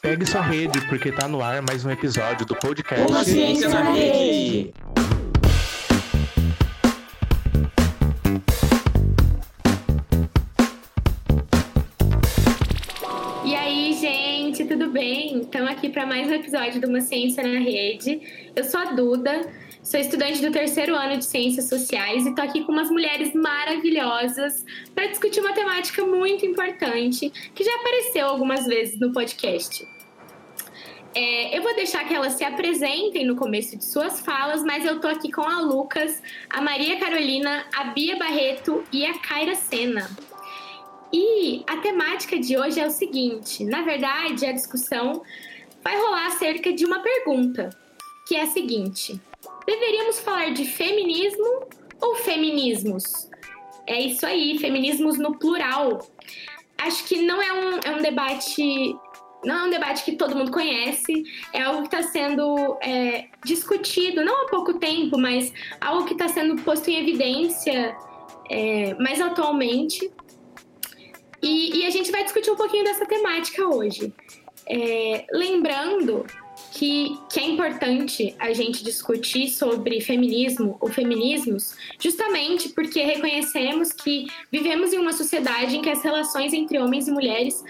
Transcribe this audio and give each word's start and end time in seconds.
Pegue 0.00 0.24
sua 0.24 0.40
rede, 0.40 0.80
porque 0.88 1.10
tá 1.10 1.26
no 1.26 1.42
ar 1.42 1.60
mais 1.62 1.84
um 1.84 1.90
episódio 1.90 2.46
do 2.46 2.54
podcast 2.54 3.10
Uma 3.10 3.24
Ciência 3.24 3.68
na 3.68 3.90
Rede. 3.90 4.72
E 13.44 13.54
aí, 13.54 13.92
gente, 13.94 14.64
tudo 14.64 14.90
bem? 14.90 15.40
Estamos 15.42 15.70
aqui 15.70 15.88
para 15.88 16.06
mais 16.06 16.28
um 16.28 16.32
episódio 16.34 16.80
de 16.80 16.86
Uma 16.86 17.00
Ciência 17.00 17.42
na 17.42 17.58
Rede. 17.58 18.20
Eu 18.54 18.64
sou 18.64 18.80
a 18.80 18.84
Duda, 18.92 19.46
sou 19.86 20.00
estudante 20.00 20.42
do 20.42 20.50
terceiro 20.50 20.96
ano 20.96 21.16
de 21.16 21.24
Ciências 21.24 21.68
Sociais 21.68 22.26
e 22.26 22.30
estou 22.30 22.44
aqui 22.44 22.64
com 22.64 22.72
umas 22.72 22.90
mulheres 22.90 23.32
maravilhosas 23.32 24.64
para 24.92 25.06
discutir 25.06 25.38
uma 25.38 25.52
temática 25.52 26.04
muito 26.04 26.44
importante 26.44 27.30
que 27.54 27.62
já 27.62 27.72
apareceu 27.76 28.26
algumas 28.26 28.66
vezes 28.66 28.98
no 28.98 29.12
podcast. 29.12 29.86
É, 31.14 31.56
eu 31.56 31.62
vou 31.62 31.72
deixar 31.76 32.04
que 32.04 32.12
elas 32.12 32.32
se 32.32 32.42
apresentem 32.42 33.24
no 33.24 33.36
começo 33.36 33.76
de 33.76 33.84
suas 33.84 34.20
falas, 34.20 34.64
mas 34.64 34.84
eu 34.84 35.00
tô 35.00 35.06
aqui 35.06 35.30
com 35.30 35.42
a 35.42 35.60
Lucas, 35.60 36.20
a 36.50 36.60
Maria 36.60 36.98
Carolina, 36.98 37.64
a 37.72 37.84
Bia 37.84 38.16
Barreto 38.16 38.82
e 38.92 39.06
a 39.06 39.16
Kaira 39.20 39.54
Sena. 39.54 40.10
E 41.12 41.62
a 41.64 41.76
temática 41.76 42.36
de 42.40 42.58
hoje 42.58 42.80
é 42.80 42.86
o 42.86 42.90
seguinte: 42.90 43.64
na 43.64 43.82
verdade, 43.82 44.46
a 44.46 44.52
discussão 44.52 45.22
vai 45.82 45.96
rolar 45.96 46.26
acerca 46.26 46.72
de 46.72 46.84
uma 46.84 46.98
pergunta, 46.98 47.70
que 48.26 48.34
é 48.34 48.42
a 48.42 48.46
seguinte: 48.46 49.18
deveríamos 49.66 50.20
falar 50.20 50.52
de 50.52 50.64
feminismo 50.64 51.66
ou 52.00 52.14
feminismos? 52.16 53.28
É 53.86 54.00
isso 54.00 54.26
aí, 54.26 54.58
feminismos 54.58 55.18
no 55.18 55.38
plural. 55.38 56.06
Acho 56.78 57.04
que 57.04 57.22
não 57.22 57.40
é 57.40 57.52
um, 57.52 57.78
é 57.84 57.96
um 57.96 58.02
debate 58.02 58.96
não 59.44 59.60
é 59.60 59.64
um 59.64 59.70
debate 59.70 60.04
que 60.04 60.16
todo 60.16 60.34
mundo 60.34 60.50
conhece, 60.50 61.22
é 61.52 61.62
algo 61.62 61.88
que 61.88 61.94
está 61.94 62.02
sendo 62.10 62.76
é, 62.80 63.26
discutido, 63.44 64.24
não 64.24 64.42
há 64.42 64.48
pouco 64.48 64.74
tempo, 64.74 65.16
mas 65.16 65.52
algo 65.80 66.04
que 66.04 66.14
está 66.14 66.26
sendo 66.26 66.60
posto 66.62 66.90
em 66.90 66.98
evidência 66.98 67.96
é, 68.50 68.94
mais 68.94 69.20
atualmente. 69.20 70.10
E, 71.40 71.78
e, 71.78 71.86
a 71.86 71.90
gente 71.90 72.10
vai 72.10 72.24
discutir 72.24 72.50
um 72.50 72.56
pouquinho 72.56 72.82
dessa 72.82 73.06
temática 73.06 73.64
hoje. 73.68 74.12
É, 74.68 75.26
lembrando 75.30 76.26
que, 76.76 77.18
que, 77.30 77.40
é 77.40 77.48
importante 77.48 78.34
a 78.38 78.52
gente 78.52 78.84
discutir 78.84 79.48
sobre 79.48 79.98
feminismo 80.02 80.76
ou 80.78 80.90
feminismos, 80.90 81.74
justamente 81.98 82.68
porque 82.68 83.02
reconhecemos 83.02 83.92
que 83.92 84.26
vivemos 84.52 84.92
em 84.92 84.98
uma 84.98 85.14
sociedade 85.14 85.74
em 85.74 85.80
que 85.80 85.88
as 85.88 86.02
relações 86.02 86.52
entre 86.52 86.78
homens 86.78 87.08
e 87.08 87.10
mulheres 87.10 87.64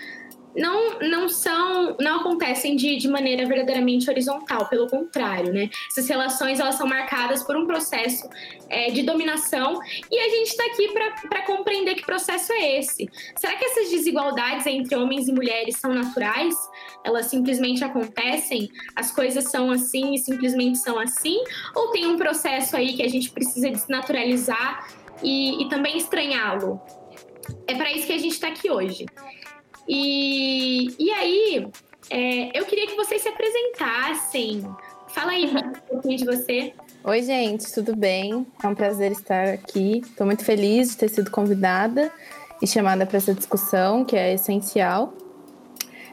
não, 0.57 0.99
não 1.01 1.29
são, 1.29 1.97
não 2.01 2.21
acontecem 2.21 2.77
de, 2.77 2.97
de 2.97 3.09
maneira 3.09 3.47
verdadeiramente 3.47 4.09
horizontal, 4.09 4.69
pelo 4.69 4.89
contrário, 4.89 5.53
né? 5.53 5.69
Essas 5.91 6.09
relações 6.09 6.59
elas 6.59 6.77
são 6.77 6.87
marcadas 6.87 7.43
por 7.43 7.57
um 7.57 7.67
processo 7.67 8.29
é, 8.69 8.91
de 8.91 9.03
dominação 9.03 9.79
e 10.11 10.19
a 10.19 10.29
gente 10.31 10.49
está 10.49 10.65
aqui 10.65 10.93
para 11.29 11.43
compreender 11.43 11.95
que 11.95 12.07
processo 12.07 12.53
é 12.53 12.79
esse. 12.79 13.09
Será 13.37 13.55
que 13.57 13.65
essas 13.65 13.91
desigualdades 13.91 14.67
entre 14.67 14.97
homens 14.97 15.29
e 15.29 15.33
mulheres 15.33 15.77
são 15.77 15.93
naturais? 15.93 16.55
Elas 17.05 17.27
simplesmente 17.27 17.85
acontecem? 17.85 18.71
As 18.95 19.11
coisas 19.11 19.45
são 19.51 19.71
assim 19.71 20.15
e 20.15 20.19
simplesmente 20.19 20.79
são 20.79 20.99
assim? 20.99 21.39
Ou 21.75 21.89
tem 21.89 22.07
um 22.07 22.17
processo 22.17 22.77
aí 22.77 22.95
que 22.95 23.03
a 23.03 23.09
gente 23.09 23.31
precisa 23.31 23.71
desnaturalizar 23.71 24.89
e, 25.23 25.63
e 25.63 25.69
também 25.69 25.99
estranhá-lo? 25.99 26.81
É 27.67 27.75
para 27.75 27.93
isso 27.93 28.07
que 28.07 28.13
a 28.13 28.19
gente 28.19 28.33
está 28.33 28.49
aqui 28.49 28.71
hoje. 28.71 29.07
E, 29.89 30.95
e 30.99 31.11
aí, 31.13 31.69
é, 32.11 32.59
eu 32.59 32.65
queria 32.65 32.87
que 32.87 32.97
vocês 32.97 33.23
se 33.23 33.29
apresentassem. 33.29 34.65
Fala 35.09 35.33
aí 35.33 35.47
um 35.47 35.73
pouquinho 35.89 36.19
de 36.19 36.25
você. 36.25 36.73
Oi, 37.05 37.23
gente, 37.23 37.73
tudo 37.73 37.95
bem? 37.95 38.47
É 38.63 38.67
um 38.67 38.75
prazer 38.75 39.13
estar 39.13 39.49
aqui. 39.49 39.99
Estou 40.05 40.27
muito 40.27 40.45
feliz 40.45 40.91
de 40.91 40.97
ter 40.99 41.09
sido 41.09 41.31
convidada 41.31 42.13
e 42.61 42.67
chamada 42.67 43.07
para 43.07 43.19
essa 43.19 43.33
discussão, 43.33 44.05
que 44.05 44.17
é 44.17 44.35
essencial. 44.35 45.15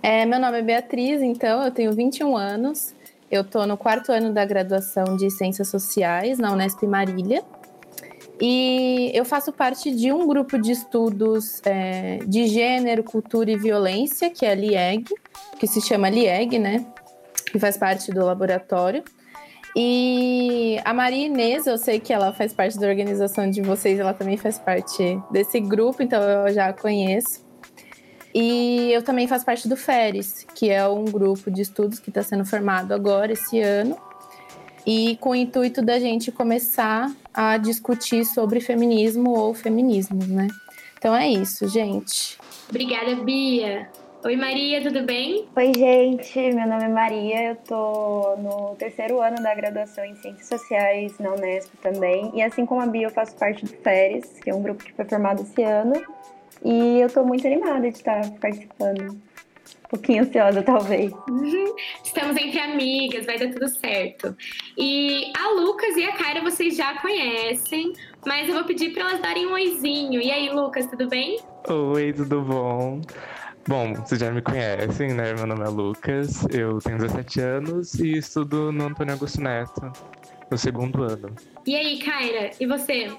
É, 0.02 0.26
meu 0.26 0.40
nome 0.40 0.60
é 0.60 0.62
Beatriz, 0.62 1.22
então, 1.22 1.64
eu 1.64 1.72
tenho 1.72 1.94
21 1.94 2.36
anos. 2.36 2.94
Eu 3.32 3.42
estou 3.42 3.66
no 3.66 3.76
quarto 3.76 4.12
ano 4.12 4.32
da 4.32 4.46
graduação 4.46 5.18
de 5.18 5.32
Ciências 5.32 5.70
Sociais 5.70 6.38
na 6.38 6.52
Unesp 6.52 6.84
Marília. 6.84 7.44
E 8.46 9.10
eu 9.14 9.24
faço 9.24 9.54
parte 9.54 9.90
de 9.90 10.12
um 10.12 10.28
grupo 10.28 10.58
de 10.58 10.74
estudos 10.74 11.62
é, 11.64 12.20
de 12.28 12.46
gênero, 12.48 13.02
cultura 13.02 13.50
e 13.50 13.56
violência, 13.56 14.30
que 14.30 14.46
é 14.46 14.52
a 14.52 14.54
LIEG, 14.54 15.06
que 15.58 15.66
se 15.66 15.80
chama 15.80 16.10
LIEG, 16.10 16.60
né? 16.60 16.86
Que 17.50 17.58
faz 17.58 17.78
parte 17.78 18.12
do 18.12 18.26
laboratório. 18.26 19.02
E 19.74 20.78
a 20.84 20.94
Maria 20.94 21.28
Inês, 21.28 21.68
eu 21.68 21.78
sei 21.78 22.02
que 22.02 22.12
ela 22.12 22.34
faz 22.34 22.52
parte 22.52 22.78
da 22.78 22.86
organização 22.86 23.50
de 23.50 23.62
vocês, 23.62 23.98
ela 23.98 24.14
também 24.14 24.36
faz 24.36 24.60
parte 24.60 25.18
desse 25.32 25.62
grupo, 25.62 26.04
então 26.04 26.22
eu 26.22 26.54
já 26.54 26.68
a 26.68 26.74
conheço. 26.74 27.46
E 28.36 28.92
eu 28.92 29.02
também 29.02 29.26
faço 29.26 29.46
parte 29.46 29.70
do 29.70 29.78
FERES, 29.78 30.46
que 30.54 30.70
é 30.70 30.86
um 30.86 31.06
grupo 31.06 31.50
de 31.50 31.62
estudos 31.62 31.98
que 31.98 32.10
está 32.10 32.22
sendo 32.22 32.44
formado 32.44 32.94
agora, 32.94 33.32
esse 33.32 33.62
ano, 33.62 33.98
e 34.86 35.18
com 35.18 35.30
o 35.30 35.36
intuito 35.36 35.82
da 35.82 36.00
gente 36.00 36.32
começar 36.32 37.12
a 37.34 37.58
discutir 37.58 38.26
sobre 38.26 38.60
feminismo 38.60 39.32
ou 39.32 39.54
feminismos, 39.54 40.28
né? 40.28 40.48
Então 40.98 41.16
é 41.16 41.28
isso, 41.28 41.68
gente. 41.68 42.38
Obrigada, 42.70 43.16
Bia. 43.16 43.90
Oi, 44.26 44.38
Maria, 44.38 44.82
tudo 44.82 45.04
bem? 45.04 45.50
Oi, 45.54 45.74
gente. 45.76 46.40
Meu 46.40 46.66
nome 46.66 46.86
é 46.86 46.88
Maria. 46.88 47.50
Eu 47.50 47.56
tô 47.58 48.38
no 48.38 48.74
terceiro 48.76 49.22
ano 49.22 49.36
da 49.44 49.54
graduação 49.54 50.06
em 50.06 50.16
Ciências 50.16 50.48
Sociais 50.48 51.20
na 51.20 51.34
Unesp 51.34 51.70
também. 51.82 52.32
E 52.34 52.42
assim 52.42 52.66
como 52.66 52.80
a 52.80 52.86
Bia, 52.86 53.08
eu 53.08 53.12
faço 53.12 53.36
parte 53.36 53.66
do 53.66 53.72
FERES, 53.72 54.40
que 54.42 54.50
é 54.50 54.56
um 54.56 54.62
grupo 54.62 54.82
que 54.82 54.94
foi 54.94 55.04
formado 55.04 55.42
esse 55.42 55.62
ano. 55.62 56.02
E 56.64 57.02
eu 57.02 57.10
tô 57.10 57.26
muito 57.26 57.46
animada 57.46 57.82
de 57.82 57.98
estar 57.98 58.30
participando 58.40 59.20
pouquinho 59.94 60.24
ansiosa, 60.24 60.64
talvez. 60.64 61.12
Uhum. 61.30 61.76
Estamos 62.04 62.36
entre 62.36 62.60
amigas, 62.60 63.26
vai 63.28 63.38
dar 63.38 63.50
tudo 63.50 63.68
certo. 63.68 64.36
E 64.76 65.32
a 65.38 65.52
Lucas 65.52 65.96
e 65.96 66.04
a 66.04 66.14
Cara 66.14 66.42
vocês 66.42 66.76
já 66.76 67.00
conhecem, 67.00 67.94
mas 68.26 68.48
eu 68.48 68.56
vou 68.56 68.64
pedir 68.64 68.92
para 68.92 69.04
elas 69.04 69.22
darem 69.22 69.46
um 69.46 69.54
oizinho. 69.54 70.20
E 70.20 70.32
aí, 70.32 70.50
Lucas, 70.50 70.88
tudo 70.88 71.08
bem? 71.08 71.40
Oi, 71.68 72.12
tudo 72.12 72.42
bom? 72.42 73.02
Bom, 73.68 73.94
vocês 73.94 74.20
já 74.20 74.32
me 74.32 74.42
conhecem, 74.42 75.14
né? 75.14 75.34
Meu 75.36 75.46
nome 75.46 75.64
é 75.64 75.70
Lucas, 75.70 76.46
eu 76.52 76.80
tenho 76.80 76.98
17 76.98 77.40
anos 77.40 77.94
e 77.94 78.18
estudo 78.18 78.72
no 78.72 78.88
Antônio 78.88 79.14
Augusto 79.14 79.42
Neto, 79.42 79.94
no 80.50 80.58
segundo 80.58 81.04
ano. 81.04 81.34
E 81.66 81.76
aí, 81.76 82.00
Kaira, 82.00 82.50
e 82.60 82.66
você? 82.66 83.16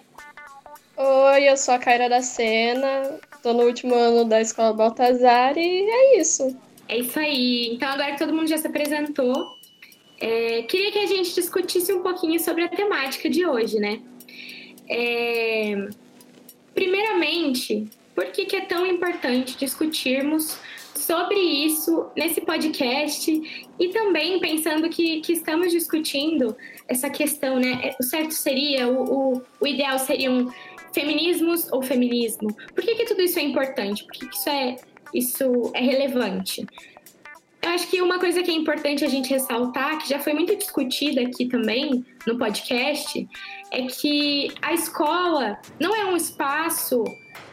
Oi, 0.96 1.48
eu 1.48 1.56
sou 1.56 1.74
a 1.74 1.78
Kaira 1.78 2.08
da 2.08 2.20
Sena, 2.20 3.18
tô 3.44 3.52
no 3.52 3.64
último 3.64 3.94
ano 3.94 4.24
da 4.24 4.40
Escola 4.40 4.72
Baltazar 4.72 5.58
e 5.58 5.60
é 5.60 6.18
isso. 6.18 6.56
É 6.88 6.98
isso 6.98 7.18
aí. 7.18 7.74
Então, 7.74 7.90
agora 7.90 8.12
que 8.12 8.18
todo 8.18 8.34
mundo 8.34 8.48
já 8.48 8.56
se 8.56 8.66
apresentou, 8.66 9.58
é, 10.18 10.62
queria 10.62 10.90
que 10.90 10.98
a 10.98 11.06
gente 11.06 11.34
discutisse 11.34 11.92
um 11.92 12.02
pouquinho 12.02 12.40
sobre 12.40 12.64
a 12.64 12.68
temática 12.68 13.28
de 13.28 13.46
hoje, 13.46 13.78
né? 13.78 14.00
É, 14.88 15.88
primeiramente, 16.74 17.86
por 18.14 18.24
que, 18.26 18.46
que 18.46 18.56
é 18.56 18.62
tão 18.62 18.86
importante 18.86 19.58
discutirmos 19.58 20.58
sobre 20.94 21.38
isso 21.38 22.06
nesse 22.16 22.40
podcast 22.40 23.68
e 23.78 23.88
também 23.88 24.40
pensando 24.40 24.88
que, 24.88 25.20
que 25.20 25.34
estamos 25.34 25.70
discutindo 25.70 26.56
essa 26.88 27.10
questão, 27.10 27.58
né? 27.58 27.94
O 28.00 28.02
certo 28.02 28.32
seria, 28.32 28.88
o, 28.88 29.34
o, 29.34 29.42
o 29.60 29.66
ideal 29.66 29.98
seria 29.98 30.30
um 30.30 30.50
feminismos 30.94 31.70
ou 31.72 31.82
feminismo? 31.82 32.54
Por 32.74 32.82
que, 32.82 32.94
que 32.94 33.04
tudo 33.04 33.20
isso 33.20 33.38
é 33.38 33.42
importante? 33.42 34.04
Por 34.04 34.12
que, 34.12 34.26
que 34.26 34.34
isso, 34.34 34.48
é, 34.48 34.76
isso 35.12 35.72
é 35.74 35.80
relevante? 35.80 36.64
Eu 37.60 37.70
acho 37.70 37.88
que 37.88 38.00
uma 38.00 38.18
coisa 38.18 38.42
que 38.42 38.50
é 38.50 38.54
importante 38.54 39.04
a 39.04 39.08
gente 39.08 39.30
ressaltar, 39.30 39.98
que 39.98 40.08
já 40.08 40.18
foi 40.18 40.34
muito 40.34 40.54
discutida 40.54 41.22
aqui 41.22 41.46
também 41.46 42.04
no 42.26 42.38
podcast, 42.38 43.26
é 43.70 43.82
que 43.86 44.52
a 44.60 44.74
escola 44.74 45.58
não 45.80 45.96
é 45.96 46.04
um 46.04 46.16
espaço 46.16 47.02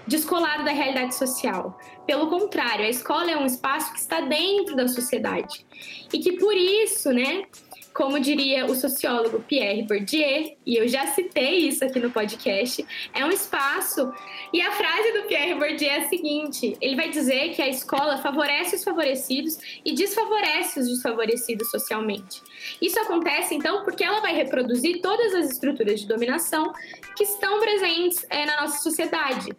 descolado 0.05 0.65
da 0.65 0.71
realidade 0.71 1.15
social. 1.15 1.79
Pelo 2.05 2.27
contrário, 2.27 2.85
a 2.85 2.89
escola 2.89 3.31
é 3.31 3.37
um 3.37 3.45
espaço 3.45 3.93
que 3.93 3.99
está 3.99 4.19
dentro 4.21 4.75
da 4.75 4.87
sociedade. 4.87 5.65
E 6.11 6.19
que 6.19 6.33
por 6.33 6.55
isso, 6.55 7.11
né, 7.13 7.43
como 7.93 8.19
diria 8.19 8.65
o 8.65 8.75
sociólogo 8.75 9.43
Pierre 9.47 9.83
Bourdieu, 9.83 10.55
e 10.65 10.75
eu 10.75 10.87
já 10.87 11.07
citei 11.07 11.67
isso 11.67 11.83
aqui 11.83 11.99
no 11.99 12.11
podcast, 12.11 12.85
é 13.13 13.25
um 13.25 13.29
espaço. 13.29 14.11
E 14.53 14.61
a 14.61 14.71
frase 14.71 15.11
do 15.13 15.27
Pierre 15.27 15.55
Bourdieu 15.55 15.89
é 15.89 15.97
a 15.99 16.09
seguinte: 16.09 16.77
ele 16.79 16.95
vai 16.95 17.09
dizer 17.09 17.53
que 17.53 17.61
a 17.61 17.67
escola 17.67 18.17
favorece 18.17 18.75
os 18.75 18.83
favorecidos 18.83 19.57
e 19.83 19.93
desfavorece 19.93 20.79
os 20.79 20.87
desfavorecidos 20.87 21.69
socialmente. 21.69 22.41
Isso 22.81 22.99
acontece, 22.99 23.55
então, 23.55 23.83
porque 23.83 24.03
ela 24.03 24.21
vai 24.21 24.33
reproduzir 24.33 25.01
todas 25.01 25.33
as 25.33 25.51
estruturas 25.51 25.99
de 25.99 26.07
dominação 26.07 26.73
que 27.15 27.23
estão 27.23 27.59
presentes 27.59 28.25
é, 28.29 28.45
na 28.45 28.61
nossa 28.61 28.81
sociedade. 28.81 29.49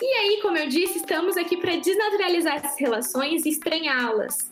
E 0.00 0.06
aí, 0.06 0.40
como 0.40 0.56
eu 0.56 0.68
disse, 0.68 0.98
estamos 0.98 1.36
aqui 1.36 1.56
para 1.56 1.74
desnaturalizar 1.76 2.56
essas 2.56 2.78
relações 2.78 3.44
e 3.44 3.48
estranhá-las. 3.48 4.47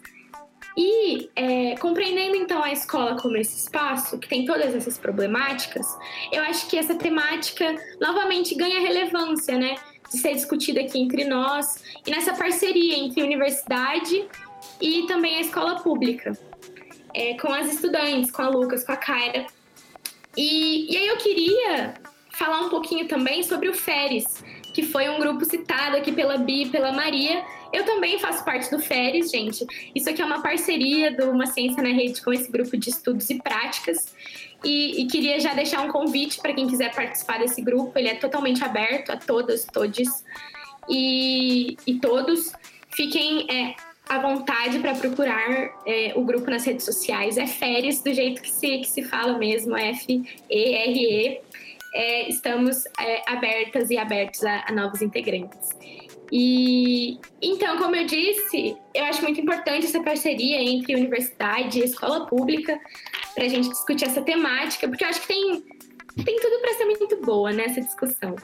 E 0.77 1.31
é, 1.35 1.75
compreendendo 1.77 2.37
então 2.37 2.63
a 2.63 2.71
escola 2.71 3.17
como 3.17 3.37
esse 3.37 3.57
espaço 3.57 4.19
que 4.19 4.29
tem 4.29 4.45
todas 4.45 4.75
essas 4.75 4.99
problemáticas, 4.99 5.87
eu 6.31 6.43
acho 6.43 6.69
que 6.69 6.77
essa 6.77 6.95
temática 6.95 7.75
novamente 7.99 8.55
ganha 8.55 8.81
relevância, 8.81 9.59
né? 9.59 9.77
De 10.13 10.19
ser 10.19 10.35
discutida 10.35 10.81
aqui 10.81 11.01
entre 11.01 11.25
nós 11.25 11.83
e 12.07 12.11
nessa 12.11 12.35
parceria 12.35 12.97
entre 12.99 13.23
universidade 13.23 14.29
e 14.81 15.07
também 15.07 15.39
a 15.39 15.41
escola 15.41 15.81
pública, 15.81 16.39
é, 17.15 17.35
com 17.39 17.51
as 17.53 17.73
estudantes, 17.73 18.31
com 18.31 18.43
a 18.43 18.49
Lucas, 18.49 18.85
com 18.85 18.93
a 18.93 18.97
Kaira. 18.97 19.47
E, 20.37 20.93
e 20.93 20.97
aí 20.97 21.07
eu 21.07 21.17
queria 21.17 21.95
falar 22.33 22.61
um 22.61 22.69
pouquinho 22.69 23.09
também 23.09 23.43
sobre 23.43 23.69
o 23.69 23.75
FERES, 23.75 24.45
que 24.77 24.83
foi 24.83 25.09
um 25.09 25.19
grupo 25.19 25.43
citado 25.47 25.97
aqui 25.97 26.13
pela 26.13 26.37
Bi 26.37 26.65
e 26.65 26.69
pela 26.69 26.93
Maria. 26.93 27.43
Eu 27.73 27.87
também 27.87 28.19
faço 28.19 28.45
parte 28.45 28.71
do 28.71 28.79
FERES, 28.79 29.31
gente. 29.31 29.67
Isso 29.95 30.11
aqui 30.11 30.21
é 30.21 30.25
uma 30.25 30.43
parceria 30.43 31.17
do 31.17 31.31
Uma 31.31 31.47
Ciência 31.47 31.83
na 31.83 31.89
Rede 31.89 32.21
com 32.21 32.31
esse 32.31 32.53
grupo 32.53 32.77
de 32.77 32.91
estudos 32.91 33.31
e 33.31 33.41
práticas. 33.41 34.15
E, 34.63 35.01
e 35.01 35.07
queria 35.07 35.41
já 35.41 35.55
deixar 35.55 35.81
um 35.81 35.89
convite 35.89 36.43
para 36.43 36.53
quem 36.53 36.67
quiser 36.67 36.95
participar 36.95 37.39
desse 37.39 37.63
grupo. 37.63 37.99
Ele 37.99 38.09
é 38.09 38.17
totalmente 38.17 38.63
aberto 38.63 39.13
a 39.13 39.17
todas, 39.17 39.65
todes 39.65 40.23
e, 40.91 41.79
e 41.87 41.95
todos. 41.95 42.53
Fiquem 42.95 43.47
é, 43.51 43.75
à 44.07 44.19
vontade 44.19 44.79
para 44.81 44.95
procurar 44.95 45.71
é, 45.87 46.13
o 46.17 46.23
grupo 46.23 46.51
nas 46.51 46.67
redes 46.67 46.85
sociais. 46.85 47.39
É 47.39 47.47
FERES, 47.47 48.03
do 48.03 48.13
jeito 48.13 48.43
que 48.43 48.51
se, 48.51 48.77
que 48.81 48.89
se 48.91 49.03
fala 49.05 49.39
mesmo, 49.39 49.75
F-E-R-E 49.75 51.41
é, 51.97 52.29
estamos 52.29 52.85
é, 53.01 53.23
abertas 53.27 53.89
e 53.89 53.97
abertos 53.97 54.45
a, 54.45 54.67
a 54.69 54.73
novos 54.73 55.01
integrantes. 55.01 55.71
E 56.31 57.19
então, 57.41 57.79
como 57.79 57.97
eu 57.97 58.05
disse, 58.05 58.77
eu 58.95 59.05
acho 59.05 59.23
muito 59.23 59.41
importante 59.41 59.87
essa 59.87 60.03
parceria 60.03 60.61
entre 60.61 60.95
universidade 60.95 61.81
e 61.81 61.85
escola 61.85 62.27
pública 62.27 62.79
para 63.35 63.45
a 63.45 63.49
gente 63.49 63.71
discutir 63.71 64.05
essa 64.05 64.21
temática, 64.21 64.87
porque 64.89 65.05
eu 65.05 65.09
acho 65.09 65.23
que 65.23 65.29
tem, 65.29 65.65
tem 66.25 66.37
tudo 66.37 66.61
para 66.61 66.75
ser 66.75 66.85
muito 66.85 67.17
boa 67.23 67.53
nessa 67.53 67.81
discussão. 67.81 68.37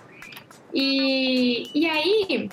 E, 0.73 1.69
e 1.75 1.87
aí, 1.87 2.49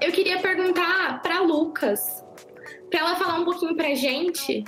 eu 0.00 0.12
queria 0.12 0.38
perguntar 0.40 1.22
para 1.22 1.40
Lucas, 1.40 2.22
para 2.90 3.00
ela 3.00 3.16
falar 3.16 3.40
um 3.40 3.44
pouquinho 3.44 3.74
para 3.74 3.94
gente, 3.94 4.62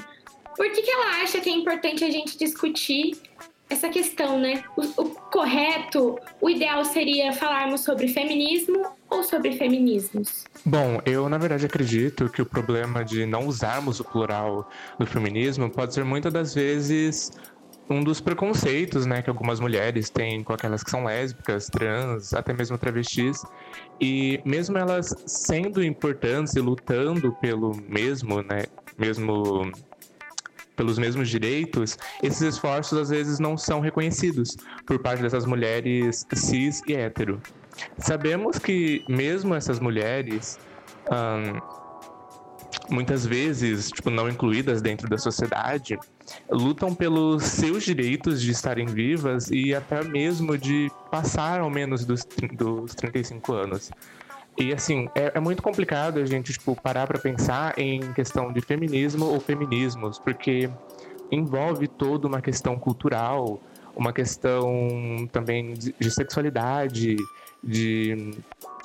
por 0.56 0.70
que, 0.70 0.82
que 0.82 0.90
ela 0.90 1.22
acha 1.22 1.40
que 1.40 1.50
é 1.50 1.52
importante 1.52 2.04
a 2.04 2.10
gente 2.10 2.38
discutir 2.38 3.27
essa 3.70 3.88
questão, 3.88 4.38
né? 4.38 4.64
O, 4.76 5.02
o, 5.02 5.10
correto, 5.10 6.18
o 6.40 6.48
ideal 6.48 6.84
seria 6.84 7.32
falarmos 7.32 7.82
sobre 7.82 8.08
feminismo 8.08 8.86
ou 9.10 9.22
sobre 9.22 9.52
feminismos? 9.52 10.44
Bom, 10.64 11.00
eu 11.04 11.28
na 11.28 11.38
verdade 11.38 11.66
acredito 11.66 12.28
que 12.28 12.40
o 12.40 12.46
problema 12.46 13.04
de 13.04 13.26
não 13.26 13.46
usarmos 13.46 14.00
o 14.00 14.04
plural 14.04 14.68
do 14.98 15.06
feminismo 15.06 15.70
pode 15.70 15.94
ser 15.94 16.04
muitas 16.04 16.32
das 16.32 16.54
vezes 16.54 17.30
um 17.90 18.02
dos 18.02 18.20
preconceitos, 18.20 19.06
né, 19.06 19.22
que 19.22 19.30
algumas 19.30 19.60
mulheres 19.60 20.10
têm 20.10 20.42
com 20.44 20.52
aquelas 20.52 20.82
que 20.82 20.90
são 20.90 21.04
lésbicas, 21.04 21.68
trans, 21.68 22.34
até 22.34 22.52
mesmo 22.52 22.76
travestis, 22.76 23.42
e 23.98 24.40
mesmo 24.44 24.76
elas 24.76 25.14
sendo 25.26 25.82
importantes 25.82 26.54
e 26.54 26.60
lutando 26.60 27.32
pelo 27.40 27.74
mesmo, 27.88 28.42
né, 28.42 28.64
mesmo 28.98 29.72
pelos 30.78 30.96
mesmos 30.96 31.28
direitos, 31.28 31.98
esses 32.22 32.40
esforços 32.40 32.96
às 32.96 33.10
vezes 33.10 33.38
não 33.38 33.58
são 33.58 33.80
reconhecidos 33.80 34.56
por 34.86 34.98
parte 35.00 35.20
dessas 35.20 35.44
mulheres 35.44 36.24
cis 36.32 36.80
e 36.86 36.94
hétero. 36.94 37.42
Sabemos 37.98 38.58
que 38.58 39.04
mesmo 39.08 39.54
essas 39.54 39.80
mulheres 39.80 40.58
muitas 42.88 43.26
vezes, 43.26 43.90
tipo, 43.90 44.10
não 44.10 44.28
incluídas 44.28 44.80
dentro 44.80 45.08
da 45.08 45.18
sociedade, 45.18 45.98
lutam 46.50 46.94
pelos 46.94 47.42
seus 47.42 47.84
direitos 47.84 48.40
de 48.40 48.50
estarem 48.50 48.86
vivas 48.86 49.50
e 49.50 49.74
até 49.74 50.02
mesmo 50.04 50.56
de 50.56 50.90
passar 51.10 51.60
ao 51.60 51.70
menos 51.70 52.04
dos, 52.04 52.26
dos 52.52 52.94
35 52.94 53.52
anos. 53.52 53.90
E 54.58 54.72
assim, 54.72 55.08
é, 55.14 55.32
é, 55.34 55.40
muito 55.40 55.62
complicado 55.62 56.18
a 56.18 56.26
gente, 56.26 56.52
tipo, 56.52 56.74
parar 56.74 57.06
para 57.06 57.18
pensar 57.18 57.78
em 57.78 58.12
questão 58.12 58.52
de 58.52 58.60
feminismo 58.60 59.26
ou 59.26 59.38
feminismos, 59.38 60.18
porque 60.18 60.68
envolve 61.30 61.86
toda 61.86 62.26
uma 62.26 62.40
questão 62.40 62.76
cultural, 62.76 63.60
uma 63.94 64.12
questão 64.12 65.28
também 65.30 65.74
de, 65.74 65.94
de 65.96 66.10
sexualidade, 66.10 67.16
de 67.62 68.32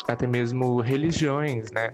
até 0.08 0.28
mesmo 0.28 0.80
religiões, 0.80 1.72
né? 1.72 1.92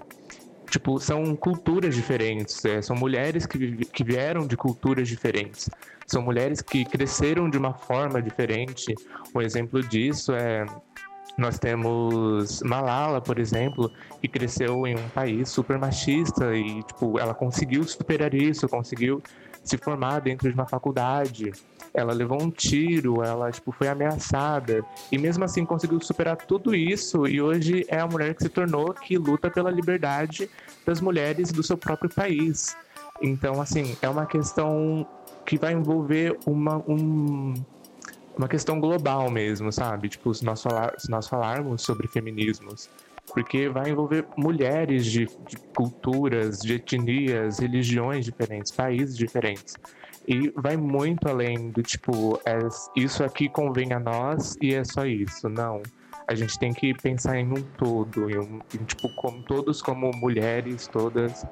Tipo, 0.70 1.00
são 1.00 1.36
culturas 1.36 1.96
diferentes, 1.96 2.64
é, 2.66 2.82
são 2.82 2.96
mulheres 2.96 3.46
que, 3.46 3.86
que 3.86 4.04
vieram 4.04 4.46
de 4.46 4.58
culturas 4.58 5.08
diferentes, 5.08 5.70
são 6.06 6.22
mulheres 6.22 6.62
que 6.62 6.84
cresceram 6.86 7.50
de 7.50 7.58
uma 7.58 7.74
forma 7.74 8.22
diferente. 8.22 8.94
Um 9.34 9.42
exemplo 9.42 9.82
disso 9.82 10.34
é 10.34 10.66
nós 11.40 11.58
temos 11.58 12.62
Malala, 12.62 13.22
por 13.22 13.40
exemplo, 13.40 13.92
que 14.22 14.28
cresceu 14.28 14.86
em 14.86 14.96
um 14.96 15.10
país 15.10 15.50
super 15.50 15.78
machista 15.78 16.56
e, 16.56 16.84
tipo, 16.84 17.20
ela 17.20 17.34
conseguiu 17.34 17.84
superar 17.84 18.34
isso, 18.34 18.68
conseguiu 18.68 19.22
se 19.64 19.78
formar 19.78 20.20
dentro 20.20 20.50
de 20.50 20.54
uma 20.54 20.68
faculdade. 20.68 21.52
Ela 21.94 22.14
levou 22.14 22.42
um 22.42 22.52
tiro, 22.52 23.24
ela, 23.24 23.52
tipo, 23.52 23.72
foi 23.72 23.88
ameaçada 23.88 24.84
e 25.12 25.18
mesmo 25.18 25.44
assim 25.44 25.66
conseguiu 25.66 26.00
superar 26.02 26.38
tudo 26.38 26.76
isso 26.76 27.28
e 27.28 27.42
hoje 27.42 27.86
é 27.88 28.00
a 28.00 28.08
mulher 28.08 28.36
que 28.36 28.44
se 28.44 28.50
tornou 28.50 28.94
que 28.94 29.18
luta 29.18 29.50
pela 29.50 29.72
liberdade 29.72 30.50
das 30.86 31.02
mulheres 31.02 31.52
do 31.52 31.64
seu 31.64 31.78
próprio 31.78 32.10
país. 32.10 32.76
Então, 33.22 33.62
assim, 33.62 33.98
é 34.02 34.10
uma 34.10 34.26
questão 34.26 35.06
que 35.46 35.58
vai 35.58 35.74
envolver 35.74 36.38
uma, 36.46 36.78
um, 36.88 37.54
uma 38.40 38.48
questão 38.48 38.80
global 38.80 39.30
mesmo, 39.30 39.70
sabe? 39.70 40.08
Tipo, 40.08 40.34
se 40.34 40.46
nós, 40.46 40.64
falar, 40.64 40.98
se 40.98 41.12
nós 41.12 41.28
falarmos 41.28 41.82
sobre 41.82 42.08
feminismos, 42.08 42.90
porque 43.34 43.68
vai 43.68 43.90
envolver 43.90 44.26
mulheres 44.38 45.06
de, 45.06 45.26
de 45.46 45.58
culturas, 45.76 46.60
de 46.60 46.76
etnias, 46.76 47.60
religiões 47.60 48.24
diferentes, 48.24 48.72
países 48.72 49.18
diferentes. 49.18 49.76
E 50.26 50.54
vai 50.56 50.78
muito 50.78 51.28
além 51.28 51.70
do 51.70 51.84
tipo, 51.84 52.40
é, 52.46 52.58
isso 52.96 53.26
aqui 53.26 53.50
convém 53.50 53.92
a 53.92 54.00
nós 54.00 54.56
e 54.62 54.74
é 54.74 54.86
só 54.86 55.06
isso. 55.06 55.50
Não. 55.50 55.82
A 56.26 56.34
gente 56.34 56.58
tem 56.58 56.72
que 56.72 56.94
pensar 56.94 57.38
em 57.38 57.52
um 57.52 57.62
todo, 57.78 58.30
em, 58.32 58.38
um, 58.38 58.60
em 58.74 58.84
tipo, 58.86 59.14
como 59.18 59.44
todos 59.44 59.82
como 59.82 60.12
mulheres, 60.16 60.88
todas 60.88 61.46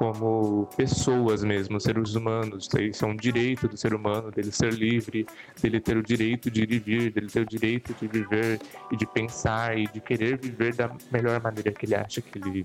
como 0.00 0.66
pessoas 0.78 1.44
mesmo, 1.44 1.78
seres 1.78 2.14
humanos. 2.14 2.70
Isso 2.80 3.04
é 3.04 3.08
um 3.08 3.14
direito 3.14 3.68
do 3.68 3.76
ser 3.76 3.92
humano, 3.92 4.30
dele 4.30 4.50
ser 4.50 4.72
livre, 4.72 5.26
dele 5.62 5.78
ter 5.78 5.94
o 5.98 6.02
direito 6.02 6.50
de 6.50 6.64
viver, 6.64 7.12
dele 7.12 7.26
ter 7.26 7.40
o 7.42 7.44
direito 7.44 7.94
de 8.00 8.08
viver 8.08 8.58
e 8.90 8.96
de 8.96 9.04
pensar 9.04 9.78
e 9.78 9.86
de 9.88 10.00
querer 10.00 10.38
viver 10.38 10.74
da 10.74 10.90
melhor 11.12 11.38
maneira 11.42 11.70
que 11.70 11.84
ele 11.84 11.94
acha 11.94 12.22
que 12.22 12.38
ele 12.38 12.64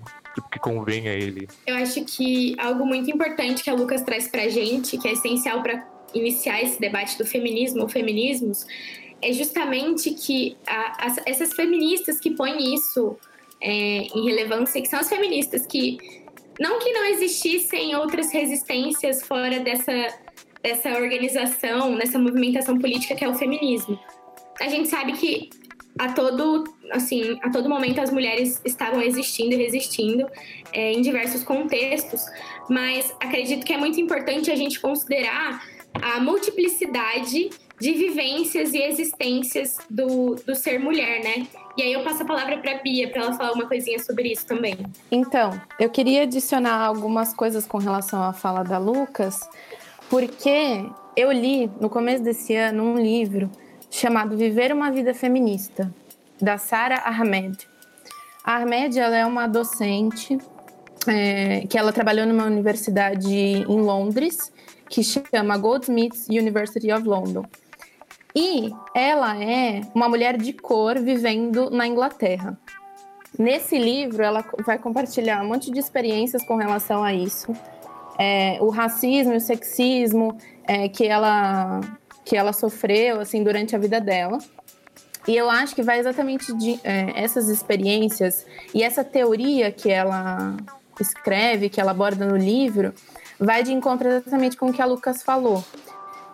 que 0.49 0.59
convém 0.59 1.09
a 1.09 1.13
ele. 1.13 1.45
Eu 1.67 1.75
acho 1.75 2.05
que 2.05 2.55
algo 2.57 2.85
muito 2.85 3.11
importante 3.11 3.65
que 3.65 3.69
a 3.69 3.73
Lucas 3.73 4.01
traz 4.03 4.29
pra 4.29 4.47
gente, 4.47 4.97
que 4.97 5.05
é 5.05 5.11
essencial 5.11 5.61
para 5.61 5.85
iniciar 6.13 6.63
esse 6.63 6.79
debate 6.79 7.17
do 7.17 7.25
feminismo 7.25 7.81
ou 7.81 7.89
feminismos, 7.89 8.65
é 9.21 9.33
justamente 9.33 10.11
que 10.11 10.55
a, 10.65 11.05
a, 11.05 11.15
essas 11.25 11.51
feministas 11.51 12.17
que 12.17 12.31
põem 12.31 12.73
isso 12.73 13.17
é, 13.59 14.07
em 14.07 14.23
relevância, 14.23 14.81
que 14.81 14.87
são 14.87 15.01
as 15.01 15.09
feministas 15.09 15.65
que 15.65 16.23
não 16.59 16.79
que 16.79 16.91
não 16.91 17.05
existissem 17.05 17.95
outras 17.95 18.31
resistências 18.31 19.25
fora 19.25 19.59
dessa, 19.59 20.07
dessa 20.61 20.89
organização, 20.91 21.95
dessa 21.95 22.17
movimentação 22.17 22.77
política 22.79 23.15
que 23.15 23.23
é 23.23 23.29
o 23.29 23.35
feminismo. 23.35 23.99
A 24.59 24.69
gente 24.69 24.87
sabe 24.87 25.13
que 25.13 25.49
a 25.97 26.11
todo, 26.11 26.63
assim, 26.91 27.37
a 27.41 27.49
todo 27.49 27.69
momento 27.69 28.01
as 28.01 28.11
mulheres 28.11 28.61
estavam 28.65 29.01
existindo 29.01 29.53
e 29.53 29.57
resistindo 29.57 30.27
é, 30.73 30.91
em 30.91 31.01
diversos 31.01 31.43
contextos, 31.43 32.21
mas 32.69 33.13
acredito 33.21 33.65
que 33.65 33.73
é 33.73 33.77
muito 33.77 33.99
importante 33.99 34.51
a 34.51 34.55
gente 34.55 34.79
considerar 34.79 35.65
a 36.01 36.19
multiplicidade 36.19 37.49
de 37.79 37.91
vivências 37.91 38.73
e 38.73 38.81
existências 38.81 39.77
do, 39.89 40.35
do 40.35 40.55
ser 40.55 40.79
mulher, 40.79 41.23
né? 41.23 41.47
E 41.77 41.83
aí 41.83 41.93
eu 41.93 42.03
passo 42.03 42.23
a 42.23 42.25
palavra 42.25 42.57
para 42.57 42.75
Bia 42.75 43.09
para 43.09 43.23
ela 43.23 43.33
falar 43.33 43.51
uma 43.51 43.67
coisinha 43.67 43.99
sobre 43.99 44.31
isso 44.31 44.45
também. 44.45 44.77
Então, 45.11 45.59
eu 45.79 45.89
queria 45.89 46.23
adicionar 46.23 46.85
algumas 46.85 47.33
coisas 47.33 47.65
com 47.65 47.77
relação 47.77 48.23
à 48.23 48.31
fala 48.31 48.63
da 48.63 48.77
Lucas, 48.77 49.41
porque 50.09 50.85
eu 51.17 51.31
li 51.31 51.69
no 51.81 51.89
começo 51.89 52.23
desse 52.23 52.55
ano 52.55 52.83
um 52.83 52.97
livro 52.97 53.51
chamado 53.91 54.37
Viver 54.37 54.71
uma 54.71 54.89
Vida 54.89 55.13
Feminista, 55.13 55.93
da 56.41 56.57
Sara 56.57 57.03
Ahmed. 57.05 57.67
A 58.43 58.57
Ahmed 58.57 58.97
ela 58.97 59.17
é 59.17 59.25
uma 59.25 59.47
docente 59.47 60.37
é, 61.07 61.65
que 61.67 61.77
ela 61.77 61.91
trabalhou 61.91 62.25
numa 62.25 62.45
universidade 62.45 63.33
em 63.33 63.65
Londres 63.65 64.51
que 64.89 65.03
chama 65.03 65.57
Goldsmiths 65.57 66.27
University 66.29 66.91
of 66.91 67.07
London. 67.07 67.43
E 68.35 68.69
ela 68.93 69.41
é 69.41 69.81
uma 69.93 70.09
mulher 70.09 70.37
de 70.37 70.51
cor 70.51 70.99
vivendo 70.99 71.69
na 71.69 71.87
Inglaterra. 71.87 72.57
Nesse 73.37 73.77
livro, 73.77 74.23
ela 74.23 74.43
vai 74.65 74.77
compartilhar 74.77 75.41
um 75.41 75.47
monte 75.47 75.71
de 75.71 75.79
experiências 75.79 76.43
com 76.43 76.55
relação 76.55 77.03
a 77.03 77.13
isso. 77.13 77.53
É, 78.19 78.57
o 78.61 78.69
racismo 78.69 79.33
e 79.33 79.37
o 79.37 79.41
sexismo 79.41 80.37
é, 80.65 80.87
que, 80.89 81.05
ela, 81.05 81.81
que 82.23 82.35
ela 82.35 82.51
sofreu 82.53 83.19
assim 83.19 83.43
durante 83.43 83.75
a 83.75 83.79
vida 83.79 84.01
dela. 84.01 84.37
E 85.27 85.35
eu 85.35 85.49
acho 85.49 85.73
que 85.73 85.81
vai 85.81 85.99
exatamente 85.99 86.53
de 86.53 86.79
é, 86.83 87.11
essas 87.15 87.49
experiências 87.49 88.45
e 88.73 88.83
essa 88.83 89.03
teoria 89.03 89.71
que 89.71 89.89
ela 89.89 90.55
escreve, 90.99 91.69
que 91.69 91.81
ela 91.81 91.91
aborda 91.91 92.25
no 92.25 92.37
livro, 92.37 92.93
vai 93.39 93.63
de 93.63 93.73
encontro 93.73 94.07
exatamente 94.07 94.55
com 94.55 94.67
o 94.67 94.73
que 94.73 94.81
a 94.81 94.85
Lucas 94.85 95.23
falou, 95.23 95.63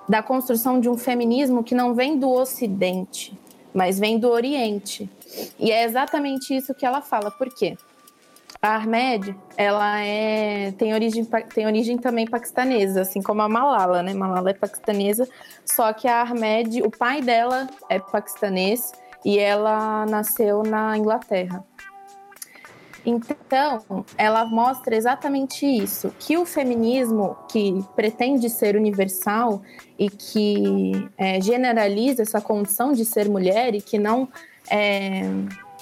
da 0.08 0.22
construção 0.22 0.80
de 0.80 0.90
um 0.90 0.98
feminismo 0.98 1.64
que 1.64 1.76
não 1.76 1.94
vem 1.94 2.18
do 2.18 2.30
Ocidente, 2.30 3.38
mas 3.74 4.00
vem 4.00 4.20
do 4.20 4.30
Oriente. 4.30 5.10
E 5.60 5.72
é 5.72 5.84
exatamente 5.84 6.56
isso 6.56 6.74
que 6.74 6.86
ela 6.86 7.02
fala. 7.02 7.32
Por 7.32 7.54
quê? 7.54 7.78
A 8.62 8.76
Ahmed, 8.76 9.36
ela 9.58 10.00
é, 10.02 10.72
tem, 10.74 10.94
origem, 10.94 11.26
tem 11.54 11.66
origem 11.66 11.98
também 11.98 12.28
paquistanesa, 12.28 13.02
assim 13.02 13.22
como 13.22 13.42
a 13.42 13.50
Malala, 13.50 14.04
né? 14.04 14.14
Malala 14.14 14.52
é 14.52 14.54
paquistanesa, 14.54 15.28
só 15.66 15.92
que 15.94 16.08
a 16.08 16.22
Ahmed, 16.22 16.84
o 16.84 16.92
pai 16.92 17.22
dela 17.22 17.68
é 17.90 17.98
paquistanês 17.98 18.92
e 19.26 19.40
ela 19.40 20.06
nasceu 20.06 20.62
na 20.62 20.96
Inglaterra. 20.96 21.66
Então, 23.06 24.06
ela 24.16 24.46
mostra 24.46 24.96
exatamente 24.96 25.66
isso, 25.66 26.14
que 26.20 26.38
o 26.38 26.46
feminismo 26.46 27.36
que 27.50 27.84
pretende 27.96 28.50
ser 28.50 28.76
universal 28.76 29.62
e 29.98 30.10
que 30.10 31.10
é, 31.18 31.42
generaliza 31.42 32.22
essa 32.22 32.40
condição 32.40 32.94
de 32.94 33.04
ser 33.04 33.28
mulher 33.28 33.74
e 33.74 33.82
que 33.82 33.98
não 33.98 34.30
é, 34.70 35.24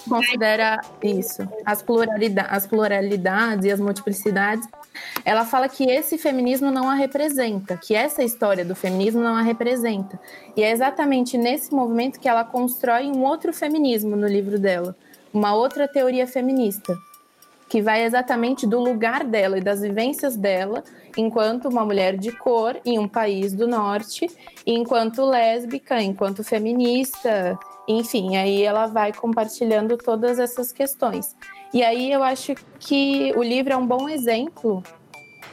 considera 0.08 0.80
isso, 1.04 1.42
as, 1.66 1.84
as 2.48 2.68
pluralidades 2.68 3.66
e 3.66 3.72
as 3.72 3.82
multiplicidades, 3.82 4.66
ela 5.26 5.44
fala 5.44 5.68
que 5.68 5.84
esse 5.84 6.18
feminismo 6.18 6.72
não 6.72 6.90
a 6.90 6.94
representa, 6.94 7.76
que 7.76 7.94
essa 7.94 8.24
história 8.24 8.64
do 8.64 8.76
feminismo 8.76 9.22
não 9.22 9.36
a 9.36 9.42
representa. 9.42 10.18
E 10.56 10.64
é 10.64 10.72
exatamente 10.72 11.38
nesse 11.38 11.74
movimento 11.74 12.18
que 12.18 12.30
ela 12.30 12.46
constrói 12.46 13.08
um 13.08 13.24
outro 13.24 13.52
feminismo 13.52 14.16
no 14.16 14.28
livro 14.28 14.58
dela, 14.58 14.96
uma 15.34 15.54
outra 15.54 15.86
teoria 15.86 16.26
feminista 16.26 16.98
que 17.70 17.82
vai 17.82 18.04
exatamente 18.04 18.66
do 18.66 18.80
lugar 18.80 19.24
dela 19.24 19.60
e 19.60 19.62
das 19.62 19.82
vivências 19.82 20.36
dela 20.36 20.84
enquanto 21.16 21.70
uma 21.70 21.86
mulher 21.86 22.18
de 22.18 22.32
cor 22.32 22.80
em 22.84 22.98
um 22.98 23.08
país 23.08 23.54
do 23.54 23.68
norte, 23.68 24.30
enquanto 24.66 25.24
lésbica, 25.24 26.02
enquanto 26.02 26.44
feminista, 26.44 27.58
enfim, 27.88 28.38
aí 28.38 28.64
ela 28.64 28.88
vai 28.88 29.14
compartilhando 29.14 29.98
todas 29.98 30.40
essas 30.40 30.72
questões. 30.72 31.36
E 31.74 31.84
aí 31.84 32.12
eu 32.12 32.24
acho 32.24 32.56
que 32.80 33.32
o 33.36 33.44
livro 33.44 33.74
é 33.74 33.78
um 33.78 33.86
bom 33.86 34.10
exemplo 34.10 34.84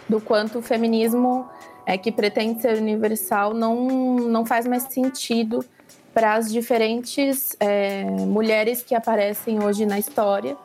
do 0.08 0.20
quanto 0.20 0.60
o 0.60 0.62
feminismo 0.62 1.46
é 1.84 1.98
que 1.98 2.10
pretende 2.10 2.62
ser 2.62 2.78
universal 2.78 3.54
não, 3.54 3.86
não 4.16 4.44
faz 4.44 4.66
mais 4.66 4.84
sentido 4.84 5.64
para 6.12 6.34
as 6.34 6.50
diferentes 6.50 7.54
é, 7.60 8.04
mulheres 8.04 8.82
que 8.82 8.94
aparecem 8.94 9.62
hoje 9.62 9.84
na 9.84 9.98
história 9.98 10.56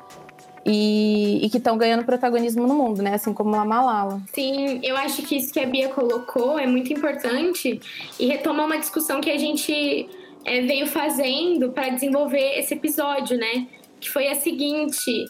e, 0.65 1.45
e 1.45 1.49
que 1.49 1.57
estão 1.57 1.77
ganhando 1.77 2.05
protagonismo 2.05 2.67
no 2.67 2.75
mundo, 2.75 3.01
né? 3.01 3.15
Assim 3.15 3.33
como 3.33 3.55
a 3.55 3.65
Malala. 3.65 4.21
Sim, 4.33 4.79
eu 4.83 4.95
acho 4.95 5.23
que 5.23 5.37
isso 5.37 5.51
que 5.51 5.59
a 5.59 5.65
Bia 5.65 5.89
colocou 5.89 6.59
é 6.59 6.67
muito 6.67 6.93
importante 6.93 7.79
e 8.19 8.25
retoma 8.27 8.65
uma 8.65 8.77
discussão 8.77 9.19
que 9.19 9.31
a 9.31 9.37
gente 9.37 10.09
é, 10.45 10.61
veio 10.61 10.87
fazendo 10.87 11.71
para 11.71 11.89
desenvolver 11.89 12.59
esse 12.59 12.73
episódio, 12.73 13.37
né? 13.37 13.67
Que 13.99 14.09
foi 14.09 14.27
a 14.27 14.35
seguinte. 14.35 15.25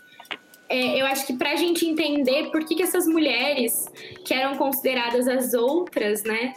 É, 0.67 1.01
eu 1.01 1.05
acho 1.05 1.27
que 1.27 1.33
para 1.33 1.51
a 1.51 1.55
gente 1.55 1.85
entender 1.85 2.49
por 2.49 2.63
que, 2.65 2.75
que 2.75 2.83
essas 2.83 3.05
mulheres 3.05 3.85
que 4.25 4.33
eram 4.33 4.55
consideradas 4.55 5.27
as 5.27 5.53
outras, 5.53 6.23
né, 6.23 6.53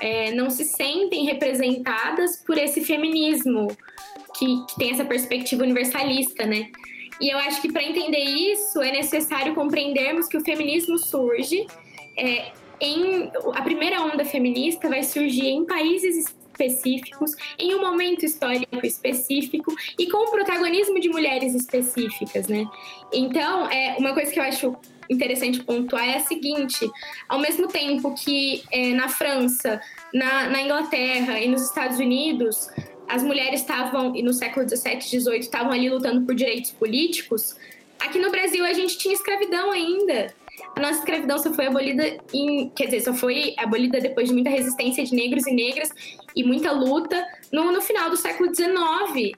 é, 0.00 0.30
não 0.30 0.48
se 0.48 0.64
sentem 0.64 1.24
representadas 1.24 2.36
por 2.36 2.56
esse 2.56 2.84
feminismo 2.84 3.66
que, 4.36 4.64
que 4.66 4.76
tem 4.76 4.92
essa 4.92 5.04
perspectiva 5.04 5.64
universalista, 5.64 6.46
né? 6.46 6.70
E 7.20 7.30
eu 7.30 7.38
acho 7.38 7.60
que 7.60 7.72
para 7.72 7.82
entender 7.82 8.22
isso 8.22 8.80
é 8.80 8.92
necessário 8.92 9.54
compreendermos 9.54 10.26
que 10.28 10.36
o 10.36 10.40
feminismo 10.40 10.98
surge 10.98 11.66
é, 12.16 12.52
em 12.80 13.30
a 13.54 13.62
primeira 13.62 14.02
onda 14.02 14.24
feminista 14.24 14.88
vai 14.88 15.02
surgir 15.02 15.48
em 15.48 15.64
países 15.64 16.34
específicos, 16.58 17.32
em 17.58 17.74
um 17.74 17.80
momento 17.80 18.24
histórico 18.24 18.84
específico 18.84 19.74
e 19.98 20.08
com 20.08 20.18
o 20.18 20.30
protagonismo 20.30 21.00
de 21.00 21.08
mulheres 21.08 21.54
específicas, 21.54 22.48
né? 22.48 22.66
Então, 23.12 23.70
é 23.70 23.96
uma 23.98 24.12
coisa 24.12 24.32
que 24.32 24.40
eu 24.40 24.44
acho 24.44 24.76
interessante 25.08 25.62
pontuar 25.62 26.08
é 26.08 26.16
a 26.16 26.20
seguinte: 26.20 26.90
ao 27.28 27.38
mesmo 27.38 27.68
tempo 27.68 28.14
que 28.14 28.62
é, 28.72 28.92
na 28.92 29.08
França, 29.08 29.80
na, 30.12 30.48
na 30.48 30.62
Inglaterra 30.62 31.40
e 31.40 31.48
nos 31.48 31.62
Estados 31.62 31.98
Unidos 31.98 32.68
as 33.08 33.22
mulheres 33.22 33.60
estavam, 33.60 34.14
e 34.14 34.22
no 34.22 34.32
século 34.32 34.68
XVII, 34.68 35.00
XVIII, 35.00 35.38
estavam 35.38 35.72
ali 35.72 35.88
lutando 35.88 36.26
por 36.26 36.34
direitos 36.34 36.70
políticos, 36.70 37.56
aqui 37.98 38.18
no 38.18 38.30
Brasil 38.30 38.64
a 38.64 38.72
gente 38.72 38.98
tinha 38.98 39.14
escravidão 39.14 39.70
ainda. 39.70 40.34
A 40.76 40.80
nossa 40.80 40.98
escravidão 40.98 41.38
só 41.38 41.52
foi 41.52 41.66
abolida 41.66 42.18
em, 42.32 42.68
quer 42.70 42.86
dizer, 42.86 43.00
só 43.00 43.14
foi 43.14 43.54
abolida 43.56 44.00
depois 44.00 44.28
de 44.28 44.34
muita 44.34 44.50
resistência 44.50 45.04
de 45.04 45.14
negros 45.14 45.46
e 45.46 45.52
negras 45.52 45.90
e 46.34 46.44
muita 46.44 46.70
luta 46.72 47.24
no, 47.52 47.72
no 47.72 47.80
final 47.80 48.10
do 48.10 48.16
século 48.16 48.54
XIX, 48.54 49.36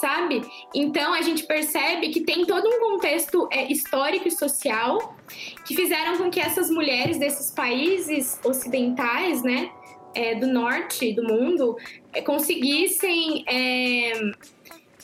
sabe? 0.00 0.42
Então 0.74 1.14
a 1.14 1.22
gente 1.22 1.44
percebe 1.44 2.08
que 2.08 2.20
tem 2.20 2.44
todo 2.44 2.68
um 2.68 2.80
contexto 2.80 3.48
é, 3.50 3.70
histórico 3.70 4.28
e 4.28 4.30
social 4.30 5.16
que 5.64 5.74
fizeram 5.74 6.18
com 6.18 6.30
que 6.30 6.40
essas 6.40 6.70
mulheres 6.70 7.18
desses 7.18 7.50
países 7.50 8.38
ocidentais, 8.44 9.42
né, 9.42 9.70
é, 10.14 10.34
do 10.34 10.46
norte 10.46 11.12
do 11.14 11.22
mundo 11.22 11.76
conseguissem 12.20 13.44
é, 13.48 14.12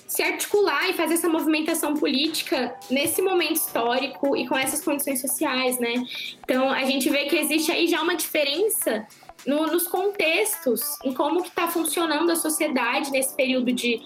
se 0.07 0.23
articular 0.23 0.89
e 0.91 0.95
fazer 0.95 1.15
essa 1.15 1.29
movimentação 1.29 1.95
política 1.95 2.75
nesse 2.91 3.23
momento 3.23 3.57
histórico 3.57 4.37
e 4.37 4.47
com 4.47 4.57
essas 4.57 4.83
condições 4.83 5.21
sociais, 5.21 5.79
né? 5.79 5.95
Então 6.43 6.71
a 6.71 6.85
gente 6.85 7.09
vê 7.09 7.27
que 7.27 7.37
existe 7.37 7.71
aí 7.71 7.87
já 7.87 8.03
uma 8.03 8.17
diferença 8.17 9.07
no, 9.47 9.67
nos 9.67 9.87
contextos, 9.87 10.83
em 11.05 11.13
como 11.13 11.43
que 11.43 11.49
está 11.49 11.69
funcionando 11.69 12.31
a 12.31 12.37
sociedade 12.37 13.11
nesse 13.11 13.35
período 13.35 13.73
de 13.73 14.01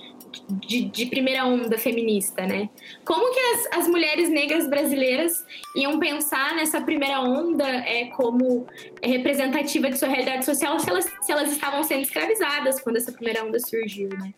de, 0.49 0.85
de, 0.87 1.07
primeira 1.07 1.45
onda 1.45 1.77
feminista, 1.79 2.47
né? 2.47 2.69
Como 3.05 3.33
que 3.33 3.41
as, 3.41 3.79
as, 3.81 3.89
mulheres 3.89 4.29
negras 4.29 4.69
brasileiras 4.69 5.45
iam 5.77 5.99
pensar 5.99 6.55
nessa 6.55 6.81
primeira 6.81 7.21
onda 7.21 7.67
é, 7.67 8.07
como 8.17 8.67
representativa 9.03 9.91
de 9.91 9.99
sua 9.99 10.09
realidade 10.09 10.45
social 10.45 10.79
se 10.79 10.89
elas, 10.89 11.05
se 11.23 11.33
elas 11.33 11.51
estavam 11.51 11.83
sendo 11.83 12.03
escravizadas 12.03 12.81
quando 12.81 12.97
essa 12.97 13.13
primeira 13.13 13.45
onda 13.45 13.59
surgiu, 13.61 14.09
né? 14.11 14.33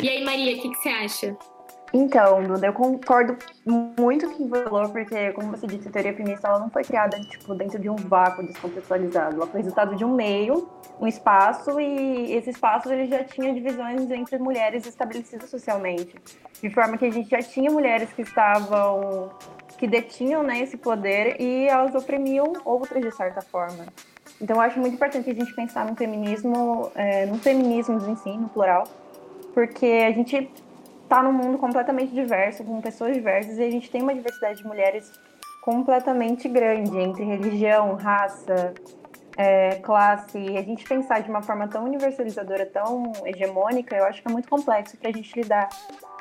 E 0.00 0.08
aí, 0.08 0.24
Maria, 0.24 0.56
o 0.56 0.60
que, 0.60 0.68
que 0.70 0.76
você 0.76 0.88
acha? 0.88 1.36
Então, 1.92 2.42
Duda, 2.42 2.66
eu 2.66 2.72
concordo 2.72 3.36
muito 3.64 4.28
com 4.28 4.34
o 4.34 4.36
que 4.36 4.48
você 4.48 4.64
falou, 4.64 4.88
porque, 4.90 5.32
como 5.32 5.50
você 5.52 5.66
disse, 5.66 5.88
a 5.88 5.90
teoria 5.90 6.14
feminista 6.14 6.48
ela 6.48 6.58
não 6.58 6.68
foi 6.68 6.82
criada 6.82 7.18
tipo, 7.20 7.54
dentro 7.54 7.78
de 7.78 7.88
um 7.88 7.96
vácuo 7.96 8.44
descontextualizado. 8.44 9.36
Ela 9.36 9.46
foi 9.46 9.60
resultado 9.60 9.96
de 9.96 10.04
um 10.04 10.14
meio, 10.14 10.68
um 11.00 11.06
espaço, 11.06 11.78
e 11.80 12.32
esse 12.32 12.50
espaço 12.50 12.90
ele 12.90 13.06
já 13.06 13.22
tinha 13.24 13.52
divisões 13.52 14.10
entre 14.10 14.38
mulheres 14.38 14.86
estabelecidas 14.86 15.50
socialmente. 15.50 16.14
De 16.60 16.70
forma 16.70 16.96
que 16.96 17.04
a 17.04 17.10
gente 17.10 17.28
já 17.28 17.42
tinha 17.42 17.70
mulheres 17.70 18.12
que 18.12 18.22
estavam. 18.22 19.30
que 19.76 19.86
detinham 19.86 20.42
né, 20.42 20.60
esse 20.60 20.76
poder 20.78 21.38
e 21.38 21.68
elas 21.68 21.94
oprimiam 21.94 22.52
outras 22.64 23.02
de 23.02 23.14
certa 23.14 23.42
forma. 23.42 23.86
Então, 24.40 24.56
eu 24.56 24.62
acho 24.62 24.78
muito 24.78 24.94
importante 24.94 25.30
a 25.30 25.34
gente 25.34 25.54
pensar 25.54 25.86
no 25.86 25.94
feminismo, 25.94 26.90
é, 26.94 27.26
no 27.26 27.38
feminismo 27.38 27.98
em 28.10 28.16
si, 28.16 28.36
no 28.36 28.48
plural, 28.48 28.84
porque 29.54 29.86
a 30.06 30.12
gente 30.12 30.50
está 31.02 31.22
num 31.22 31.32
mundo 31.32 31.56
completamente 31.58 32.12
diverso, 32.12 32.64
com 32.64 32.80
pessoas 32.80 33.14
diversas, 33.14 33.58
e 33.58 33.62
a 33.62 33.70
gente 33.70 33.90
tem 33.90 34.02
uma 34.02 34.14
diversidade 34.14 34.58
de 34.58 34.66
mulheres 34.66 35.10
completamente 35.62 36.48
grande 36.48 36.96
entre 36.98 37.24
religião, 37.24 37.94
raça, 37.94 38.74
é, 39.36 39.76
classe. 39.76 40.38
A 40.56 40.62
gente 40.62 40.84
pensar 40.84 41.20
de 41.20 41.30
uma 41.30 41.42
forma 41.42 41.68
tão 41.68 41.84
universalizadora, 41.84 42.66
tão 42.66 43.12
hegemônica, 43.24 43.96
eu 43.96 44.04
acho 44.04 44.22
que 44.22 44.28
é 44.28 44.32
muito 44.32 44.48
complexo 44.48 44.96
para 44.96 45.10
a 45.10 45.12
gente 45.12 45.32
lidar 45.38 45.68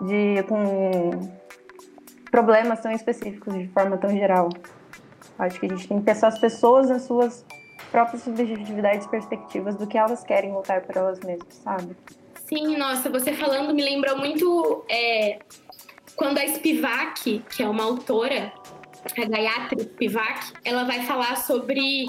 de, 0.01 0.43
com 0.43 1.11
problemas 2.29 2.81
tão 2.81 2.91
específicos 2.91 3.53
de 3.53 3.67
forma 3.69 3.97
tão 3.97 4.09
geral. 4.09 4.49
Acho 5.37 5.59
que 5.59 5.65
a 5.65 5.69
gente 5.69 5.87
tem 5.87 5.99
que 5.99 6.05
pensar 6.05 6.27
as 6.27 6.39
pessoas 6.39 6.89
nas 6.89 7.03
suas 7.03 7.45
próprias 7.91 8.23
subjetividades 8.23 9.07
perspectivas 9.07 9.75
do 9.75 9.87
que 9.87 9.97
elas 9.97 10.23
querem 10.23 10.53
lutar 10.53 10.81
por 10.81 10.95
elas 10.97 11.19
mesmas, 11.21 11.53
sabe? 11.63 11.95
Sim, 12.47 12.77
nossa, 12.77 13.09
você 13.09 13.33
falando 13.33 13.73
me 13.73 13.81
lembrou 13.81 14.17
muito 14.17 14.85
é, 14.89 15.39
quando 16.15 16.37
a 16.37 16.47
Spivak, 16.47 17.43
que 17.49 17.63
é 17.63 17.67
uma 17.67 17.83
autora, 17.83 18.51
a 19.17 19.25
Gayatri 19.25 19.81
Spivak, 19.81 20.53
ela 20.63 20.83
vai 20.83 21.01
falar 21.03 21.37
sobre. 21.37 22.05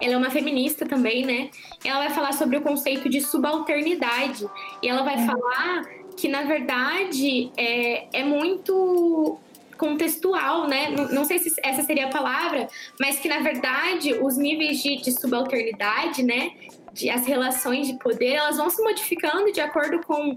Ela 0.00 0.14
é 0.14 0.16
uma 0.16 0.30
feminista 0.30 0.86
também, 0.86 1.24
né? 1.24 1.50
Ela 1.84 1.98
vai 1.98 2.10
falar 2.10 2.32
sobre 2.32 2.56
o 2.56 2.60
conceito 2.60 3.08
de 3.08 3.20
subalternidade. 3.20 4.48
E 4.82 4.88
ela 4.88 5.02
vai 5.02 5.26
falar 5.26 5.84
que, 6.16 6.28
na 6.28 6.42
verdade, 6.42 7.50
é, 7.56 8.20
é 8.20 8.24
muito 8.24 9.38
contextual, 9.80 10.68
né? 10.68 10.90
Não, 10.90 11.08
não, 11.08 11.24
sei 11.24 11.38
se 11.38 11.54
essa 11.62 11.82
seria 11.82 12.06
a 12.06 12.10
palavra, 12.10 12.68
mas 13.00 13.18
que 13.18 13.26
na 13.28 13.40
verdade 13.40 14.12
os 14.12 14.36
níveis 14.36 14.82
de, 14.82 14.96
de 14.96 15.10
subalternidade, 15.10 16.22
né? 16.22 16.52
De, 16.92 17.08
as 17.08 17.26
relações 17.26 17.86
de 17.86 17.98
poder, 17.98 18.34
elas 18.34 18.58
vão 18.58 18.68
se 18.68 18.82
modificando 18.82 19.50
de 19.50 19.60
acordo 19.60 20.00
com, 20.00 20.36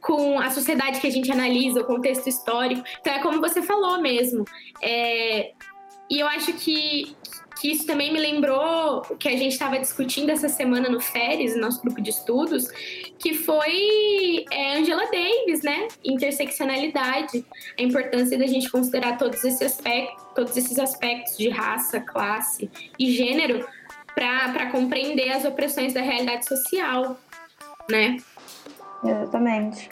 com 0.00 0.40
a 0.40 0.48
sociedade 0.48 1.00
que 1.00 1.06
a 1.06 1.10
gente 1.10 1.30
analisa, 1.30 1.82
o 1.82 1.84
contexto 1.84 2.28
histórico. 2.28 2.82
Então 3.00 3.12
é 3.12 3.18
como 3.18 3.40
você 3.42 3.60
falou 3.60 4.00
mesmo. 4.00 4.46
É, 4.80 5.52
e 6.08 6.20
eu 6.20 6.26
acho 6.26 6.54
que, 6.54 7.14
que 7.62 7.70
isso 7.70 7.86
também 7.86 8.12
me 8.12 8.18
lembrou 8.18 9.02
que 9.20 9.28
a 9.28 9.36
gente 9.36 9.52
estava 9.52 9.78
discutindo 9.78 10.30
essa 10.30 10.48
semana 10.48 10.88
no 10.88 10.98
Férias, 10.98 11.54
no 11.54 11.60
nosso 11.60 11.80
grupo 11.80 12.02
de 12.02 12.10
estudos, 12.10 12.66
que 13.20 13.34
foi 13.34 14.44
é, 14.50 14.78
Angela 14.78 15.04
Davis, 15.04 15.62
né? 15.62 15.86
Interseccionalidade, 16.04 17.46
a 17.78 17.82
importância 17.82 18.36
da 18.36 18.48
gente 18.48 18.68
considerar 18.68 19.16
todos 19.16 19.44
esses 19.44 19.62
aspectos, 19.62 20.24
todos 20.34 20.56
esses 20.56 20.76
aspectos 20.76 21.38
de 21.38 21.50
raça, 21.50 22.00
classe 22.00 22.68
e 22.98 23.12
gênero 23.12 23.64
para 24.12 24.68
compreender 24.72 25.30
as 25.30 25.44
opressões 25.44 25.94
da 25.94 26.02
realidade 26.02 26.48
social, 26.48 27.16
né? 27.88 28.16
Exatamente. 29.04 29.88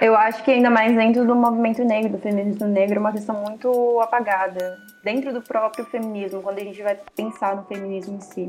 Eu 0.00 0.14
acho 0.14 0.44
que 0.44 0.52
ainda 0.52 0.70
mais 0.70 0.94
dentro 0.94 1.26
do 1.26 1.34
movimento 1.34 1.82
negro, 1.82 2.12
do 2.12 2.18
feminismo 2.18 2.68
negro, 2.68 2.96
é 2.96 3.00
uma 3.00 3.10
questão 3.10 3.42
muito 3.42 4.00
apagada. 4.00 4.78
Dentro 5.02 5.32
do 5.32 5.42
próprio 5.42 5.84
feminismo, 5.86 6.40
quando 6.40 6.58
a 6.58 6.62
gente 6.62 6.80
vai 6.80 6.96
pensar 7.16 7.56
no 7.56 7.64
feminismo 7.64 8.16
em 8.16 8.20
si, 8.20 8.48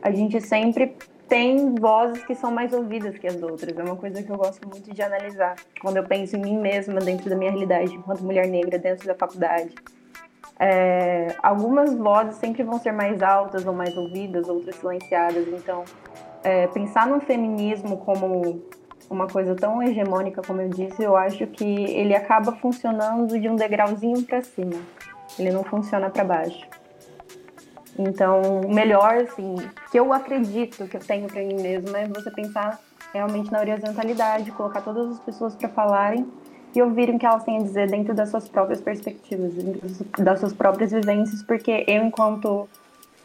a 0.00 0.10
gente 0.10 0.40
sempre 0.40 0.96
tem 1.28 1.74
vozes 1.74 2.24
que 2.24 2.34
são 2.34 2.50
mais 2.50 2.72
ouvidas 2.72 3.18
que 3.18 3.26
as 3.26 3.42
outras. 3.42 3.76
É 3.76 3.82
uma 3.82 3.96
coisa 3.96 4.22
que 4.22 4.30
eu 4.30 4.38
gosto 4.38 4.66
muito 4.66 4.90
de 4.90 5.02
analisar. 5.02 5.56
Quando 5.82 5.98
eu 5.98 6.04
penso 6.04 6.36
em 6.36 6.40
mim 6.40 6.58
mesma 6.58 6.98
dentro 7.00 7.28
da 7.28 7.36
minha 7.36 7.50
realidade, 7.50 7.94
enquanto 7.94 8.24
mulher 8.24 8.46
negra 8.46 8.78
dentro 8.78 9.06
da 9.06 9.14
faculdade. 9.14 9.74
É, 10.58 11.36
algumas 11.42 11.94
vozes 11.94 12.36
sempre 12.36 12.62
vão 12.62 12.78
ser 12.78 12.92
mais 12.92 13.22
altas 13.22 13.66
ou 13.66 13.74
mais 13.74 13.94
ouvidas, 13.94 14.48
outras 14.48 14.76
silenciadas. 14.76 15.46
Então, 15.48 15.84
é, 16.42 16.66
pensar 16.68 17.06
no 17.06 17.20
feminismo 17.20 17.98
como 17.98 18.62
uma 19.08 19.26
coisa 19.26 19.54
tão 19.54 19.82
hegemônica 19.82 20.42
como 20.42 20.60
eu 20.60 20.68
disse, 20.68 21.02
eu 21.02 21.16
acho 21.16 21.46
que 21.46 21.64
ele 21.64 22.14
acaba 22.14 22.52
funcionando 22.52 23.38
de 23.38 23.48
um 23.48 23.56
degrauzinho 23.56 24.22
para 24.22 24.42
cima. 24.42 24.80
Ele 25.38 25.50
não 25.50 25.64
funciona 25.64 26.10
para 26.10 26.24
baixo. 26.24 26.66
Então, 27.98 28.42
o 28.60 28.74
melhor, 28.74 29.16
assim, 29.16 29.56
que 29.90 29.98
eu 29.98 30.12
acredito 30.12 30.86
que 30.86 30.96
eu 30.96 31.00
tenho 31.00 31.26
para 31.28 31.42
mim 31.42 31.54
mesma 31.54 31.98
é 31.98 32.06
você 32.06 32.30
pensar 32.30 32.78
realmente 33.12 33.50
na 33.50 33.60
horizontalidade, 33.60 34.50
colocar 34.52 34.82
todas 34.82 35.12
as 35.12 35.20
pessoas 35.20 35.54
para 35.54 35.68
falarem 35.70 36.26
e 36.74 36.82
ouvirem 36.82 37.16
o 37.16 37.18
que 37.18 37.24
elas 37.24 37.42
têm 37.44 37.56
a 37.56 37.62
dizer 37.62 37.90
dentro 37.90 38.14
das 38.14 38.28
suas 38.28 38.46
próprias 38.46 38.82
perspectivas, 38.82 39.54
das 40.18 40.40
suas 40.40 40.52
próprias 40.52 40.90
vivências, 40.92 41.42
porque 41.42 41.84
eu, 41.86 42.04
enquanto 42.04 42.68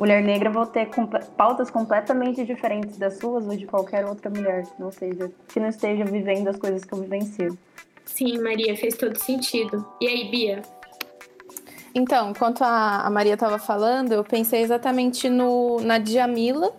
mulher 0.02 0.24
negra, 0.24 0.50
vou 0.50 0.66
ter 0.66 0.90
pautas 1.38 1.70
completamente 1.70 2.44
diferentes 2.44 2.98
das 2.98 3.20
suas 3.20 3.46
ou 3.46 3.56
de 3.56 3.68
qualquer 3.68 4.04
outra 4.04 4.32
mulher, 4.32 4.64
que 4.64 4.82
não 4.82 4.92
seja, 4.92 5.32
que 5.48 5.60
não 5.60 5.70
esteja 5.70 6.04
vivendo 6.04 6.48
as 6.48 6.58
coisas 6.58 6.84
que 6.84 6.92
eu 6.92 7.02
vivencio. 7.02 7.56
Sim, 8.04 8.40
Maria, 8.40 8.76
fez 8.76 8.98
todo 8.98 9.16
sentido. 9.16 9.88
E 10.02 10.08
aí, 10.08 10.32
Bia? 10.32 10.64
Então, 11.94 12.32
enquanto 12.32 12.64
a, 12.64 13.06
a 13.06 13.10
Maria 13.12 13.36
estava 13.36 13.60
falando, 13.60 14.12
eu 14.12 14.24
pensei 14.24 14.64
exatamente 14.64 15.30
no, 15.30 15.80
na 15.82 16.00
Djamila, 16.00 16.74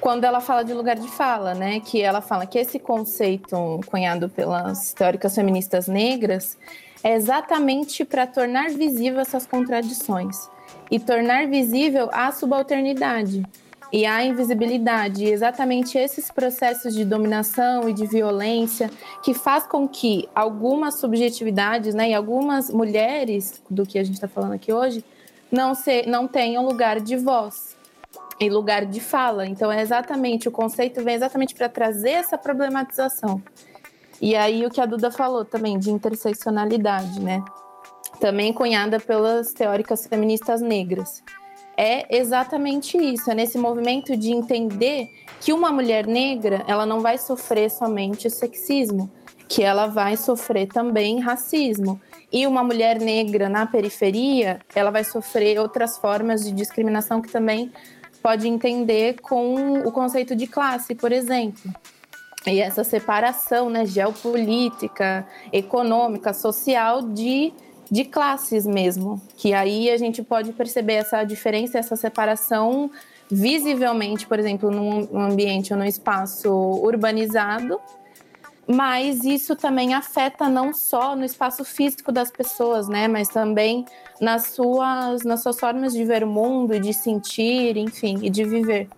quando 0.00 0.24
ela 0.24 0.40
fala 0.40 0.64
de 0.64 0.74
lugar 0.74 0.96
de 0.96 1.08
fala, 1.08 1.54
né? 1.54 1.78
Que 1.78 2.02
ela 2.02 2.20
fala 2.20 2.46
que 2.46 2.58
esse 2.58 2.80
conceito 2.80 3.80
cunhado 3.86 4.28
pelas 4.28 4.92
teóricas 4.92 5.36
feministas 5.36 5.86
negras 5.86 6.58
é 7.04 7.14
exatamente 7.14 8.04
para 8.04 8.26
tornar 8.26 8.70
visível 8.70 9.20
essas 9.20 9.46
contradições 9.46 10.52
e 10.90 10.98
tornar 10.98 11.46
visível 11.46 12.08
a 12.12 12.30
subalternidade 12.32 13.44
e 13.92 14.04
a 14.04 14.24
invisibilidade, 14.24 15.24
exatamente 15.24 15.96
esses 15.96 16.28
processos 16.30 16.94
de 16.94 17.04
dominação 17.04 17.88
e 17.88 17.92
de 17.92 18.06
violência 18.06 18.90
que 19.22 19.32
faz 19.32 19.66
com 19.68 19.86
que 19.86 20.28
algumas 20.34 20.98
subjetividades, 20.98 21.94
né, 21.94 22.10
e 22.10 22.14
algumas 22.14 22.70
mulheres 22.70 23.62
do 23.70 23.86
que 23.86 23.96
a 23.96 24.02
gente 24.02 24.16
está 24.16 24.26
falando 24.26 24.54
aqui 24.54 24.72
hoje, 24.72 25.04
não, 25.50 25.76
se, 25.76 26.04
não 26.08 26.26
tenham 26.26 26.66
lugar 26.66 26.98
de 27.00 27.16
voz 27.16 27.76
e 28.40 28.50
lugar 28.50 28.84
de 28.84 28.98
fala. 29.00 29.46
Então 29.46 29.70
é 29.70 29.80
exatamente 29.80 30.48
o 30.48 30.50
conceito 30.50 31.02
vem 31.04 31.14
exatamente 31.14 31.54
para 31.54 31.68
trazer 31.68 32.10
essa 32.10 32.36
problematização. 32.36 33.40
E 34.20 34.34
aí 34.34 34.66
o 34.66 34.70
que 34.70 34.80
a 34.80 34.86
Duda 34.86 35.10
falou 35.10 35.44
também 35.44 35.78
de 35.78 35.92
interseccionalidade, 35.92 37.20
né? 37.20 37.44
Também 38.20 38.52
cunhada 38.52 38.98
pelas 39.00 39.52
teóricas 39.52 40.06
feministas 40.06 40.60
negras 40.60 41.22
é 41.76 42.16
exatamente 42.16 42.96
isso, 42.96 43.30
é 43.30 43.34
nesse 43.34 43.58
movimento 43.58 44.16
de 44.16 44.32
entender 44.32 45.10
que 45.40 45.52
uma 45.52 45.72
mulher 45.72 46.06
negra, 46.06 46.64
ela 46.66 46.86
não 46.86 47.00
vai 47.00 47.18
sofrer 47.18 47.70
somente 47.70 48.30
sexismo, 48.30 49.10
que 49.48 49.62
ela 49.62 49.86
vai 49.86 50.16
sofrer 50.16 50.66
também 50.66 51.20
racismo. 51.20 52.00
E 52.32 52.46
uma 52.46 52.64
mulher 52.64 52.98
negra 52.98 53.48
na 53.48 53.66
periferia, 53.66 54.58
ela 54.74 54.90
vai 54.90 55.04
sofrer 55.04 55.58
outras 55.58 55.98
formas 55.98 56.44
de 56.44 56.52
discriminação 56.52 57.20
que 57.20 57.30
também 57.30 57.72
pode 58.22 58.48
entender 58.48 59.20
com 59.20 59.80
o 59.80 59.92
conceito 59.92 60.34
de 60.34 60.46
classe, 60.46 60.94
por 60.94 61.12
exemplo. 61.12 61.70
E 62.46 62.60
essa 62.60 62.84
separação 62.84 63.70
né, 63.70 63.86
geopolítica, 63.86 65.26
econômica, 65.52 66.32
social 66.32 67.02
de 67.02 67.52
de 67.94 68.04
classes 68.04 68.66
mesmo, 68.66 69.22
que 69.36 69.54
aí 69.54 69.88
a 69.88 69.96
gente 69.96 70.20
pode 70.20 70.52
perceber 70.52 70.94
essa 70.94 71.22
diferença, 71.22 71.78
essa 71.78 71.94
separação 71.94 72.90
visivelmente, 73.30 74.26
por 74.26 74.36
exemplo, 74.36 74.68
num 74.68 75.16
ambiente 75.16 75.72
ou 75.72 75.78
num 75.78 75.84
espaço 75.84 76.50
urbanizado, 76.50 77.78
mas 78.66 79.22
isso 79.22 79.54
também 79.54 79.94
afeta 79.94 80.48
não 80.48 80.74
só 80.74 81.14
no 81.14 81.24
espaço 81.24 81.64
físico 81.64 82.10
das 82.10 82.32
pessoas, 82.32 82.88
né, 82.88 83.06
mas 83.06 83.28
também 83.28 83.84
nas 84.20 84.48
suas, 84.48 85.22
nas 85.22 85.44
suas 85.44 85.60
formas 85.60 85.92
de 85.92 86.04
ver 86.04 86.24
o 86.24 86.26
mundo, 86.26 86.80
de 86.80 86.92
sentir, 86.92 87.76
enfim, 87.76 88.18
e 88.22 88.28
de 88.28 88.42
viver. 88.42 88.88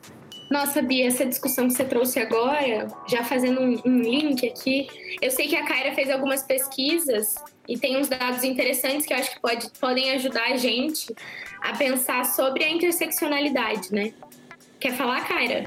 Nossa, 0.51 0.81
Bia, 0.81 1.09
essa 1.09 1.27
discussão 1.27 1.69
que 1.69 1.75
você 1.75 1.85
trouxe 1.85 2.19
agora, 2.19 2.89
já 3.07 3.23
fazendo 3.25 3.61
um, 3.61 3.83
um 3.85 3.99
link 3.99 4.49
aqui, 4.49 4.87
eu 5.21 5.31
sei 5.31 5.49
que 5.49 5.57
a 5.57 5.67
Kaira 5.67 5.95
fez 5.95 6.09
algumas 6.09 6.43
pesquisas 6.43 7.35
e 7.69 7.79
tem 7.79 7.97
uns 7.97 8.09
dados 8.09 8.45
interessantes 8.45 9.07
que 9.07 9.13
eu 9.13 9.19
acho 9.19 9.31
que 9.33 9.41
pode, 9.41 9.71
podem 9.81 10.11
ajudar 10.13 10.53
a 10.53 10.57
gente 10.57 11.15
a 11.61 11.77
pensar 11.77 12.25
sobre 12.25 12.65
a 12.65 12.71
interseccionalidade, 12.71 13.93
né? 13.93 14.13
Quer 14.79 14.93
falar, 14.93 15.27
Kaira? 15.27 15.67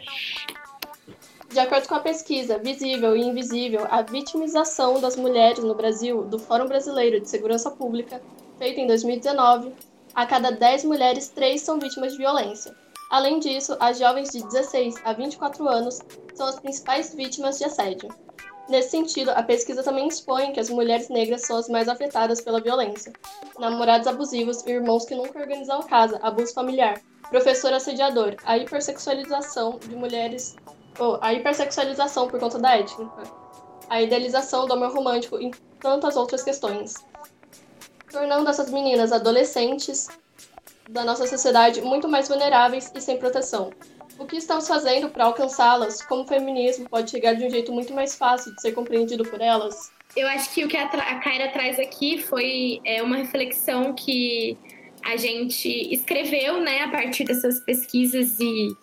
De 1.51 1.59
acordo 1.59 1.87
com 1.87 1.95
a 1.95 1.99
pesquisa 1.99 2.59
Visível 2.59 3.17
e 3.17 3.21
Invisível, 3.21 3.87
a 3.89 4.03
vitimização 4.03 5.01
das 5.01 5.15
mulheres 5.15 5.63
no 5.63 5.73
Brasil, 5.73 6.23
do 6.23 6.37
Fórum 6.37 6.67
Brasileiro 6.67 7.19
de 7.19 7.27
Segurança 7.27 7.71
Pública, 7.71 8.21
feita 8.59 8.79
em 8.79 8.85
2019, 8.85 9.73
a 10.13 10.25
cada 10.25 10.51
10 10.51 10.83
mulheres, 10.85 11.29
3 11.29 11.59
são 11.59 11.79
vítimas 11.79 12.11
de 12.11 12.19
violência. 12.19 12.75
Além 13.09 13.39
disso, 13.39 13.75
as 13.79 13.97
jovens 13.97 14.29
de 14.29 14.43
16 14.43 14.95
a 15.03 15.13
24 15.13 15.67
anos 15.67 15.99
são 16.35 16.47
as 16.47 16.59
principais 16.59 17.15
vítimas 17.15 17.57
de 17.57 17.65
assédio. 17.65 18.09
Nesse 18.69 18.91
sentido, 18.91 19.31
a 19.31 19.41
pesquisa 19.41 19.81
também 19.81 20.07
expõe 20.07 20.53
que 20.53 20.59
as 20.59 20.69
mulheres 20.69 21.09
negras 21.09 21.41
são 21.41 21.57
as 21.57 21.67
mais 21.67 21.89
afetadas 21.89 22.39
pela 22.39 22.61
violência. 22.61 23.11
Namorados 23.57 24.05
abusivos, 24.05 24.63
irmãos 24.67 25.05
que 25.05 25.15
nunca 25.15 25.39
organizam 25.39 25.81
casa, 25.81 26.19
abuso 26.21 26.53
familiar, 26.53 27.01
professor 27.31 27.73
assediador, 27.73 28.35
a 28.45 28.59
hipersexualização 28.59 29.79
de 29.79 29.95
mulheres, 29.95 30.55
ou 30.99 31.17
a 31.19 31.33
hipersexualização 31.33 32.27
por 32.27 32.39
conta 32.39 32.59
da 32.59 32.77
étnica, 32.77 33.23
a 33.89 34.03
idealização 34.03 34.67
do 34.67 34.73
amor 34.73 34.93
romântico 34.93 35.41
e 35.41 35.49
tantas 35.79 36.15
outras 36.15 36.43
questões. 36.43 36.93
Tornando 38.11 38.49
essas 38.49 38.69
meninas 38.69 39.11
adolescentes 39.11 40.07
da 40.87 41.03
nossa 41.03 41.25
sociedade 41.25 41.81
muito 41.81 42.07
mais 42.07 42.27
vulneráveis 42.27 42.91
e 42.93 43.01
sem 43.01 43.17
proteção. 43.17 43.71
O 44.19 44.25
que 44.25 44.35
estamos 44.35 44.67
fazendo 44.67 45.09
para 45.09 45.23
alcançá-las? 45.23 46.01
Como 46.01 46.23
o 46.23 46.27
feminismo 46.27 46.89
pode 46.89 47.09
chegar 47.09 47.35
de 47.35 47.45
um 47.45 47.49
jeito 47.49 47.71
muito 47.71 47.93
mais 47.93 48.15
fácil 48.15 48.53
de 48.53 48.61
ser 48.61 48.73
compreendido 48.73 49.23
por 49.23 49.39
elas? 49.39 49.93
Eu 50.13 50.27
acho 50.27 50.53
que 50.53 50.65
o 50.65 50.67
que 50.67 50.75
a, 50.75 50.85
a 50.87 51.19
Kaira 51.19 51.47
traz 51.53 51.79
aqui 51.79 52.21
foi 52.21 52.81
é, 52.83 53.01
uma 53.01 53.15
reflexão 53.15 53.93
que 53.93 54.57
a 55.05 55.15
gente 55.15 55.69
escreveu, 55.93 56.59
né, 56.59 56.81
a 56.81 56.89
partir 56.89 57.23
dessas 57.23 57.61
pesquisas 57.61 58.37
e, 58.41 58.75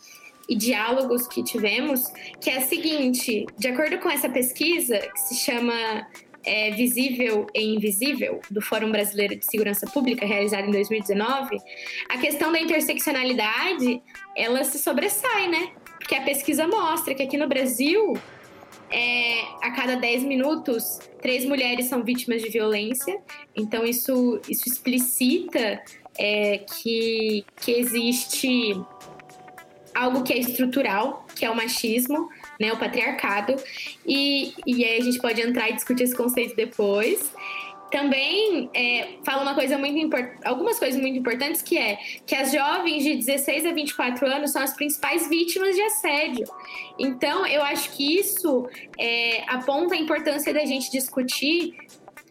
e 0.48 0.56
diálogos 0.56 1.26
que 1.26 1.44
tivemos, 1.44 2.08
que 2.40 2.48
é 2.48 2.56
a 2.56 2.62
seguinte: 2.62 3.44
de 3.58 3.68
acordo 3.68 3.98
com 3.98 4.08
essa 4.08 4.30
pesquisa, 4.30 4.98
que 4.98 5.20
se 5.20 5.34
chama 5.34 6.06
é, 6.46 6.70
Visível 6.70 7.46
e 7.52 7.74
Invisível, 7.74 8.40
do 8.48 8.62
Fórum 8.62 8.90
Brasileiro 8.92 9.36
de 9.36 9.44
Segurança 9.44 9.84
Pública, 9.86 10.24
realizado 10.24 10.68
em 10.68 10.70
2019, 10.70 11.58
a 12.08 12.18
questão 12.18 12.52
da 12.52 12.60
interseccionalidade, 12.60 14.00
ela 14.36 14.62
se 14.62 14.78
sobressai, 14.78 15.48
né? 15.48 15.72
Porque 15.98 16.14
a 16.14 16.22
pesquisa 16.22 16.68
mostra 16.68 17.14
que 17.14 17.22
aqui 17.22 17.36
no 17.36 17.48
Brasil, 17.48 18.16
é, 18.90 19.40
a 19.60 19.72
cada 19.72 19.96
10 19.96 20.22
minutos, 20.22 21.00
três 21.20 21.44
mulheres 21.44 21.86
são 21.86 22.04
vítimas 22.04 22.40
de 22.40 22.48
violência. 22.48 23.18
Então, 23.56 23.84
isso, 23.84 24.40
isso 24.48 24.68
explicita 24.68 25.82
é, 26.16 26.58
que, 26.58 27.44
que 27.60 27.72
existe 27.72 28.80
algo 29.92 30.22
que 30.22 30.32
é 30.32 30.38
estrutural, 30.38 31.26
que 31.34 31.44
é 31.44 31.50
o 31.50 31.56
machismo, 31.56 32.28
né, 32.60 32.72
o 32.72 32.78
patriarcado, 32.78 33.56
e, 34.06 34.54
e 34.66 34.84
aí 34.84 34.98
a 34.98 35.02
gente 35.02 35.18
pode 35.18 35.40
entrar 35.40 35.68
e 35.70 35.74
discutir 35.74 36.04
esse 36.04 36.16
conceito 36.16 36.56
depois. 36.56 37.32
Também 37.90 38.68
é, 38.74 39.10
fala 39.24 39.42
uma 39.42 39.54
coisa 39.54 39.78
muito 39.78 39.96
importante, 39.96 40.40
algumas 40.44 40.78
coisas 40.78 41.00
muito 41.00 41.18
importantes, 41.18 41.62
que 41.62 41.78
é 41.78 41.96
que 42.26 42.34
as 42.34 42.50
jovens 42.50 43.04
de 43.04 43.14
16 43.16 43.64
a 43.64 43.72
24 43.72 44.26
anos 44.26 44.50
são 44.50 44.62
as 44.62 44.74
principais 44.74 45.28
vítimas 45.28 45.74
de 45.74 45.82
assédio. 45.82 46.46
Então, 46.98 47.46
eu 47.46 47.62
acho 47.62 47.92
que 47.92 48.18
isso 48.18 48.68
é, 48.98 49.44
aponta 49.46 49.94
a 49.94 49.98
importância 49.98 50.52
da 50.52 50.64
gente 50.64 50.90
discutir 50.90 51.76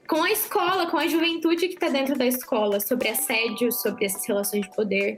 com 0.07 0.23
a 0.23 0.31
escola, 0.31 0.87
com 0.87 0.97
a 0.97 1.07
juventude 1.07 1.67
que 1.67 1.73
está 1.73 1.87
dentro 1.87 2.17
da 2.17 2.25
escola, 2.25 2.79
sobre 2.79 3.07
assédio, 3.07 3.71
sobre 3.71 4.05
essas 4.05 4.25
relações 4.27 4.63
de 4.63 4.75
poder. 4.75 5.17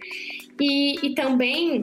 E, 0.59 1.07
e 1.07 1.15
também 1.15 1.81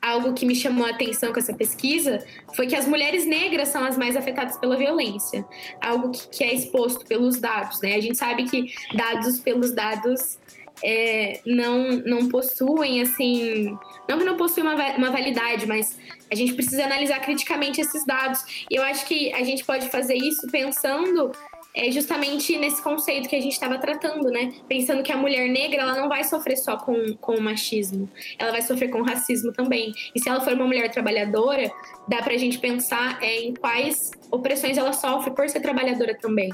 algo 0.00 0.32
que 0.32 0.46
me 0.46 0.54
chamou 0.54 0.86
a 0.86 0.90
atenção 0.90 1.32
com 1.32 1.38
essa 1.38 1.52
pesquisa 1.52 2.24
foi 2.54 2.66
que 2.66 2.74
as 2.74 2.86
mulheres 2.86 3.26
negras 3.26 3.68
são 3.68 3.84
as 3.84 3.98
mais 3.98 4.16
afetadas 4.16 4.56
pela 4.58 4.76
violência. 4.76 5.44
Algo 5.80 6.10
que, 6.10 6.28
que 6.28 6.44
é 6.44 6.54
exposto 6.54 7.04
pelos 7.06 7.38
dados, 7.38 7.80
né? 7.80 7.94
A 7.94 8.00
gente 8.00 8.16
sabe 8.16 8.44
que 8.44 8.72
dados 8.94 9.40
pelos 9.40 9.72
dados 9.72 10.38
é, 10.82 11.40
não, 11.44 11.98
não 11.98 12.28
possuem, 12.28 13.02
assim. 13.02 13.76
Não 14.08 14.18
que 14.18 14.24
não 14.24 14.36
possuem 14.36 14.66
uma, 14.66 14.96
uma 14.96 15.10
validade, 15.10 15.66
mas 15.66 15.98
a 16.30 16.34
gente 16.34 16.54
precisa 16.54 16.84
analisar 16.84 17.20
criticamente 17.20 17.80
esses 17.80 18.04
dados. 18.06 18.64
E 18.70 18.76
eu 18.76 18.82
acho 18.82 19.06
que 19.06 19.32
a 19.34 19.42
gente 19.42 19.64
pode 19.64 19.88
fazer 19.90 20.14
isso 20.14 20.46
pensando 20.50 21.32
é 21.74 21.90
justamente 21.90 22.56
nesse 22.58 22.82
conceito 22.82 23.28
que 23.28 23.36
a 23.36 23.40
gente 23.40 23.52
estava 23.52 23.78
tratando, 23.78 24.30
né? 24.30 24.52
Pensando 24.68 25.02
que 25.02 25.12
a 25.12 25.16
mulher 25.16 25.48
negra 25.48 25.82
ela 25.82 25.94
não 25.94 26.08
vai 26.08 26.24
sofrer 26.24 26.56
só 26.56 26.76
com, 26.76 27.14
com 27.20 27.34
o 27.34 27.40
machismo, 27.40 28.08
ela 28.38 28.50
vai 28.50 28.62
sofrer 28.62 28.90
com 28.90 29.00
o 29.00 29.04
racismo 29.04 29.52
também. 29.52 29.92
E 30.14 30.20
se 30.20 30.28
ela 30.28 30.40
for 30.40 30.52
uma 30.52 30.66
mulher 30.66 30.90
trabalhadora, 30.90 31.70
dá 32.08 32.18
para 32.22 32.34
a 32.34 32.38
gente 32.38 32.58
pensar 32.58 33.22
é, 33.22 33.42
em 33.42 33.54
quais 33.54 34.10
opressões 34.30 34.76
ela 34.76 34.92
sofre 34.92 35.30
por 35.30 35.48
ser 35.48 35.60
trabalhadora 35.60 36.14
também. 36.14 36.50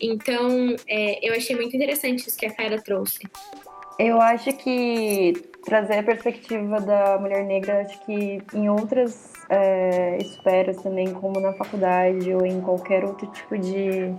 Então, 0.00 0.76
é, 0.88 1.18
eu 1.26 1.34
achei 1.34 1.56
muito 1.56 1.74
interessante 1.74 2.28
isso 2.28 2.38
que 2.38 2.46
a 2.46 2.52
Cara 2.52 2.80
trouxe. 2.80 3.20
Eu 3.98 4.20
acho 4.20 4.52
que 4.54 5.32
trazer 5.64 5.98
a 5.98 6.02
perspectiva 6.02 6.80
da 6.80 7.16
mulher 7.18 7.44
negra, 7.44 7.82
acho 7.82 8.04
que 8.04 8.42
em 8.52 8.68
outras 8.68 9.32
é, 9.48 10.18
esferas 10.18 10.82
também, 10.82 11.12
como 11.12 11.38
na 11.40 11.52
faculdade 11.52 12.32
ou 12.34 12.44
em 12.44 12.60
qualquer 12.60 13.04
outro 13.04 13.26
tipo 13.28 13.56
de 13.56 14.12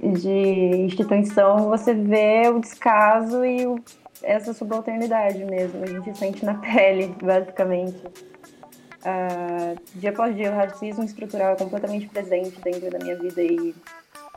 de 0.00 0.76
instituição, 0.84 1.68
você 1.68 1.94
vê 1.94 2.48
o 2.48 2.60
descaso 2.60 3.44
e 3.44 3.66
o, 3.66 3.76
essa 4.22 4.52
subalternidade 4.52 5.44
mesmo. 5.44 5.82
A 5.82 5.86
gente 5.86 6.16
sente 6.16 6.44
na 6.44 6.54
pele, 6.60 7.14
basicamente. 7.22 8.02
Uh, 9.06 9.78
dia 9.94 10.10
após 10.10 10.34
dia, 10.34 10.50
o 10.50 10.54
racismo 10.54 11.04
estrutural 11.04 11.52
é 11.52 11.56
completamente 11.56 12.08
presente 12.08 12.60
dentro 12.60 12.90
da 12.90 12.98
minha 12.98 13.16
vida 13.16 13.40
e 13.40 13.74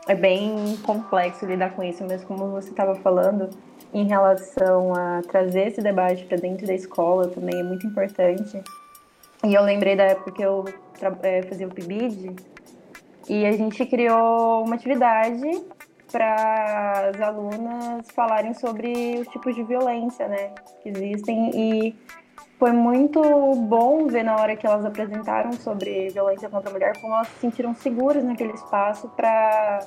é 0.08 0.16
bem 0.16 0.78
complexo 0.84 1.46
lidar 1.46 1.72
com 1.72 1.84
isso, 1.84 2.04
mas 2.08 2.24
como 2.24 2.50
você 2.50 2.70
estava 2.70 2.96
falando, 2.96 3.50
em 3.94 4.06
relação 4.06 4.94
a 4.94 5.22
trazer 5.24 5.68
esse 5.68 5.82
debate 5.82 6.24
para 6.26 6.38
dentro 6.38 6.68
da 6.68 6.74
escola 6.74 7.28
também 7.28 7.60
é 7.60 7.64
muito 7.64 7.88
importante. 7.88 8.62
E 9.44 9.54
eu 9.54 9.64
lembrei 9.64 9.96
da 9.96 10.04
época 10.04 10.32
que 10.32 10.42
eu 10.42 10.66
é, 11.24 11.42
fazia 11.44 11.68
o 11.68 11.74
PIBID, 11.74 12.36
e 13.30 13.46
a 13.46 13.52
gente 13.52 13.86
criou 13.86 14.66
uma 14.66 14.76
atividade 14.76 15.64
para 16.12 17.12
as 17.14 17.22
alunas 17.22 18.10
falarem 18.12 18.56
sobre 18.56 19.20
os 19.20 19.28
tipos 19.28 19.54
de 19.54 19.64
violência, 19.64 20.28
né, 20.28 20.52
que 20.82 20.90
existem. 20.90 21.52
E 21.54 21.96
foi 22.58 22.72
muito 22.72 23.22
bom 23.56 24.08
ver 24.08 24.24
na 24.24 24.36
hora 24.36 24.56
que 24.56 24.66
elas 24.66 24.84
apresentaram 24.84 25.54
sobre 25.54 26.10
violência 26.10 26.50
contra 26.50 26.72
a 26.72 26.74
mulher 26.74 27.00
como 27.00 27.14
elas 27.14 27.28
se 27.28 27.40
sentiram 27.40 27.76
seguras 27.76 28.24
naquele 28.24 28.54
espaço 28.54 29.08
para 29.10 29.80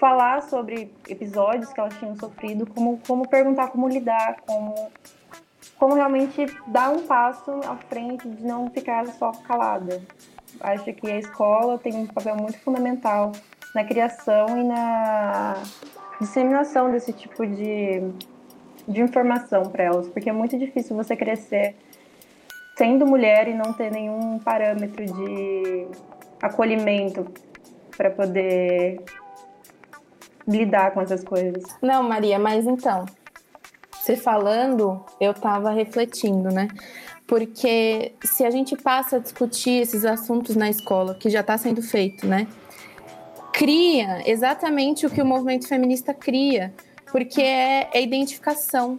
falar 0.00 0.42
sobre 0.42 0.92
episódios 1.08 1.72
que 1.72 1.78
elas 1.78 1.96
tinham 1.98 2.16
sofrido, 2.16 2.66
como 2.66 2.98
como 3.06 3.28
perguntar 3.28 3.68
como 3.68 3.88
lidar, 3.88 4.40
como 4.44 4.74
como 5.78 5.94
realmente 5.94 6.46
dar 6.66 6.90
um 6.90 7.06
passo 7.06 7.52
à 7.66 7.76
frente 7.76 8.28
de 8.28 8.44
não 8.44 8.68
ficar 8.68 9.06
só 9.06 9.30
calada 9.46 10.02
acho 10.62 10.92
que 10.92 11.10
a 11.10 11.18
escola 11.18 11.78
tem 11.78 11.94
um 11.94 12.06
papel 12.06 12.36
muito 12.36 12.58
fundamental 12.58 13.32
na 13.74 13.84
criação 13.84 14.46
e 14.56 14.64
na 14.64 15.54
disseminação 16.20 16.90
desse 16.90 17.12
tipo 17.12 17.46
de, 17.46 18.00
de 18.86 19.00
informação 19.00 19.68
para 19.70 19.84
elas, 19.84 20.08
porque 20.08 20.30
é 20.30 20.32
muito 20.32 20.58
difícil 20.58 20.96
você 20.96 21.16
crescer 21.16 21.74
sendo 22.76 23.06
mulher 23.06 23.48
e 23.48 23.54
não 23.54 23.72
ter 23.72 23.90
nenhum 23.90 24.38
parâmetro 24.38 25.04
de 25.04 25.86
acolhimento 26.40 27.26
para 27.96 28.10
poder 28.10 29.00
lidar 30.46 30.92
com 30.92 31.00
essas 31.00 31.22
coisas. 31.22 31.62
Não, 31.80 32.02
Maria, 32.02 32.38
mas 32.38 32.66
então, 32.66 33.06
você 33.92 34.16
falando, 34.16 35.04
eu 35.20 35.32
estava 35.32 35.70
refletindo, 35.70 36.48
né? 36.48 36.68
Porque 37.26 38.12
se 38.24 38.44
a 38.44 38.50
gente 38.50 38.76
passa 38.76 39.16
a 39.16 39.18
discutir 39.18 39.82
esses 39.82 40.04
assuntos 40.04 40.56
na 40.56 40.68
escola, 40.68 41.14
que 41.14 41.30
já 41.30 41.40
está 41.40 41.56
sendo 41.56 41.82
feito, 41.82 42.26
né? 42.26 42.46
Cria 43.52 44.22
exatamente 44.28 45.06
o 45.06 45.10
que 45.10 45.20
o 45.20 45.26
movimento 45.26 45.68
feminista 45.68 46.12
cria, 46.12 46.72
porque 47.10 47.40
é, 47.40 47.88
é 47.92 48.02
identificação. 48.02 48.98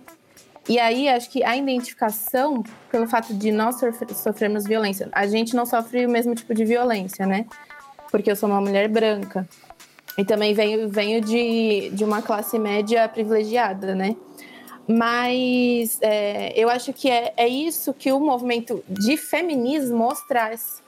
E 0.68 0.80
aí, 0.80 1.10
acho 1.10 1.30
que 1.30 1.44
a 1.44 1.58
identificação, 1.58 2.64
pelo 2.90 3.06
fato 3.08 3.34
de 3.34 3.52
nós 3.52 3.76
sofrermos 4.16 4.64
violência, 4.64 5.10
a 5.12 5.28
gente 5.28 5.56
não 5.56 5.66
sofre 5.66 6.06
o 6.06 6.10
mesmo 6.10 6.34
tipo 6.34 6.54
de 6.54 6.64
violência, 6.64 7.26
né? 7.26 7.46
Porque 8.10 8.32
eu 8.32 8.36
sou 8.36 8.48
uma 8.48 8.62
mulher 8.62 8.88
branca. 8.88 9.48
E 10.18 10.24
também 10.24 10.54
venho, 10.54 10.88
venho 10.88 11.20
de, 11.20 11.90
de 11.90 12.04
uma 12.04 12.22
classe 12.22 12.58
média 12.58 13.10
privilegiada, 13.10 13.94
né? 13.94 14.16
Mas 14.88 15.98
é, 16.02 16.54
eu 16.56 16.70
acho 16.70 16.92
que 16.92 17.10
é, 17.10 17.34
é 17.38 17.48
isso 17.48 17.94
que 17.94 18.12
o 18.12 18.20
movimento 18.20 18.84
de 18.88 19.16
feminismo 19.18 20.12
traz. 20.28 20.82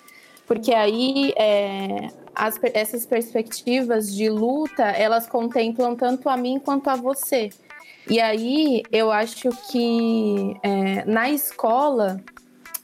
Porque 0.46 0.74
aí 0.74 1.34
é, 1.38 2.10
as, 2.36 2.60
essas 2.74 3.06
perspectivas 3.06 4.14
de 4.14 4.30
luta, 4.30 4.84
elas 4.84 5.28
contemplam 5.28 5.96
tanto 5.96 6.30
a 6.30 6.38
mim 6.38 6.60
quanto 6.60 6.90
a 6.90 6.96
você. 6.96 7.50
E 8.10 8.20
aí 8.20 8.84
eu 8.92 9.12
acho 9.12 9.50
que 9.72 10.56
é, 10.62 11.04
na 11.06 11.30
escola 11.30 12.22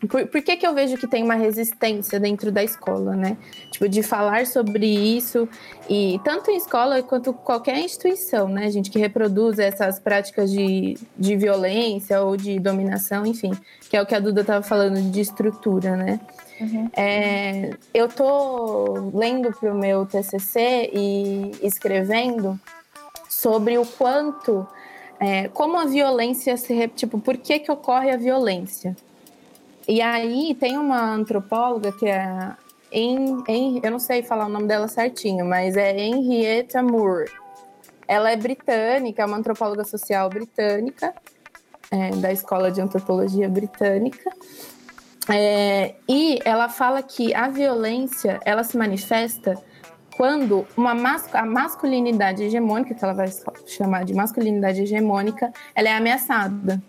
por, 0.08 0.26
por 0.28 0.42
que, 0.42 0.58
que 0.58 0.66
eu 0.66 0.74
vejo 0.74 0.98
que 0.98 1.08
tem 1.08 1.24
uma 1.24 1.36
resistência 1.36 2.20
dentro 2.20 2.52
da 2.52 2.64
escola, 2.64 3.16
né? 3.16 3.38
Tipo, 3.70 3.88
de 3.88 4.02
falar 4.02 4.48
sobre 4.48 4.86
isso, 4.86 5.48
e 5.90 6.20
tanto 6.24 6.50
em 6.50 6.58
escola 6.58 7.04
quanto 7.04 7.34
qualquer 7.34 7.78
instituição, 7.80 8.48
né, 8.48 8.70
gente, 8.72 8.90
que 8.90 8.98
reproduz 8.98 9.60
essas 9.60 10.00
práticas 10.00 10.52
de, 10.52 10.98
de 11.18 11.36
violência 11.36 12.22
ou 12.22 12.36
de 12.36 12.60
dominação, 12.60 13.26
enfim, 13.26 13.52
que 13.90 13.96
é 13.96 14.02
o 14.02 14.06
que 14.06 14.16
a 14.16 14.20
Duda 14.20 14.42
estava 14.42 14.64
falando 14.64 15.12
de 15.12 15.22
estrutura, 15.22 15.96
né? 15.96 16.20
Uhum. 16.60 16.90
É, 16.96 17.72
eu 17.94 18.08
tô 18.08 19.12
lendo 19.14 19.52
para 19.52 19.72
o 19.72 19.78
meu 19.78 20.06
TCC 20.06 20.92
e 20.94 21.52
escrevendo 21.62 22.60
sobre 23.30 23.78
o 23.78 23.86
quanto, 23.86 24.68
é, 25.20 25.48
como 25.50 25.78
a 25.78 25.86
violência 25.86 26.56
se, 26.58 26.88
tipo, 26.90 27.20
por 27.20 27.38
que 27.38 27.60
que 27.60 27.72
ocorre 27.72 28.12
a 28.12 28.18
violência? 28.18 28.96
E 29.88 30.02
aí 30.02 30.56
tem 30.56 30.78
uma 30.78 31.14
antropóloga 31.14 31.92
que 31.92 32.08
é 32.08 32.56
em, 32.92 33.44
em, 33.48 33.80
eu 33.82 33.90
não 33.90 34.00
sei 34.00 34.22
falar 34.22 34.48
o 34.48 34.50
nome 34.50 34.68
dela 34.68 34.88
certinho, 34.88 35.46
mas 35.46 35.78
é 35.78 35.98
Henrietta 35.98 36.84
Moore. 36.84 37.32
Ela 38.06 38.32
é 38.32 38.36
britânica, 38.36 39.22
é 39.22 39.26
uma 39.26 39.38
antropóloga 39.38 39.86
social 39.86 40.30
britânica, 40.30 41.14
é, 41.90 42.10
da 42.18 42.32
Escola 42.34 42.70
de 42.70 42.82
Antropologia 42.82 43.48
Britânica. 43.48 44.30
É, 45.30 45.96
e 46.10 46.40
ela 46.44 46.68
fala 46.68 47.02
que 47.02 47.34
a 47.34 47.48
violência 47.48 48.42
ela 48.44 48.64
se 48.64 48.78
manifesta 48.78 49.56
quando 50.18 50.68
uma 50.76 50.94
mas 50.94 51.34
a 51.34 51.46
masculinidade 51.46 52.44
hegemônica, 52.44 52.94
que 52.94 53.04
ela 53.04 53.14
vai 53.14 53.28
chamar 53.66 54.04
de 54.04 54.14
masculinidade 54.14 54.82
hegemônica, 54.82 55.52
ela 55.74 55.88
é 55.88 55.94
ameaçada. 55.94 56.82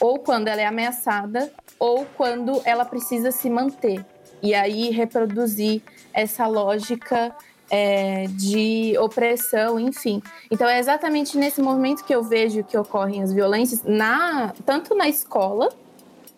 Ou 0.00 0.18
quando 0.18 0.48
ela 0.48 0.60
é 0.60 0.66
ameaçada, 0.66 1.52
ou 1.78 2.06
quando 2.16 2.60
ela 2.64 2.84
precisa 2.84 3.30
se 3.30 3.48
manter. 3.50 4.04
E 4.42 4.54
aí 4.54 4.90
reproduzir 4.90 5.82
essa 6.12 6.46
lógica 6.46 7.34
é, 7.70 8.26
de 8.28 8.96
opressão, 8.98 9.80
enfim. 9.80 10.22
Então 10.50 10.68
é 10.68 10.78
exatamente 10.78 11.36
nesse 11.36 11.62
momento 11.62 12.04
que 12.04 12.14
eu 12.14 12.22
vejo 12.22 12.62
que 12.62 12.76
ocorrem 12.76 13.22
as 13.22 13.32
violências, 13.32 13.82
na, 13.84 14.52
tanto 14.64 14.94
na 14.94 15.08
escola, 15.08 15.70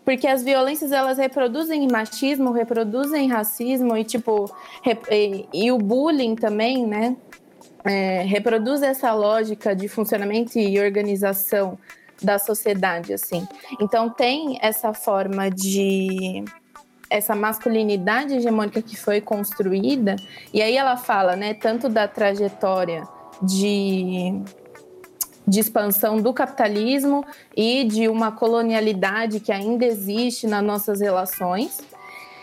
porque 0.04 0.26
as 0.28 0.42
violências 0.42 0.92
elas 0.92 1.18
reproduzem 1.18 1.88
machismo, 1.90 2.52
reproduzem 2.52 3.28
racismo 3.28 3.96
e 3.96 4.04
tipo 4.04 4.48
e, 5.10 5.46
e 5.52 5.72
o 5.72 5.78
bullying 5.78 6.36
também, 6.36 6.86
né? 6.86 7.16
É, 7.84 8.22
reproduz 8.22 8.82
essa 8.82 9.12
lógica 9.12 9.74
de 9.74 9.88
funcionamento 9.88 10.58
e 10.58 10.78
organização 10.80 11.78
da 12.26 12.38
sociedade, 12.40 13.14
assim. 13.14 13.46
Então 13.80 14.10
tem 14.10 14.58
essa 14.60 14.92
forma 14.92 15.48
de 15.48 16.44
essa 17.08 17.36
masculinidade 17.36 18.34
hegemônica 18.34 18.82
que 18.82 18.96
foi 18.96 19.20
construída, 19.20 20.16
e 20.52 20.60
aí 20.60 20.76
ela 20.76 20.96
fala, 20.96 21.36
né, 21.36 21.54
tanto 21.54 21.88
da 21.88 22.08
trajetória 22.08 23.06
de, 23.40 24.42
de 25.46 25.60
expansão 25.60 26.16
do 26.16 26.34
capitalismo 26.34 27.24
e 27.56 27.84
de 27.84 28.08
uma 28.08 28.32
colonialidade 28.32 29.38
que 29.38 29.52
ainda 29.52 29.84
existe 29.86 30.48
nas 30.48 30.64
nossas 30.64 31.00
relações. 31.00 31.78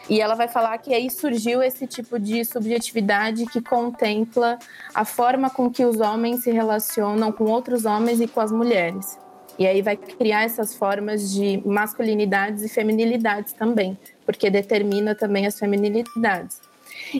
E 0.10 0.19
ela 0.19 0.36
vai 0.36 0.48
falar 0.48 0.78
que 0.80 0.93
aí 0.93 1.10
surgiu 1.10 1.62
esse 1.62 1.88
tipo 1.88 2.19
de 2.19 2.43
subjetividade 2.43 3.46
que 3.46 3.62
contempla 3.62 4.60
a 4.93 5.06
forma 5.06 5.50
com 5.50 5.69
que 5.69 5.86
os 5.86 6.00
homens 6.00 6.43
se 6.43 6.52
relacionam 6.52 7.32
com 7.32 7.46
outros 7.46 7.86
homens 7.86 8.19
e 8.19 8.28
com 8.28 8.41
as 8.41 8.52
mulheres. 8.52 9.23
E 9.58 9.68
aí 9.68 9.82
vai 9.82 9.96
criar 9.96 10.44
essas 10.44 10.76
formas 10.76 11.32
de 11.32 11.62
masculinidades 11.66 12.63
e 12.63 12.70
feminilidades 12.70 13.54
também, 13.54 13.98
porque 14.26 14.50
determina 14.50 15.13
também 15.13 15.46
as 15.46 15.58
feminilidades. 15.60 16.62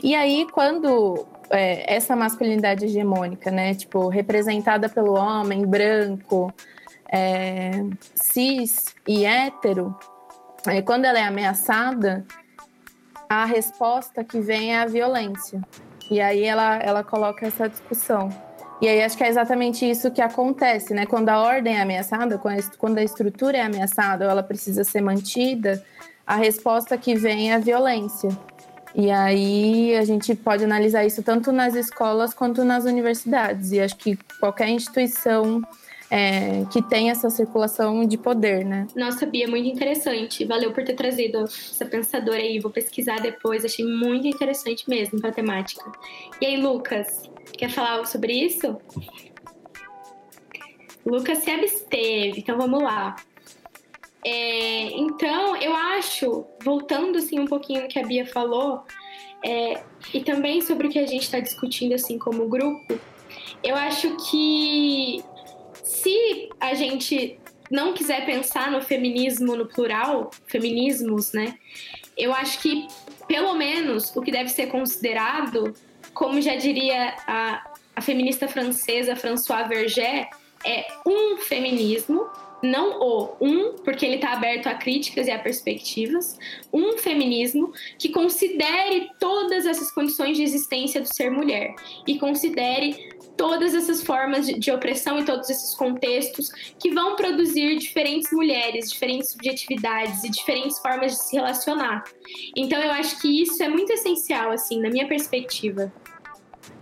E 0.02 0.14
aí, 0.14 0.46
quando 0.52 1.26
é, 1.50 1.94
essa 1.94 2.16
masculinidade 2.16 2.84
hegemônica, 2.84 3.50
né, 3.50 3.74
tipo, 3.74 4.08
representada 4.08 4.88
pelo 4.88 5.14
homem 5.14 5.64
branco, 5.64 6.52
é, 7.10 7.70
cis 8.14 8.94
e 9.06 9.24
hétero, 9.24 9.96
é, 10.66 10.82
quando 10.82 11.04
ela 11.04 11.18
é 11.18 11.22
ameaçada, 11.22 12.24
a 13.28 13.44
resposta 13.44 14.24
que 14.24 14.40
vem 14.40 14.74
é 14.74 14.80
a 14.80 14.86
violência. 14.86 15.62
E 16.10 16.20
aí 16.20 16.44
ela, 16.44 16.76
ela 16.76 17.04
coloca 17.04 17.46
essa 17.46 17.68
discussão. 17.68 18.28
E 18.80 18.88
aí 18.88 19.02
acho 19.02 19.16
que 19.16 19.24
é 19.24 19.28
exatamente 19.28 19.88
isso 19.88 20.10
que 20.10 20.20
acontece, 20.20 20.92
né? 20.92 21.06
Quando 21.06 21.28
a 21.28 21.40
ordem 21.40 21.76
é 21.76 21.80
ameaçada, 21.80 22.40
quando 22.78 22.98
a 22.98 23.02
estrutura 23.02 23.58
é 23.58 23.62
ameaçada 23.62 24.24
ou 24.24 24.30
ela 24.30 24.42
precisa 24.42 24.84
ser 24.84 25.00
mantida, 25.00 25.84
a 26.26 26.36
resposta 26.36 26.96
que 26.98 27.14
vem 27.14 27.50
é 27.50 27.54
a 27.54 27.58
violência. 27.58 28.30
E 28.94 29.10
aí 29.10 29.96
a 29.96 30.04
gente 30.04 30.34
pode 30.34 30.64
analisar 30.64 31.04
isso 31.04 31.22
tanto 31.22 31.50
nas 31.50 31.74
escolas 31.74 32.32
quanto 32.32 32.64
nas 32.64 32.84
universidades. 32.84 33.72
E 33.72 33.80
acho 33.80 33.96
que 33.96 34.16
qualquer 34.38 34.68
instituição 34.68 35.62
é, 36.10 36.64
que 36.70 36.80
tem 36.80 37.10
essa 37.10 37.28
circulação 37.28 38.06
de 38.06 38.16
poder, 38.16 38.64
né? 38.64 38.86
Nossa, 38.94 39.26
Bia, 39.26 39.48
muito 39.48 39.68
interessante. 39.68 40.44
Valeu 40.44 40.72
por 40.72 40.84
ter 40.84 40.94
trazido 40.94 41.42
essa 41.44 41.84
pensadora 41.84 42.38
aí. 42.38 42.60
Vou 42.60 42.70
pesquisar 42.70 43.20
depois. 43.20 43.64
Achei 43.64 43.84
muito 43.84 44.28
interessante 44.28 44.88
mesmo 44.88 45.18
a 45.26 45.32
temática. 45.32 45.90
E 46.40 46.46
aí, 46.46 46.56
Lucas, 46.56 47.28
Quer 47.56 47.70
falar 47.70 47.92
algo 47.92 48.06
sobre 48.06 48.32
isso? 48.32 48.78
Lucas 51.04 51.38
se 51.38 51.50
absteve, 51.50 52.40
então 52.40 52.56
vamos 52.56 52.82
lá. 52.82 53.16
É, 54.24 54.90
então, 54.92 55.56
eu 55.56 55.74
acho, 55.74 56.46
voltando 56.62 57.18
assim 57.18 57.38
um 57.38 57.46
pouquinho 57.46 57.82
no 57.82 57.88
que 57.88 57.98
a 57.98 58.06
Bia 58.06 58.26
falou, 58.26 58.82
é, 59.44 59.82
e 60.14 60.20
também 60.20 60.62
sobre 60.62 60.86
o 60.86 60.90
que 60.90 60.98
a 60.98 61.06
gente 61.06 61.24
está 61.24 61.38
discutindo 61.38 61.94
assim 61.94 62.18
como 62.18 62.48
grupo, 62.48 62.98
eu 63.62 63.76
acho 63.76 64.16
que 64.30 65.22
se 65.82 66.48
a 66.58 66.72
gente 66.72 67.38
não 67.70 67.92
quiser 67.92 68.24
pensar 68.24 68.70
no 68.70 68.80
feminismo 68.80 69.54
no 69.54 69.66
plural, 69.66 70.30
feminismos, 70.46 71.32
né? 71.32 71.58
Eu 72.16 72.32
acho 72.32 72.60
que 72.60 72.86
pelo 73.26 73.54
menos 73.54 74.14
o 74.16 74.22
que 74.22 74.30
deve 74.30 74.48
ser 74.48 74.66
considerado 74.66 75.74
como 76.14 76.40
já 76.40 76.56
diria 76.56 77.14
a, 77.26 77.70
a 77.96 78.00
feminista 78.00 78.48
francesa 78.48 79.16
Françoise 79.16 79.68
Verger, 79.68 80.28
é 80.64 80.86
um 81.06 81.36
feminismo, 81.36 82.26
não 82.62 82.98
o 82.98 83.36
um, 83.40 83.74
porque 83.84 84.06
ele 84.06 84.14
está 84.14 84.32
aberto 84.32 84.66
a 84.68 84.74
críticas 84.74 85.26
e 85.26 85.30
a 85.30 85.38
perspectivas, 85.38 86.38
um 86.72 86.96
feminismo 86.96 87.72
que 87.98 88.08
considere 88.08 89.10
todas 89.20 89.66
essas 89.66 89.90
condições 89.90 90.36
de 90.36 90.42
existência 90.42 91.02
do 91.02 91.06
ser 91.12 91.30
mulher 91.30 91.74
e 92.06 92.18
considere 92.18 93.14
todas 93.36 93.74
essas 93.74 94.02
formas 94.02 94.46
de, 94.46 94.58
de, 94.58 94.70
opressão 94.70 95.18
e 95.18 95.24
todos 95.24 95.50
esses 95.50 95.74
contextos 95.74 96.50
que 96.78 96.90
vão 96.90 97.16
produzir 97.16 97.76
diferentes 97.78 98.32
mulheres, 98.32 98.90
diferentes 98.90 99.30
subjetividades 99.30 100.24
e 100.24 100.30
diferentes 100.30 100.78
formas 100.78 101.12
de 101.12 101.18
se 101.18 101.36
relacionar. 101.36 102.04
Então 102.56 102.80
eu 102.80 102.92
acho 102.92 103.20
que 103.20 103.42
isso 103.42 103.62
é 103.62 103.68
muito 103.68 103.92
essencial, 103.92 104.50
assim, 104.50 104.80
na 104.80 104.88
minha 104.88 105.06
perspectiva. 105.06 105.92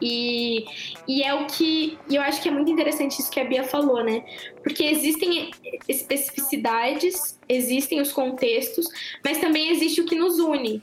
E, 0.05 0.65
e 1.07 1.23
é 1.23 1.33
o 1.33 1.47
que 1.47 1.97
eu 2.11 2.21
acho 2.21 2.43
que 2.43 2.49
é 2.49 2.51
muito 2.51 2.71
interessante 2.73 3.21
isso 3.21 3.31
que 3.31 3.39
a 3.39 3.45
Bia 3.45 3.63
falou, 3.63 4.03
né? 4.03 4.25
Porque 4.61 4.83
existem 4.83 5.53
especificidades, 5.89 7.39
existem 7.49 8.01
os 8.01 8.11
contextos, 8.11 8.89
mas 9.25 9.39
também 9.39 9.71
existe 9.71 10.01
o 10.01 10.05
que 10.05 10.17
nos 10.17 10.41
une. 10.41 10.83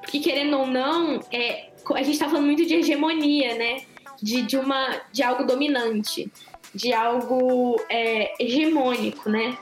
Porque 0.00 0.20
querendo 0.20 0.58
ou 0.58 0.66
não, 0.66 1.20
é, 1.30 1.68
a 1.92 2.02
gente 2.02 2.14
está 2.14 2.26
falando 2.28 2.46
muito 2.46 2.64
de 2.64 2.74
hegemonia, 2.74 3.54
né? 3.56 3.82
De, 4.22 4.40
de, 4.40 4.56
uma, 4.56 5.02
de 5.12 5.22
algo 5.22 5.44
dominante, 5.44 6.32
de 6.74 6.94
algo 6.94 7.78
é, 7.90 8.32
hegemônico, 8.42 9.28
né? 9.28 9.58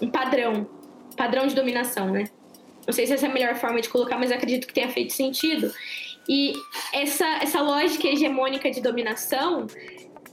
Um 0.00 0.08
padrão, 0.08 0.66
padrão 1.14 1.46
de 1.46 1.54
dominação, 1.54 2.10
né? 2.10 2.30
Não 2.86 2.94
sei 2.94 3.06
se 3.06 3.12
essa 3.12 3.26
é 3.26 3.28
a 3.30 3.32
melhor 3.32 3.56
forma 3.56 3.78
de 3.80 3.90
colocar, 3.90 4.16
mas 4.16 4.32
acredito 4.32 4.66
que 4.66 4.72
tenha 4.72 4.88
feito 4.88 5.12
sentido. 5.12 5.70
E 6.28 6.54
essa, 6.92 7.26
essa 7.42 7.60
lógica 7.60 8.08
hegemônica 8.08 8.70
de 8.70 8.80
dominação, 8.80 9.66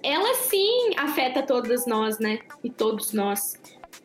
ela 0.02 0.36
sim 0.36 0.92
afeta 0.98 1.42
todas 1.42 1.86
nós, 1.86 2.20
né? 2.20 2.40
E 2.64 2.70
todos 2.70 3.14
nós, 3.14 3.60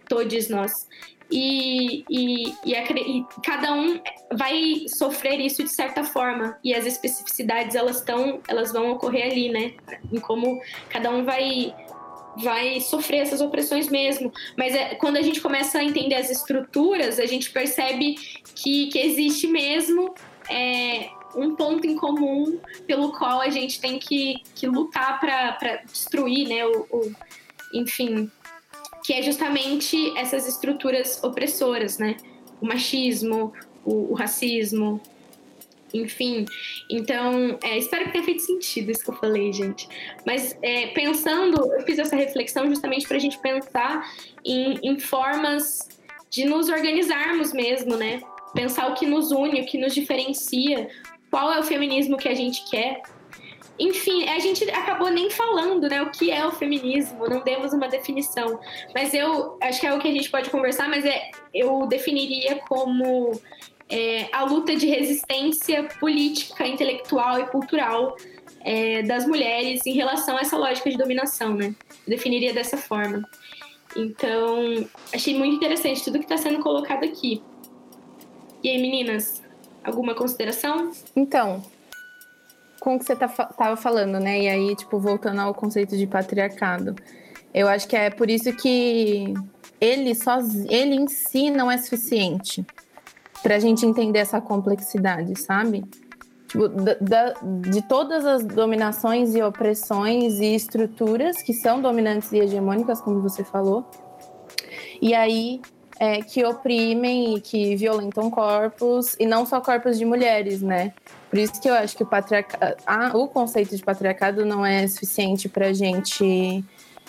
todos 0.09 0.49
nós. 0.49 0.87
E, 1.31 2.05
e, 2.09 2.55
e, 2.65 2.75
a, 2.75 2.85
e, 2.85 3.25
cada 3.45 3.75
um 3.75 4.01
vai 4.33 4.87
sofrer 4.89 5.39
isso 5.41 5.63
de 5.63 5.71
certa 5.71 6.03
forma 6.03 6.59
e 6.65 6.75
as 6.75 6.87
especificidades 6.87 7.77
elas 7.77 7.99
estão 7.99 8.41
elas 8.49 8.73
vão 8.73 8.93
ocorrer 8.93 9.31
ali 9.31 9.51
né 9.51 9.75
em 10.11 10.19
como 10.21 10.59
cada 10.89 11.11
um 11.11 11.25
vai 11.25 11.75
vai 12.39 12.81
sofrer 12.81 13.19
essas 13.19 13.43
opressões 13.43 13.91
mesmo 13.91 14.33
mas 14.57 14.75
é, 14.75 14.95
quando 14.95 15.19
a 15.19 15.23
gente 15.23 15.39
começa 15.43 15.79
a 15.79 15.85
entender 15.85 16.15
as 16.15 16.31
estruturas 16.31 17.19
a 17.19 17.27
gente 17.27 17.51
percebe 17.51 18.15
que, 18.55 18.87
que 18.87 18.99
existe 18.99 19.47
mesmo 19.47 20.15
é, 20.49 21.11
um 21.35 21.55
ponto 21.55 21.87
em 21.87 21.97
comum 21.97 22.59
pelo 22.87 23.13
qual 23.13 23.41
a 23.41 23.51
gente 23.51 23.81
tem 23.81 23.99
que, 23.99 24.43
que 24.55 24.67
lutar 24.67 25.21
para 25.21 25.83
destruir, 25.87 26.49
né? 26.49 26.67
O, 26.67 26.87
o, 26.91 27.13
enfim, 27.73 28.31
que 29.05 29.13
é 29.13 29.23
justamente 29.23 30.17
essas 30.19 30.47
estruturas 30.47 31.23
opressoras, 31.23 31.99
né? 31.99 32.17
O 32.61 32.67
machismo, 32.67 33.53
o, 33.85 34.13
o 34.13 34.15
racismo, 34.15 35.01
enfim. 35.93 36.45
Então, 36.91 37.59
é, 37.63 37.79
espero 37.79 38.07
que 38.07 38.13
tenha 38.13 38.25
feito 38.25 38.43
sentido 38.43 38.91
isso 38.91 39.05
que 39.05 39.11
eu 39.11 39.17
falei, 39.17 39.53
gente. 39.53 39.89
Mas 40.27 40.57
é, 40.63 40.89
pensando, 40.89 41.73
eu 41.75 41.83
fiz 41.83 41.99
essa 41.99 42.17
reflexão 42.17 42.67
justamente 42.67 43.07
para 43.07 43.17
a 43.17 43.21
gente 43.21 43.39
pensar 43.39 44.13
em, 44.45 44.79
em 44.83 44.99
formas 44.99 45.89
de 46.31 46.45
nos 46.45 46.69
organizarmos 46.69 47.53
mesmo, 47.53 47.97
né? 47.97 48.21
Pensar 48.55 48.91
o 48.91 48.95
que 48.95 49.07
nos 49.07 49.31
une, 49.31 49.61
o 49.61 49.67
que 49.67 49.79
nos 49.79 49.95
diferencia, 49.95 50.89
qual 51.31 51.53
é 51.53 51.59
o 51.59 51.63
feminismo 51.63 52.17
que 52.17 52.29
a 52.29 52.35
gente 52.35 52.69
quer. 52.71 53.03
Enfim, 53.79 54.29
a 54.29 54.39
gente 54.41 54.69
acabou 54.71 55.09
nem 55.09 55.31
falando, 55.31 55.89
né, 55.89 56.03
o 56.03 56.11
que 56.11 56.33
é 56.33 56.45
o 56.45 56.51
feminismo, 56.51 57.29
não 57.29 57.41
demos 57.45 57.73
uma 57.73 57.87
definição. 57.89 58.59
Mas 58.93 59.15
eu 59.15 59.57
acho 59.61 59.81
que 59.81 59.87
é 59.87 59.95
o 59.95 60.01
que 60.01 60.09
a 60.09 60.13
gente 60.13 60.31
pode 60.31 60.51
conversar, 60.51 60.89
mas 60.89 61.05
é, 61.05 61.31
eu 61.55 61.87
definiria 61.87 62.57
como 62.69 63.41
é, 63.89 64.29
a 64.33 64.45
luta 64.45 64.75
de 64.75 64.87
resistência 64.87 65.85
política, 66.01 66.67
intelectual 66.67 67.41
e 67.41 67.47
cultural 67.47 68.17
é, 68.63 69.03
das 69.03 69.27
mulheres 69.27 69.87
em 69.87 69.93
relação 69.93 70.37
a 70.37 70.41
essa 70.41 70.57
lógica 70.57 70.91
de 70.91 70.97
dominação, 70.97 71.55
né? 71.55 71.75
Eu 72.07 72.17
definiria 72.17 72.53
dessa 72.53 72.77
forma. 72.77 73.23
Então, 73.97 74.89
achei 75.13 75.35
muito 75.35 75.57
interessante 75.57 76.05
tudo 76.05 76.19
que 76.19 76.25
está 76.25 76.37
sendo 76.37 76.59
colocado 76.61 77.05
aqui. 77.05 77.43
E 78.63 78.69
aí, 78.69 78.79
meninas, 78.81 79.43
Alguma 79.89 80.15
consideração? 80.15 80.93
Então, 81.17 81.63
com 82.79 82.97
o 82.97 82.99
que 82.99 83.07
você 83.07 83.17
tá, 83.17 83.27
tava 83.27 83.75
falando, 83.75 84.21
né? 84.21 84.39
E 84.39 84.49
aí, 84.49 84.77
tipo, 84.77 84.99
voltando 84.99 85.41
ao 85.41 85.55
conceito 85.55 85.97
de 85.97 86.07
patriarcado. 86.07 86.95
Eu 87.55 87.67
acho 87.67 87.89
que 87.89 87.97
é 87.97 88.11
por 88.11 88.29
isso 88.29 88.53
que 88.53 89.33
ele, 89.81 90.15
sozinho, 90.15 90.67
ele 90.71 90.95
em 90.95 91.09
si 91.09 91.51
não 91.51 91.71
é 91.71 91.79
suficiente 91.79 92.67
para 93.43 93.57
a 93.57 93.59
gente 93.59 93.87
entender 93.87 94.19
essa 94.19 94.43
complexidade, 94.43 95.41
sabe? 95.41 95.87
Tipo, 96.49 96.69
da, 96.69 96.95
da, 97.01 97.35
de 97.71 97.81
todas 97.81 98.27
as 98.27 98.45
dominações 98.45 99.35
e 99.35 99.43
opressões 99.43 100.39
e 100.39 100.55
estruturas 100.55 101.41
que 101.41 101.55
são 101.55 101.81
dominantes 101.81 102.31
e 102.33 102.41
hegemônicas, 102.41 103.01
como 103.01 103.23
você 103.23 103.43
falou, 103.43 103.89
e 105.01 105.15
aí 105.15 105.63
é, 105.99 106.23
que 106.23 106.45
oprimem 106.45 107.37
e 107.37 107.41
que 107.41 107.77
violentam 107.77 108.31
corpos, 108.31 109.17
e 109.19 109.27
não 109.27 109.45
só 109.45 109.61
corpos 109.61 109.99
de 109.99 110.05
mulheres, 110.05 110.63
né? 110.63 110.93
Por 111.29 111.39
isso 111.39 111.61
que 111.61 111.69
eu 111.69 111.75
acho 111.75 111.97
que 111.97 112.03
o, 112.03 112.07
patriarca... 112.07 112.77
ah, 112.87 113.11
o 113.15 113.29
conceito 113.29 113.77
de 113.77 113.83
patriarcado 113.83 114.47
não 114.47 114.65
é 114.65 114.87
suficiente 114.87 115.49
para 115.49 115.67
a 115.67 115.73
gente 115.73 116.65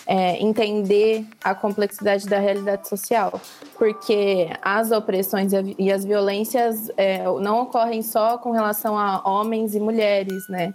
é, 0.06 0.42
entender 0.42 1.24
a 1.42 1.54
complexidade 1.54 2.26
da 2.26 2.38
realidade 2.38 2.88
social, 2.88 3.40
porque 3.78 4.48
as 4.60 4.90
opressões 4.90 5.52
e 5.78 5.90
as 5.90 6.04
violências 6.04 6.90
é, 6.96 7.24
não 7.40 7.62
ocorrem 7.62 8.02
só 8.02 8.36
com 8.36 8.50
relação 8.50 8.98
a 8.98 9.22
homens 9.24 9.74
e 9.74 9.80
mulheres, 9.80 10.48
né? 10.48 10.74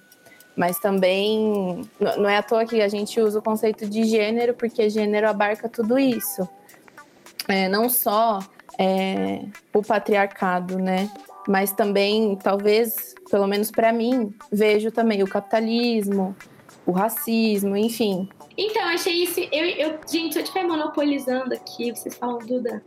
Mas 0.55 0.79
também 0.79 1.85
não 1.99 2.29
é 2.29 2.37
à 2.37 2.43
toa 2.43 2.65
que 2.65 2.81
a 2.81 2.87
gente 2.87 3.19
usa 3.19 3.39
o 3.39 3.41
conceito 3.41 3.85
de 3.85 4.05
gênero, 4.05 4.53
porque 4.53 4.89
gênero 4.89 5.27
abarca 5.27 5.67
tudo 5.67 5.99
isso. 5.99 6.47
É, 7.47 7.69
não 7.69 7.89
só 7.89 8.39
é, 8.77 9.41
o 9.73 9.81
patriarcado, 9.81 10.77
né? 10.77 11.09
Mas 11.47 11.71
também, 11.71 12.35
talvez, 12.35 13.13
pelo 13.29 13.47
menos 13.47 13.69
para 13.69 13.93
mim, 13.93 14.33
vejo 14.51 14.91
também 14.91 15.21
o 15.21 15.27
capitalismo, 15.27 16.35
o 16.85 16.91
racismo, 16.91 17.77
enfim, 17.77 18.27
então, 18.57 18.83
achei 18.83 19.23
isso. 19.23 19.39
Eu, 19.51 19.65
eu, 19.65 19.99
gente, 20.09 20.37
eu 20.37 20.43
estiver 20.43 20.63
monopolizando 20.63 21.53
aqui, 21.53 21.91
vocês 21.91 22.15
falam, 22.15 22.39
Duda, 22.39 22.83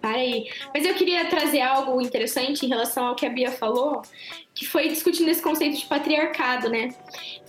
para 0.00 0.16
aí. 0.16 0.48
Mas 0.72 0.86
eu 0.86 0.94
queria 0.94 1.26
trazer 1.26 1.60
algo 1.60 2.00
interessante 2.00 2.64
em 2.64 2.68
relação 2.68 3.06
ao 3.06 3.14
que 3.14 3.26
a 3.26 3.30
Bia 3.30 3.50
falou, 3.50 4.02
que 4.54 4.66
foi 4.66 4.88
discutindo 4.88 5.28
esse 5.28 5.42
conceito 5.42 5.76
de 5.76 5.86
patriarcado, 5.86 6.70
né? 6.70 6.94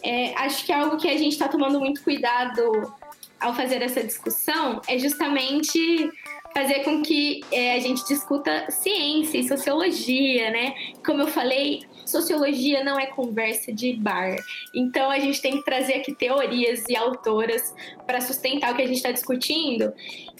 É, 0.04 0.34
acho 0.40 0.66
que 0.66 0.72
é 0.72 0.76
algo 0.76 0.98
que 0.98 1.08
a 1.08 1.18
gente 1.18 1.34
está 1.34 1.48
tomando 1.48 1.80
muito 1.80 2.04
cuidado 2.04 2.94
ao 3.40 3.54
fazer 3.54 3.82
essa 3.82 4.02
discussão 4.02 4.82
é 4.88 4.98
justamente 4.98 6.10
fazer 6.56 6.86
com 6.86 7.02
que 7.02 7.42
é, 7.52 7.76
a 7.76 7.80
gente 7.80 8.08
discuta 8.08 8.72
ciência 8.72 9.38
e 9.38 9.46
sociologia, 9.46 10.50
né? 10.52 10.74
Como 11.06 11.22
eu 11.22 11.28
falei, 11.28 11.84
sociologia 12.06 12.82
não 12.82 12.98
é 12.98 13.08
conversa 13.08 13.74
de 13.74 13.92
bar. 13.92 14.38
Então 14.74 15.12
a 15.12 15.20
gente 15.20 15.42
tem 15.42 15.58
que 15.58 15.66
trazer 15.66 15.96
aqui 15.96 16.16
teorias 16.16 16.86
e 16.88 16.96
autoras 16.96 17.76
para 18.08 18.22
sustentar 18.22 18.72
o 18.72 18.76
que 18.78 18.84
a 18.84 18.88
gente 18.88 18.96
está 18.96 19.12
discutindo. 19.12 19.94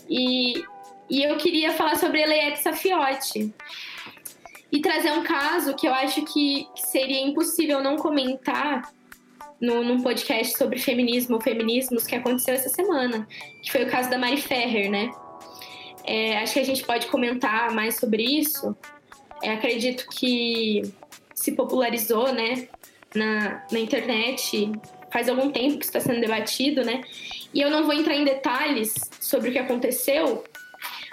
E, 0.10 0.64
e 1.10 1.22
eu 1.22 1.36
queria 1.36 1.74
falar 1.74 1.98
sobre 1.98 2.22
Eliette 2.22 2.64
Safiotti 2.64 3.54
e 4.72 4.80
trazer 4.80 5.12
um 5.12 5.24
caso 5.24 5.76
que 5.76 5.86
eu 5.86 5.94
acho 5.94 6.24
que 6.24 6.66
seria 6.76 7.28
impossível 7.28 7.84
não 7.84 7.98
comentar 7.98 8.90
no, 9.60 9.84
num 9.84 10.02
podcast 10.02 10.58
sobre 10.58 10.80
feminismo 10.80 11.36
ou 11.36 11.42
feminismos 11.42 12.08
que 12.08 12.16
aconteceu 12.16 12.54
essa 12.54 12.70
semana, 12.70 13.28
que 13.62 13.70
foi 13.70 13.84
o 13.84 13.90
caso 13.90 14.10
da 14.10 14.18
Mari 14.18 14.38
Ferrer, 14.38 14.90
né? 14.90 15.12
É, 16.06 16.38
acho 16.38 16.54
que 16.54 16.60
a 16.60 16.66
gente 16.66 16.84
pode 16.84 17.08
comentar 17.08 17.72
mais 17.72 17.98
sobre 17.98 18.24
isso. 18.24 18.76
É, 19.42 19.54
acredito 19.54 20.08
que 20.10 20.84
se 21.34 21.52
popularizou, 21.52 22.32
né, 22.32 22.68
na, 23.14 23.66
na 23.72 23.80
internet 23.80 24.72
faz 25.12 25.30
algum 25.30 25.50
tempo 25.50 25.78
que 25.78 25.86
está 25.86 26.00
sendo 26.00 26.20
debatido, 26.20 26.84
né? 26.84 27.02
E 27.54 27.62
eu 27.62 27.70
não 27.70 27.86
vou 27.86 27.94
entrar 27.94 28.16
em 28.16 28.26
detalhes 28.26 28.94
sobre 29.20 29.50
o 29.50 29.52
que 29.54 29.60
aconteceu, 29.60 30.44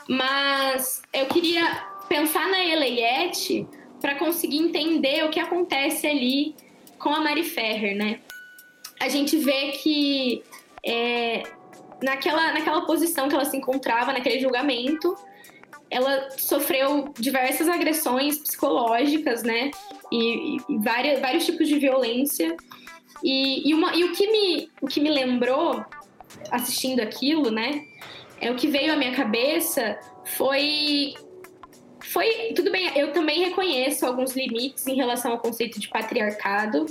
mas 0.09 1.02
eu 1.12 1.26
queria 1.26 1.87
pensar 2.09 2.48
na 2.48 2.64
Eleiette 2.64 3.64
para 4.00 4.16
conseguir 4.16 4.59
entender 4.59 5.24
o 5.24 5.31
que 5.31 5.38
acontece 5.38 6.09
ali 6.09 6.57
com 6.98 7.11
a 7.11 7.20
Mari 7.20 7.44
Ferrer, 7.44 7.96
né? 7.96 8.18
A 8.98 9.09
gente 9.09 9.37
vê 9.37 9.70
que 9.72 10.42
é, 10.85 11.44
naquela, 12.02 12.52
naquela 12.52 12.84
posição 12.86 13.28
que 13.28 13.34
ela 13.34 13.44
se 13.44 13.56
encontrava, 13.56 14.12
naquele 14.12 14.40
julgamento, 14.40 15.16
ela 15.90 16.30
sofreu 16.30 17.12
diversas 17.18 17.68
agressões 17.68 18.38
psicológicas, 18.38 19.42
né? 19.42 19.70
E, 20.10 20.56
e 20.56 20.78
várias, 20.78 21.20
vários 21.20 21.44
tipos 21.44 21.68
de 21.68 21.78
violência. 21.78 22.56
E, 23.22 23.68
e, 23.68 23.74
uma, 23.74 23.94
e 23.94 24.04
o, 24.04 24.12
que 24.12 24.30
me, 24.30 24.70
o 24.80 24.86
que 24.86 25.00
me 25.00 25.10
lembrou, 25.10 25.84
assistindo 26.50 27.00
aquilo, 27.00 27.50
né? 27.50 27.84
É 28.40 28.50
o 28.50 28.56
que 28.56 28.66
veio 28.68 28.92
à 28.92 28.96
minha 28.96 29.12
cabeça 29.12 29.98
foi 30.24 31.14
foi 32.12 32.52
tudo 32.54 32.70
bem. 32.70 32.90
Eu 32.98 33.12
alguns 34.08 34.34
limites 34.34 34.86
em 34.86 34.94
relação 34.94 35.32
ao 35.32 35.38
conceito 35.38 35.80
de 35.80 35.88
patriarcado, 35.88 36.86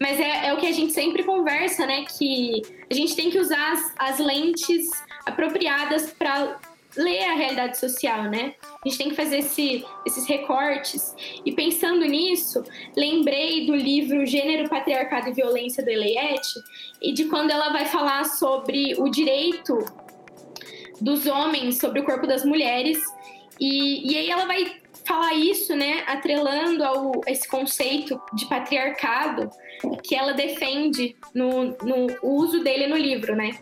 mas 0.00 0.18
é, 0.18 0.48
é 0.48 0.54
o 0.54 0.58
que 0.58 0.66
a 0.66 0.72
gente 0.72 0.92
sempre 0.92 1.22
conversa, 1.22 1.86
né? 1.86 2.04
Que 2.04 2.62
a 2.90 2.94
gente 2.94 3.14
tem 3.14 3.30
que 3.30 3.38
usar 3.38 3.72
as, 3.72 3.94
as 3.98 4.18
lentes 4.18 4.88
apropriadas 5.26 6.12
para 6.12 6.58
ler 6.96 7.24
a 7.24 7.34
realidade 7.34 7.78
social, 7.78 8.24
né? 8.24 8.54
A 8.84 8.88
gente 8.88 8.98
tem 8.98 9.08
que 9.08 9.16
fazer 9.16 9.38
esse, 9.38 9.84
esses 10.06 10.26
recortes. 10.26 11.14
E 11.44 11.52
pensando 11.52 12.04
nisso, 12.04 12.62
lembrei 12.96 13.66
do 13.66 13.74
livro 13.74 14.24
Gênero, 14.24 14.68
Patriarcado 14.68 15.28
e 15.30 15.32
Violência 15.32 15.82
do 15.82 15.90
Eliette 15.90 16.60
e 17.02 17.12
de 17.12 17.24
quando 17.24 17.50
ela 17.50 17.70
vai 17.70 17.86
falar 17.86 18.24
sobre 18.24 18.94
o 18.98 19.08
direito 19.08 19.78
dos 21.00 21.26
homens 21.26 21.78
sobre 21.78 22.00
o 22.00 22.04
corpo 22.04 22.26
das 22.26 22.44
mulheres. 22.44 23.02
E, 23.60 24.12
e 24.12 24.16
aí 24.16 24.30
ela 24.30 24.46
vai 24.46 24.83
falar 25.06 25.34
isso, 25.34 25.74
né, 25.74 26.04
atrelando 26.06 26.82
ao 26.82 27.20
esse 27.26 27.46
conceito 27.46 28.20
de 28.32 28.46
patriarcado 28.46 29.50
que 30.02 30.14
ela 30.14 30.32
defende 30.32 31.16
no, 31.34 31.76
no 31.82 32.06
uso 32.22 32.62
dele 32.62 32.86
no 32.86 32.96
livro, 32.96 33.36
né? 33.36 33.58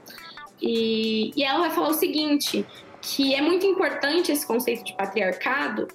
E, 0.60 1.32
e 1.36 1.42
ela 1.42 1.60
vai 1.60 1.70
falar 1.70 1.88
o 1.88 1.94
seguinte: 1.94 2.64
que 3.00 3.34
é 3.34 3.40
muito 3.40 3.66
importante 3.66 4.30
esse 4.30 4.46
conceito 4.46 4.84
de 4.84 4.94
patriarcado, 4.94 5.88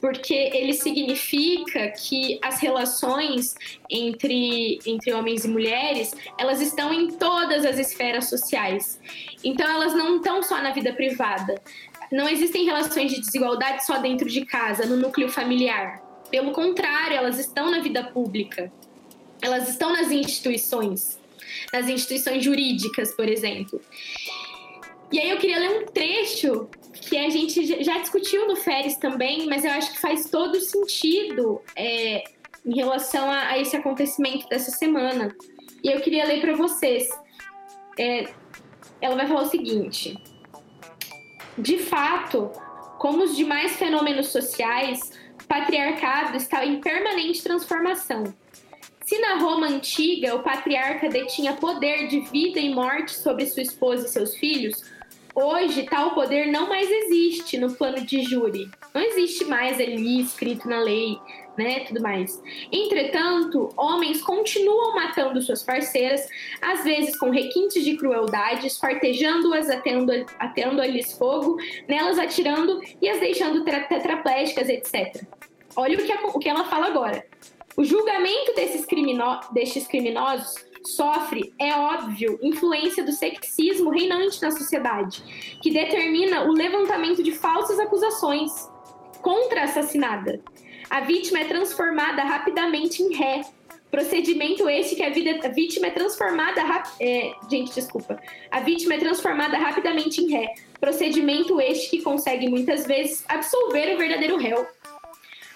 porque 0.00 0.34
ele 0.34 0.72
significa 0.72 1.88
que 1.90 2.38
as 2.42 2.58
relações 2.58 3.54
entre, 3.88 4.78
entre 4.86 5.12
homens 5.12 5.44
e 5.44 5.48
mulheres, 5.48 6.14
elas 6.38 6.60
estão 6.60 6.92
em 6.92 7.08
todas 7.08 7.64
as 7.64 7.78
esferas 7.78 8.28
sociais. 8.28 8.98
Então 9.44 9.68
elas 9.68 9.94
não 9.94 10.16
estão 10.16 10.42
só 10.42 10.60
na 10.60 10.72
vida 10.72 10.92
privada. 10.92 11.60
Não 12.10 12.28
existem 12.28 12.64
relações 12.64 13.12
de 13.12 13.20
desigualdade 13.20 13.84
só 13.86 13.98
dentro 13.98 14.28
de 14.28 14.44
casa, 14.44 14.86
no 14.86 14.96
núcleo 14.96 15.28
familiar. 15.28 16.02
Pelo 16.30 16.52
contrário, 16.52 17.16
elas 17.16 17.38
estão 17.38 17.70
na 17.70 17.80
vida 17.80 18.04
pública. 18.04 18.72
Elas 19.40 19.68
estão 19.68 19.92
nas 19.92 20.10
instituições, 20.10 21.18
nas 21.72 21.88
instituições 21.88 22.44
jurídicas, 22.44 23.12
por 23.12 23.28
exemplo. 23.28 23.80
E 25.12 25.18
aí 25.18 25.30
eu 25.30 25.38
queria 25.38 25.58
ler 25.58 25.82
um 25.82 25.86
trecho 25.86 26.68
que 26.92 27.16
a 27.16 27.28
gente 27.30 27.82
já 27.82 27.98
discutiu 27.98 28.46
no 28.46 28.54
Férias 28.54 28.96
também, 28.96 29.46
mas 29.46 29.64
eu 29.64 29.72
acho 29.72 29.92
que 29.92 30.00
faz 30.00 30.28
todo 30.30 30.60
sentido 30.60 31.60
é, 31.74 32.22
em 32.64 32.76
relação 32.76 33.30
a, 33.30 33.48
a, 33.48 33.58
esse 33.58 33.76
acontecimento 33.76 34.48
dessa 34.48 34.70
semana. 34.70 35.34
E 35.82 35.88
eu 35.88 36.00
queria 36.00 36.24
ler 36.26 36.40
para 36.40 36.54
vocês. 36.54 37.08
É, 37.98 38.28
ela 39.00 39.16
vai 39.16 39.26
falar 39.26 39.42
o 39.42 39.48
seguinte: 39.50 40.16
De 41.58 41.78
fato, 41.78 42.50
como 42.98 43.24
os 43.24 43.36
demais 43.36 43.76
fenômenos 43.76 44.28
sociais, 44.28 45.12
o 45.42 45.46
patriarcado 45.46 46.36
está 46.36 46.64
em 46.64 46.80
permanente 46.80 47.42
transformação. 47.42 48.24
Se 49.04 49.18
na 49.18 49.38
Roma 49.38 49.66
antiga 49.66 50.36
o 50.36 50.42
patriarca 50.42 51.08
detinha 51.08 51.54
poder 51.54 52.06
de 52.06 52.20
vida 52.20 52.60
e 52.60 52.72
morte 52.72 53.12
sobre 53.12 53.46
sua 53.46 53.62
esposa 53.62 54.06
e 54.06 54.10
seus 54.10 54.36
filhos, 54.36 54.82
Hoje, 55.34 55.84
tal 55.84 56.12
poder 56.12 56.46
não 56.46 56.68
mais 56.68 56.90
existe 56.90 57.56
no 57.56 57.72
plano 57.72 58.04
de 58.04 58.22
júri. 58.22 58.68
Não 58.92 59.00
existe 59.00 59.44
mais 59.44 59.80
ali 59.80 60.20
escrito 60.20 60.68
na 60.68 60.80
lei, 60.80 61.16
né, 61.56 61.80
tudo 61.80 62.00
mais. 62.00 62.42
Entretanto, 62.72 63.68
homens 63.76 64.22
continuam 64.22 64.94
matando 64.94 65.40
suas 65.42 65.62
parceiras, 65.62 66.26
às 66.60 66.84
vezes 66.84 67.18
com 67.18 67.30
requintes 67.30 67.84
de 67.84 67.96
crueldade, 67.96 68.66
esquartejando-as, 68.66 69.68
atendo-lhes 70.38 71.12
fogo, 71.12 71.56
nelas 71.88 72.18
atirando 72.18 72.80
e 73.00 73.08
as 73.08 73.20
deixando 73.20 73.64
tetraplégicas, 73.64 74.68
etc. 74.68 75.24
Olha 75.76 75.98
o 75.98 76.02
que, 76.02 76.12
a, 76.12 76.20
o 76.26 76.38
que 76.38 76.48
ela 76.48 76.64
fala 76.64 76.86
agora. 76.86 77.24
O 77.76 77.84
julgamento 77.84 78.54
desses, 78.54 78.84
crimino, 78.84 79.40
destes 79.52 79.86
criminosos 79.86 80.54
sofre, 80.84 81.52
é 81.58 81.74
óbvio, 81.74 82.38
influência 82.42 83.04
do 83.04 83.12
sexismo 83.12 83.90
reinante 83.90 84.40
na 84.42 84.50
sociedade, 84.50 85.22
que 85.62 85.70
determina 85.70 86.44
o 86.44 86.52
levantamento 86.52 87.22
de 87.22 87.32
falsas 87.32 87.78
acusações 87.78 88.50
contra 89.20 89.60
a 89.60 89.64
assassinada. 89.64 90.40
A 90.90 91.00
vítima 91.00 91.38
é 91.38 91.44
transformada 91.44 92.22
rapidamente 92.22 93.02
em 93.02 93.14
ré, 93.14 93.42
Procedimento 93.90 94.68
este 94.68 94.94
que 94.94 95.02
a, 95.02 95.10
vida, 95.10 95.44
a 95.44 95.50
vítima 95.50 95.88
é 95.88 95.90
transformada. 95.90 96.62
É, 97.00 97.32
gente, 97.50 97.74
desculpa. 97.74 98.20
A 98.50 98.60
vítima 98.60 98.94
é 98.94 98.98
transformada 98.98 99.58
rapidamente 99.58 100.22
em 100.22 100.30
ré. 100.30 100.54
Procedimento 100.80 101.60
este 101.60 101.90
que 101.90 102.02
consegue 102.02 102.48
muitas 102.48 102.86
vezes 102.86 103.24
absolver 103.28 103.94
o 103.94 103.98
verdadeiro 103.98 104.36
réu. 104.36 104.64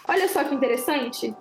Olha 0.09 0.28
só 0.28 0.43
que 0.43 0.55
interessante. 0.55 1.32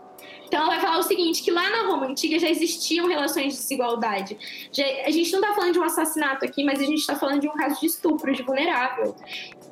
Então 0.45 0.61
ela 0.61 0.69
vai 0.69 0.79
falar 0.79 0.99
o 0.99 1.03
seguinte, 1.03 1.41
que 1.41 1.49
lá 1.49 1.67
na 1.67 1.87
Roma 1.87 2.05
Antiga 2.05 2.37
já 2.37 2.47
existiam 2.47 3.07
relações 3.07 3.53
de 3.53 3.59
desigualdade. 3.59 4.37
Já, 4.71 4.85
a 5.03 5.09
gente 5.09 5.31
não 5.31 5.39
está 5.39 5.55
falando 5.55 5.73
de 5.73 5.79
um 5.79 5.83
assassinato 5.83 6.45
aqui, 6.45 6.63
mas 6.63 6.79
a 6.79 6.83
gente 6.83 6.99
está 6.99 7.15
falando 7.15 7.41
de 7.41 7.49
um 7.49 7.53
caso 7.53 7.79
de 7.79 7.87
estupro 7.87 8.31
de 8.31 8.43
vulnerável. 8.43 9.15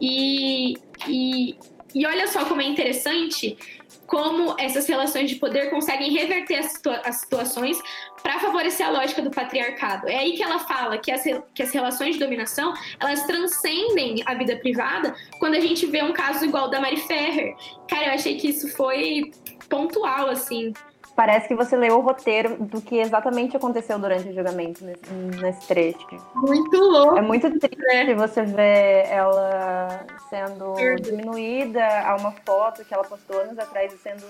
E, 0.02 0.74
e, 1.08 1.56
e 1.94 2.06
olha 2.08 2.26
só 2.26 2.46
como 2.46 2.62
é 2.62 2.66
interessante 2.66 3.56
como 4.12 4.56
essas 4.60 4.86
relações 4.88 5.30
de 5.30 5.38
poder 5.38 5.70
conseguem 5.70 6.12
reverter 6.12 6.58
as, 6.58 6.74
situa 6.74 7.02
as 7.06 7.16
situações 7.22 7.82
para 8.22 8.40
favorecer 8.40 8.86
a 8.86 8.90
lógica 8.90 9.22
do 9.22 9.32
patriarcado. 9.32 10.10
É 10.10 10.18
aí 10.18 10.34
que 10.34 10.44
ela 10.44 10.60
fala 10.60 10.98
que 10.98 11.10
as, 11.10 11.24
que 11.54 11.64
as 11.64 11.72
relações 11.72 12.16
de 12.16 12.20
dominação 12.20 12.74
elas 13.00 13.24
transcendem 13.24 14.22
a 14.26 14.34
vida 14.34 14.58
privada 14.58 15.16
quando 15.40 15.56
a 15.56 15.62
gente 15.62 15.86
vê 15.86 16.04
um 16.04 16.12
caso 16.12 16.44
igual 16.44 16.70
da 16.70 16.82
Mari 16.82 16.98
Ferrer. 16.98 17.56
Cara, 17.88 18.08
eu 18.08 18.14
achei 18.16 18.36
que 18.36 18.50
isso 18.50 18.68
foi 18.76 19.32
pontual, 19.70 20.30
assim. 20.30 20.74
Parece 21.22 21.48
que 21.48 21.54
você 21.54 21.78
leu 21.78 22.00
o 22.00 22.02
roteiro 22.02 22.58
do 22.58 22.82
que 22.82 22.98
exatamente 22.98 23.56
aconteceu 23.56 24.00
durante 24.00 24.30
o 24.30 24.34
julgamento 24.34 24.84
nesse, 24.84 25.14
nesse 25.40 25.68
trecho. 25.68 26.08
Muito 26.34 26.76
louco. 26.76 27.16
É 27.16 27.22
muito 27.22 27.60
triste 27.60 27.78
é. 27.92 28.16
você 28.16 28.42
ver 28.42 29.06
ela 29.08 30.04
sendo 30.32 30.74
diminuída 31.00 31.86
a 32.08 32.16
uma 32.16 32.32
foto 32.32 32.84
que 32.84 32.92
ela 32.92 33.04
postou 33.04 33.40
anos 33.40 33.60
atrás 33.60 33.94
e 33.94 34.00
sendo, 34.00 34.26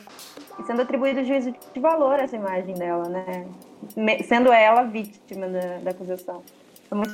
e 0.59 0.63
sendo 0.63 0.81
atribuído 0.81 1.23
juízo 1.23 1.55
de 1.73 1.79
valor 1.79 2.19
essa 2.19 2.35
imagem 2.35 2.75
dela, 2.75 3.07
né? 3.07 3.47
Me, 3.95 4.21
sendo 4.23 4.51
ela 4.51 4.83
vítima 4.83 5.47
da, 5.47 5.77
da 5.77 5.91
acusação. 5.91 6.43
É 6.91 6.95
muito 6.95 7.13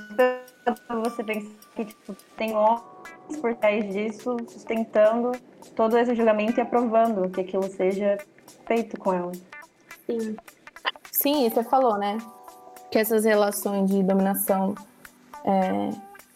você 1.03 1.23
pensar 1.23 1.51
que 1.75 1.86
tipo, 1.86 2.15
tem 2.36 2.55
homens 2.55 2.82
por 3.39 3.53
trás 3.53 3.88
disso 3.93 4.38
sustentando 4.47 5.34
todo 5.75 5.95
esse 5.99 6.15
julgamento 6.15 6.59
e 6.59 6.61
aprovando 6.61 7.30
que 7.30 7.41
aquilo 7.41 7.69
seja 7.69 8.17
feito 8.65 8.99
com 8.99 9.13
ela. 9.13 9.32
Sim. 10.08 10.36
Sim, 11.12 11.49
você 11.49 11.64
falou, 11.64 11.97
né? 11.97 12.18
Que 12.89 12.99
essas 12.99 13.26
relações 13.26 13.89
de 13.89 14.01
dominação 14.01 14.74
é, 15.43 15.89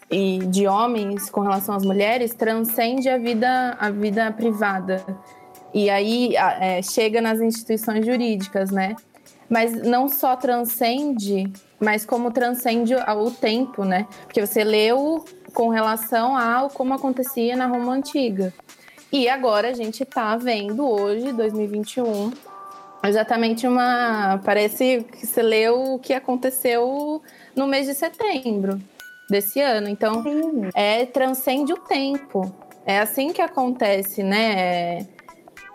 e 0.09 0.39
de 0.39 0.67
homens 0.67 1.29
com 1.29 1.41
relação 1.41 1.75
às 1.75 1.85
mulheres 1.85 2.33
transcende 2.33 3.07
a 3.07 3.17
vida, 3.17 3.77
a 3.79 3.89
vida 3.89 4.31
privada. 4.31 5.03
E 5.73 5.89
aí 5.89 6.35
é, 6.35 6.81
chega 6.81 7.21
nas 7.21 7.39
instituições 7.39 8.05
jurídicas, 8.05 8.71
né? 8.71 8.95
Mas 9.49 9.73
não 9.83 10.07
só 10.07 10.35
transcende, 10.35 11.51
mas 11.79 12.05
como 12.05 12.31
transcende 12.31 12.93
o 12.95 13.31
tempo, 13.31 13.85
né? 13.85 14.07
Porque 14.23 14.45
você 14.45 14.63
leu 14.63 15.23
com 15.53 15.69
relação 15.69 16.35
a 16.35 16.69
como 16.73 16.93
acontecia 16.93 17.55
na 17.55 17.67
Roma 17.67 17.93
Antiga. 17.93 18.53
E 19.11 19.27
agora 19.27 19.69
a 19.69 19.73
gente 19.73 20.03
está 20.03 20.37
vendo 20.37 20.87
hoje, 20.87 21.33
2021, 21.33 22.31
exatamente 23.09 23.65
uma. 23.67 24.39
Parece 24.43 25.05
que 25.11 25.25
você 25.25 25.41
leu 25.41 25.95
o 25.95 25.99
que 25.99 26.13
aconteceu 26.13 27.21
no 27.55 27.67
mês 27.67 27.87
de 27.87 27.93
setembro 27.93 28.79
desse 29.29 29.59
ano. 29.59 29.87
Então, 29.87 30.21
Sim. 30.23 30.69
é 30.73 31.05
transcende 31.05 31.73
o 31.73 31.77
tempo. 31.77 32.53
É 32.85 32.99
assim 32.99 33.31
que 33.31 33.41
acontece, 33.41 34.21
né? 34.23 35.07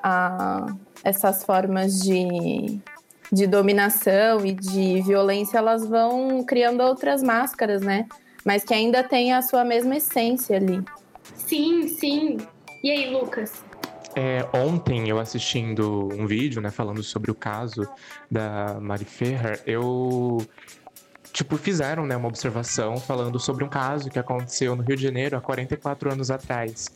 A, 0.03 0.67
essas 1.03 1.45
formas 1.45 2.01
de, 2.01 2.81
de 3.33 3.47
dominação 3.47 4.45
e 4.45 4.53
de 4.53 5.03
violência, 5.03 5.59
elas 5.59 5.87
vão 5.87 6.45
criando 6.45 6.83
outras 6.83 7.23
máscaras, 7.23 7.81
né? 7.81 8.07
Mas 8.45 8.63
que 8.63 8.75
ainda 8.75 9.03
tem 9.03 9.33
a 9.33 9.43
sua 9.43 9.65
mesma 9.65 9.97
essência 9.97 10.57
ali. 10.57 10.83
Sim, 11.35 11.89
sim. 11.89 12.37
E 12.83 12.91
aí, 12.91 13.11
Lucas? 13.11 13.66
É, 14.19 14.49
ontem, 14.57 15.11
eu 15.11 15.19
assistindo 15.21 16.09
um 16.15 16.27
vídeo, 16.27 16.63
né, 16.63 16.71
falando 16.71 17.03
sobre 17.03 17.31
o 17.31 17.35
caso 17.35 17.87
da 18.31 18.79
Mari 18.81 19.05
Ferrer, 19.05 19.63
eu 19.67 20.39
tipo, 21.35 21.59
fizeram 21.59 22.07
né, 22.07 22.17
uma 22.17 22.29
observação 22.29 22.97
falando 22.97 23.39
sobre 23.39 23.63
um 23.63 23.69
caso 23.69 24.09
que 24.09 24.19
aconteceu 24.19 24.75
no 24.75 24.83
Rio 24.83 24.97
de 24.97 25.03
Janeiro 25.03 25.37
há 25.37 25.41
44 25.43 26.11
anos 26.11 26.31
atrás. 26.31 26.89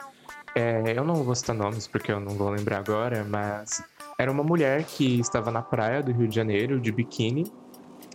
É, 0.54 0.94
eu 0.96 1.04
não 1.04 1.16
vou 1.16 1.34
citar 1.34 1.54
nomes 1.54 1.86
porque 1.86 2.10
eu 2.10 2.18
não 2.18 2.32
vou 2.32 2.48
lembrar 2.48 2.78
agora, 2.78 3.22
mas 3.22 3.84
era 4.18 4.32
uma 4.32 4.42
mulher 4.42 4.84
que 4.84 5.20
estava 5.20 5.50
na 5.50 5.60
praia 5.60 6.02
do 6.02 6.12
Rio 6.12 6.26
de 6.26 6.34
Janeiro, 6.34 6.80
de 6.80 6.90
biquíni, 6.90 7.52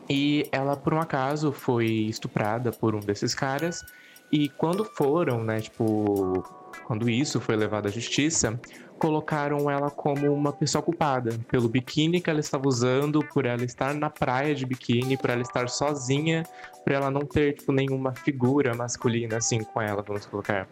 e 0.10 0.50
ela, 0.52 0.76
por 0.76 0.96
um 0.96 1.00
acaso, 1.00 1.52
foi 1.52 1.86
estuprada 1.86 2.72
por 2.72 2.96
um 2.96 3.00
desses 3.00 3.36
caras. 3.36 3.84
E 4.32 4.50
quando 4.50 4.84
foram, 4.84 5.44
né, 5.44 5.62
tipo, 5.62 6.44
quando 6.86 7.10
isso 7.10 7.40
foi 7.40 7.56
levado 7.56 7.88
à 7.88 7.92
justiça, 7.92 8.60
colocaram 9.00 9.70
ela 9.70 9.90
como 9.90 10.32
uma 10.34 10.54
pessoa 10.54 10.82
culpada 10.82 11.38
pelo 11.50 11.68
biquíni 11.68 12.22
que 12.22 12.30
ela 12.30 12.40
estava 12.40 12.68
usando, 12.68 13.20
por 13.34 13.46
ela 13.46 13.64
estar 13.64 13.94
na 13.94 14.10
praia 14.10 14.56
de 14.56 14.66
biquíni, 14.66 15.18
por 15.18 15.30
ela 15.30 15.42
estar 15.42 15.70
sozinha, 15.70 16.44
por 16.84 16.94
ela 16.94 17.12
não 17.12 17.22
ter 17.22 17.54
tipo, 17.54 17.72
nenhuma 17.72 18.14
figura 18.14 18.74
masculina 18.74 19.38
assim 19.38 19.64
com 19.64 19.82
ela, 19.82 20.02
vamos 20.02 20.26
colocar. 20.26 20.68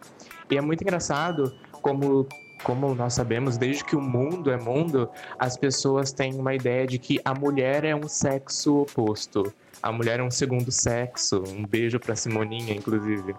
E 0.50 0.56
é 0.56 0.60
muito 0.60 0.82
engraçado 0.82 1.54
como 1.82 2.26
como 2.62 2.94
nós 2.94 3.12
sabemos, 3.12 3.58
desde 3.58 3.84
que 3.84 3.94
o 3.94 4.00
mundo 4.00 4.50
é 4.50 4.56
mundo, 4.56 5.10
as 5.38 5.54
pessoas 5.54 6.12
têm 6.12 6.34
uma 6.34 6.54
ideia 6.54 6.86
de 6.86 6.98
que 6.98 7.20
a 7.22 7.34
mulher 7.34 7.84
é 7.84 7.94
um 7.94 8.08
sexo 8.08 8.78
oposto. 8.80 9.52
A 9.82 9.92
mulher 9.92 10.18
é 10.18 10.22
um 10.22 10.30
segundo 10.30 10.72
sexo. 10.72 11.44
Um 11.46 11.66
beijo 11.66 12.00
para 12.00 12.16
Simoninha, 12.16 12.74
inclusive. 12.74 13.34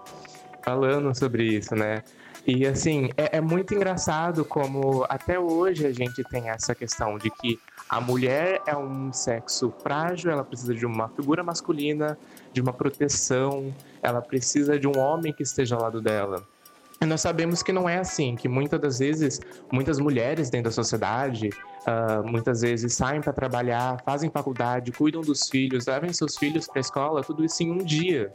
Falando 0.64 1.14
sobre 1.18 1.44
isso, 1.44 1.76
né? 1.76 2.04
E 2.48 2.68
assim, 2.68 3.10
é, 3.18 3.38
é, 3.38 3.42
muito 3.42 3.74
engraçado 3.74 4.46
como 4.46 5.04
até 5.10 5.40
hoje 5.40 5.88
a 5.88 5.92
gente 5.92 6.24
tem 6.26 6.50
essa 6.50 6.76
questão 6.76 7.18
de 7.18 7.32
que 7.32 7.60
a 7.90 8.00
mulher 8.00 8.62
é 8.68 8.78
um 8.78 9.12
sexo 9.12 9.74
frágil, 9.82 10.30
ela 10.30 10.44
precisa 10.44 10.74
de 10.76 10.86
uma 10.86 11.10
figura 11.10 11.44
masculina, 11.44 12.16
de 12.54 12.62
uma 12.62 12.72
proteção, 12.72 13.74
ela 14.02 14.22
precisa 14.22 14.78
de 14.78 14.88
um 14.88 14.96
homem 14.96 15.34
que 15.34 15.42
esteja 15.42 15.76
ao 15.76 15.82
lado 15.82 16.00
dela. 16.00 16.44
E 17.02 17.06
nós 17.06 17.22
sabemos 17.22 17.62
que 17.62 17.74
não 17.74 17.90
é 17.90 17.98
assim, 17.98 18.36
que 18.36 18.48
muitas 18.48 18.80
das 18.80 19.00
vezes, 19.00 19.42
muitas 19.72 20.00
mulheres 20.00 20.50
dentro 20.50 20.70
da 20.70 20.72
sociedade, 20.72 21.50
uh, 21.50 22.26
muitas 22.26 22.62
vezes 22.62 22.94
saem 22.94 23.22
para 23.22 23.34
trabalhar, 23.34 24.02
fazem 24.06 24.30
faculdadade, 24.30 24.92
cuidam 24.92 25.22
dos 25.22 25.50
filhos, 25.50 25.88
levam 25.88 26.14
seus 26.14 26.38
filhos 26.38 26.68
para 26.68 26.80
a 26.80 26.82
escola, 26.82 27.24
tudo 27.24 27.44
isso 27.44 27.62
em 27.64 27.72
um 27.72 27.80
dia. 27.80 28.32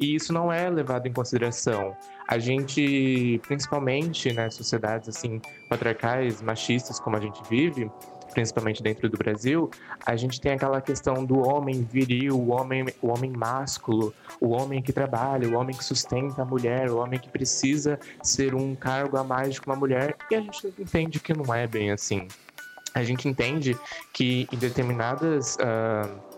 E 0.00 0.16
isso 0.16 0.32
não 0.32 0.52
é 0.52 0.68
levado 0.68 1.06
em 1.06 1.12
consideração. 1.12 1.96
A 2.32 2.38
gente, 2.38 3.38
principalmente, 3.46 4.32
né, 4.32 4.48
sociedades 4.48 5.06
assim 5.06 5.38
patriarcais, 5.68 6.40
machistas 6.40 6.98
como 6.98 7.14
a 7.14 7.20
gente 7.20 7.38
vive, 7.46 7.90
principalmente 8.32 8.82
dentro 8.82 9.06
do 9.06 9.18
Brasil, 9.18 9.70
a 10.06 10.16
gente 10.16 10.40
tem 10.40 10.52
aquela 10.52 10.80
questão 10.80 11.26
do 11.26 11.46
homem 11.46 11.82
viril, 11.82 12.38
o 12.38 12.48
homem, 12.48 12.86
o 13.02 13.08
homem 13.08 13.30
másculo, 13.30 14.14
o 14.40 14.48
homem 14.48 14.80
que 14.80 14.94
trabalha, 14.94 15.46
o 15.46 15.52
homem 15.60 15.76
que 15.76 15.84
sustenta 15.84 16.40
a 16.40 16.44
mulher, 16.46 16.90
o 16.90 16.96
homem 16.96 17.20
que 17.20 17.28
precisa 17.28 18.00
ser 18.22 18.54
um 18.54 18.74
cargo 18.74 19.18
a 19.18 19.24
mais 19.24 19.58
que 19.58 19.66
uma 19.66 19.76
mulher, 19.76 20.16
e 20.30 20.34
a 20.34 20.40
gente 20.40 20.72
entende 20.78 21.20
que 21.20 21.34
não 21.34 21.54
é 21.54 21.66
bem 21.66 21.90
assim. 21.90 22.26
A 22.94 23.02
gente 23.02 23.28
entende 23.28 23.76
que 24.10 24.48
em 24.50 24.56
determinadas 24.56 25.56
uh, 25.56 26.31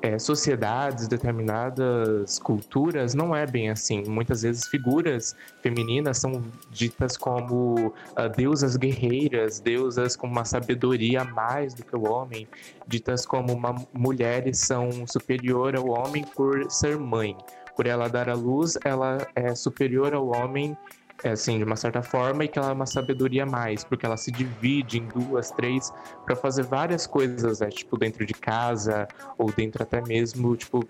é, 0.00 0.18
sociedades, 0.18 1.08
determinadas 1.08 2.38
culturas, 2.38 3.14
não 3.14 3.34
é 3.34 3.46
bem 3.46 3.70
assim. 3.70 4.04
Muitas 4.06 4.42
vezes 4.42 4.66
figuras 4.68 5.34
femininas 5.62 6.18
são 6.18 6.42
ditas 6.70 7.16
como 7.16 7.88
uh, 7.88 8.28
deusas 8.36 8.76
guerreiras, 8.76 9.60
deusas 9.60 10.14
com 10.16 10.26
uma 10.26 10.44
sabedoria 10.44 11.22
a 11.22 11.24
mais 11.24 11.74
do 11.74 11.84
que 11.84 11.96
o 11.96 12.08
homem, 12.08 12.46
ditas 12.86 13.26
como 13.26 13.52
uma, 13.52 13.74
mulheres 13.92 14.58
são 14.58 15.06
superior 15.06 15.74
ao 15.76 15.88
homem 15.88 16.24
por 16.34 16.70
ser 16.70 16.96
mãe. 16.96 17.36
Por 17.76 17.86
ela 17.86 18.08
dar 18.08 18.28
à 18.28 18.34
luz, 18.34 18.76
ela 18.84 19.18
é 19.34 19.54
superior 19.54 20.12
ao 20.14 20.28
homem 20.28 20.76
assim, 21.24 21.58
de 21.58 21.64
uma 21.64 21.76
certa 21.76 22.02
forma, 22.02 22.44
e 22.44 22.48
que 22.48 22.58
ela 22.58 22.70
é 22.70 22.72
uma 22.72 22.86
sabedoria 22.86 23.44
mais, 23.44 23.84
porque 23.84 24.06
ela 24.06 24.16
se 24.16 24.30
divide 24.30 24.98
em 24.98 25.06
duas, 25.06 25.50
três, 25.50 25.92
para 26.24 26.36
fazer 26.36 26.64
várias 26.64 27.06
coisas, 27.06 27.60
né? 27.60 27.68
Tipo, 27.68 27.96
dentro 27.96 28.24
de 28.24 28.34
casa, 28.34 29.08
ou 29.36 29.50
dentro 29.52 29.82
até 29.82 30.00
mesmo, 30.00 30.56
tipo, 30.56 30.86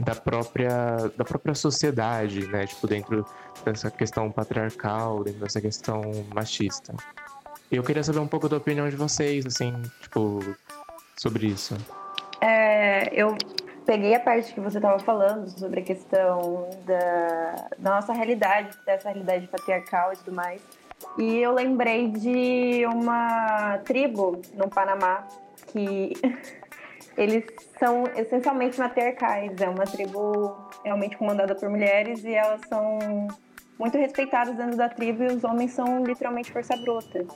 da 0.00 0.14
própria, 0.14 1.10
da 1.16 1.24
própria 1.24 1.54
sociedade, 1.54 2.46
né? 2.48 2.66
Tipo, 2.66 2.86
dentro 2.86 3.26
dessa 3.64 3.90
questão 3.90 4.30
patriarcal, 4.30 5.22
dentro 5.22 5.40
dessa 5.40 5.60
questão 5.60 6.02
machista. 6.34 6.94
Eu 7.70 7.82
queria 7.82 8.02
saber 8.02 8.18
um 8.18 8.26
pouco 8.26 8.48
da 8.48 8.56
opinião 8.56 8.88
de 8.88 8.96
vocês, 8.96 9.46
assim, 9.46 9.72
tipo, 10.00 10.40
sobre 11.16 11.46
isso. 11.46 11.76
É, 12.40 13.08
eu 13.14 13.36
peguei 13.84 14.14
a 14.14 14.20
parte 14.20 14.52
que 14.52 14.60
você 14.60 14.78
estava 14.78 14.98
falando 14.98 15.48
sobre 15.48 15.80
a 15.80 15.82
questão 15.82 16.68
da, 16.84 17.68
da, 17.78 17.90
nossa 17.90 18.12
realidade, 18.12 18.76
dessa 18.84 19.08
realidade 19.08 19.46
patriarcal 19.46 20.12
e 20.12 20.16
tudo 20.16 20.32
mais. 20.32 20.62
E 21.18 21.38
eu 21.38 21.52
lembrei 21.52 22.08
de 22.08 22.86
uma 22.86 23.78
tribo 23.84 24.40
no 24.54 24.68
Panamá 24.68 25.26
que 25.68 26.12
eles 27.16 27.44
são 27.78 28.04
essencialmente 28.16 28.78
matriarcais. 28.78 29.60
É 29.60 29.68
uma 29.68 29.84
tribo 29.84 30.70
realmente 30.82 31.16
comandada 31.16 31.54
por 31.54 31.68
mulheres 31.68 32.24
e 32.24 32.34
elas 32.34 32.60
são 32.68 32.98
muito 33.78 33.98
respeitadas 33.98 34.56
dentro 34.56 34.76
da 34.76 34.88
tribo 34.88 35.24
e 35.24 35.26
os 35.26 35.44
homens 35.44 35.72
são 35.72 36.04
literalmente 36.04 36.50
força 36.52 36.76
bruta. 36.76 37.26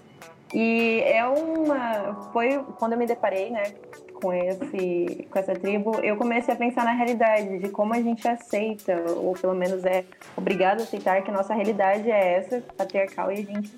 E 0.52 1.02
é 1.04 1.26
uma. 1.26 2.30
Foi 2.32 2.64
quando 2.78 2.92
eu 2.92 2.98
me 2.98 3.06
deparei, 3.06 3.50
né, 3.50 3.74
com, 4.20 4.32
esse, 4.32 5.26
com 5.30 5.38
essa 5.38 5.54
tribo, 5.54 5.96
eu 6.00 6.16
comecei 6.16 6.52
a 6.52 6.56
pensar 6.56 6.84
na 6.84 6.92
realidade, 6.92 7.58
de 7.58 7.68
como 7.68 7.94
a 7.94 8.00
gente 8.00 8.26
aceita, 8.26 9.04
ou 9.16 9.32
pelo 9.34 9.54
menos 9.54 9.84
é 9.84 10.04
obrigado 10.36 10.80
a 10.80 10.82
aceitar 10.82 11.22
que 11.22 11.30
nossa 11.30 11.54
realidade 11.54 12.10
é 12.10 12.34
essa, 12.34 12.62
patriarcal, 12.76 13.30
e 13.30 13.34
a 13.34 13.44
gente 13.44 13.72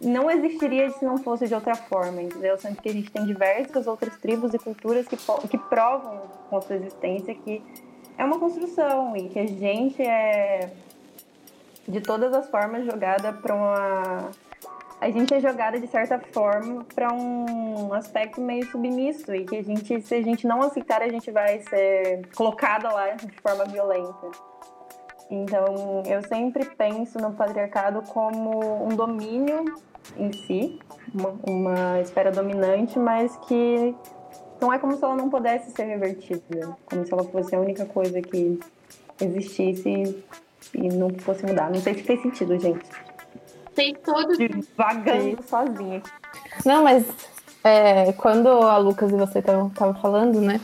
não 0.00 0.30
existiria 0.30 0.90
se 0.90 1.04
não 1.04 1.18
fosse 1.18 1.46
de 1.46 1.54
outra 1.54 1.74
forma, 1.74 2.22
entendeu? 2.22 2.56
Sendo 2.58 2.80
que 2.80 2.88
a 2.88 2.92
gente 2.92 3.10
tem 3.10 3.24
diversas 3.26 3.86
outras 3.86 4.16
tribos 4.16 4.54
e 4.54 4.58
culturas 4.58 5.06
que, 5.06 5.16
que 5.48 5.58
provam 5.58 6.22
com 6.48 6.60
sua 6.62 6.76
existência 6.76 7.34
que 7.34 7.62
é 8.16 8.24
uma 8.24 8.38
construção 8.38 9.14
e 9.16 9.28
que 9.28 9.38
a 9.38 9.46
gente 9.46 10.02
é 10.02 10.70
de 11.86 12.00
todas 12.00 12.32
as 12.32 12.48
formas 12.48 12.84
jogada 12.86 13.32
para 13.32 13.54
uma 13.54 14.30
a 15.00 15.10
gente 15.10 15.32
é 15.32 15.40
jogada 15.40 15.80
de 15.80 15.86
certa 15.86 16.18
forma 16.18 16.84
para 16.94 17.12
um 17.12 17.92
aspecto 17.94 18.40
meio 18.40 18.66
submisso 18.66 19.34
e 19.34 19.46
que 19.46 19.56
a 19.56 19.62
gente 19.62 20.02
se 20.02 20.14
a 20.14 20.22
gente 20.22 20.46
não 20.46 20.60
aceitar 20.62 21.00
a 21.02 21.08
gente 21.08 21.30
vai 21.30 21.60
ser 21.60 22.28
colocada 22.34 22.92
lá 22.92 23.10
de 23.12 23.30
forma 23.40 23.64
violenta. 23.64 24.30
Então, 25.30 26.02
eu 26.06 26.22
sempre 26.26 26.64
penso 26.64 27.18
no 27.18 27.32
patriarcado 27.32 28.02
como 28.02 28.84
um 28.84 28.88
domínio 28.88 29.64
em 30.16 30.32
si, 30.32 30.80
uma, 31.14 31.34
uma 31.46 32.00
esfera 32.00 32.32
dominante, 32.32 32.98
mas 32.98 33.36
que 33.46 33.94
não 34.60 34.72
é 34.72 34.78
como 34.78 34.96
se 34.96 35.04
ela 35.04 35.14
não 35.14 35.30
pudesse 35.30 35.70
ser 35.70 35.84
revertida, 35.84 36.76
como 36.84 37.06
se 37.06 37.12
ela 37.12 37.24
fosse 37.24 37.54
a 37.54 37.60
única 37.60 37.86
coisa 37.86 38.20
que 38.20 38.58
existisse 39.20 40.24
e 40.74 40.88
não 40.88 41.10
fosse 41.10 41.46
mudar. 41.46 41.70
Não 41.70 41.80
sei 41.80 41.94
se 41.94 42.02
fez 42.02 42.20
sentido, 42.20 42.58
gente. 42.58 43.09
Fez 43.74 43.94
todo 44.04 44.32
Vagando 44.76 45.38
sozinha. 45.48 46.02
Não, 46.64 46.84
mas 46.84 47.04
é, 47.62 48.12
quando 48.12 48.48
a 48.48 48.76
Lucas 48.78 49.10
e 49.12 49.16
você 49.16 49.38
estavam 49.38 49.70
falando, 50.00 50.40
né? 50.40 50.60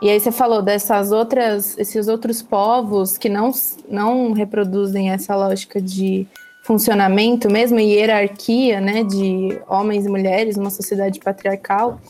E 0.00 0.10
aí 0.10 0.20
você 0.20 0.30
falou 0.30 0.60
dessas 0.60 1.10
outras, 1.10 1.76
esses 1.78 2.06
outros 2.06 2.42
povos 2.42 3.16
que 3.16 3.28
não, 3.28 3.50
não 3.88 4.32
reproduzem 4.32 5.10
essa 5.10 5.34
lógica 5.34 5.80
de 5.80 6.26
funcionamento, 6.62 7.50
mesmo 7.50 7.78
hierarquia, 7.78 8.80
né, 8.80 9.04
de 9.04 9.58
homens 9.68 10.04
e 10.04 10.08
mulheres 10.08 10.56
numa 10.56 10.68
sociedade 10.68 11.20
patriarcal, 11.20 12.00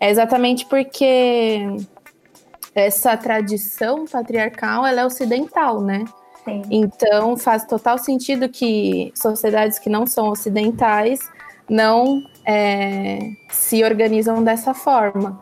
é 0.00 0.10
exatamente 0.10 0.64
porque 0.66 1.60
essa 2.74 3.16
tradição 3.16 4.06
patriarcal 4.06 4.86
ela 4.86 5.02
é 5.02 5.06
ocidental, 5.06 5.80
né? 5.82 6.04
Então 6.70 7.36
faz 7.36 7.64
total 7.64 7.98
sentido 7.98 8.48
que 8.48 9.12
sociedades 9.14 9.78
que 9.78 9.88
não 9.88 10.06
são 10.06 10.28
ocidentais 10.28 11.20
não 11.68 12.22
é, 12.46 13.18
se 13.50 13.84
organizam 13.84 14.42
dessa 14.42 14.72
forma. 14.72 15.38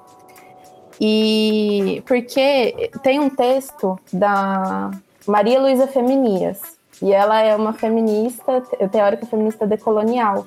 E 1.00 2.02
porque 2.07 2.90
tem 3.02 3.20
um 3.20 3.28
texto 3.28 3.98
da 4.12 4.90
Maria 5.26 5.61
Luísa 5.61 5.86
Feminias, 5.86 6.61
e 7.02 7.12
ela 7.12 7.40
é 7.40 7.54
uma 7.54 7.72
feminista, 7.72 8.62
teórica 8.90 9.26
feminista 9.26 9.66
decolonial. 9.66 10.46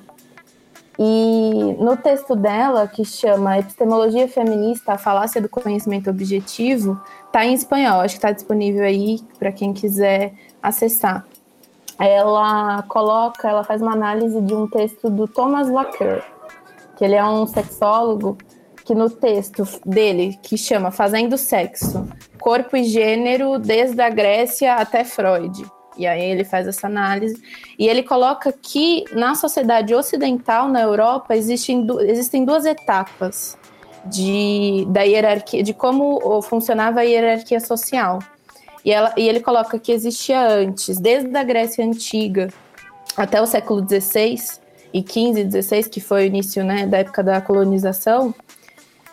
E 0.98 1.76
no 1.78 1.96
texto 1.96 2.36
dela, 2.36 2.86
que 2.86 3.04
chama 3.04 3.58
Epistemologia 3.58 4.28
Feminista, 4.28 4.92
a 4.92 4.98
falácia 4.98 5.40
do 5.40 5.48
conhecimento 5.48 6.10
objetivo, 6.10 7.00
está 7.26 7.46
em 7.46 7.54
espanhol, 7.54 8.00
acho 8.00 8.16
que 8.16 8.18
está 8.18 8.32
disponível 8.32 8.84
aí 8.84 9.18
para 9.38 9.50
quem 9.50 9.72
quiser 9.72 10.34
acessar. 10.62 11.26
Ela 11.98 12.82
coloca, 12.88 13.48
ela 13.48 13.64
faz 13.64 13.82
uma 13.82 13.92
análise 13.92 14.40
de 14.40 14.54
um 14.54 14.66
texto 14.68 15.10
do 15.10 15.28
Thomas 15.28 15.68
Laqueur, 15.68 16.22
que 16.96 17.04
ele 17.04 17.14
é 17.14 17.24
um 17.24 17.46
sexólogo 17.46 18.38
que 18.84 18.94
no 18.94 19.10
texto 19.10 19.64
dele, 19.84 20.38
que 20.42 20.56
chama 20.56 20.90
Fazendo 20.90 21.36
Sexo, 21.36 22.08
Corpo 22.40 22.76
e 22.76 22.84
Gênero 22.84 23.58
desde 23.58 24.00
a 24.00 24.08
Grécia 24.08 24.74
até 24.76 25.04
Freud, 25.04 25.64
e 25.96 26.06
aí 26.06 26.22
ele 26.22 26.44
faz 26.44 26.66
essa 26.66 26.86
análise 26.86 27.40
e 27.78 27.86
ele 27.86 28.02
coloca 28.02 28.52
que 28.52 29.04
na 29.12 29.34
sociedade 29.34 29.94
ocidental, 29.94 30.68
na 30.68 30.80
Europa, 30.80 31.36
existem, 31.36 31.86
existem 32.00 32.44
duas 32.44 32.64
etapas 32.64 33.58
de, 34.06 34.86
da 34.88 35.02
hierarquia, 35.02 35.62
de 35.62 35.74
como 35.74 36.40
funcionava 36.42 37.00
a 37.00 37.02
hierarquia 37.02 37.60
social. 37.60 38.18
E, 38.84 38.92
ela, 38.92 39.12
e 39.16 39.28
ele 39.28 39.40
coloca 39.40 39.78
que 39.78 39.92
existia 39.92 40.46
antes, 40.46 40.98
desde 40.98 41.36
a 41.36 41.42
Grécia 41.42 41.84
Antiga 41.84 42.48
até 43.16 43.40
o 43.40 43.46
século 43.46 43.86
XVI 43.86 44.60
e 44.92 45.02
XV 45.02 45.42
e 45.42 45.62
XVI, 45.62 45.88
que 45.88 46.00
foi 46.00 46.22
o 46.22 46.26
início 46.26 46.64
né, 46.64 46.86
da 46.86 46.98
época 46.98 47.22
da 47.22 47.40
colonização, 47.40 48.34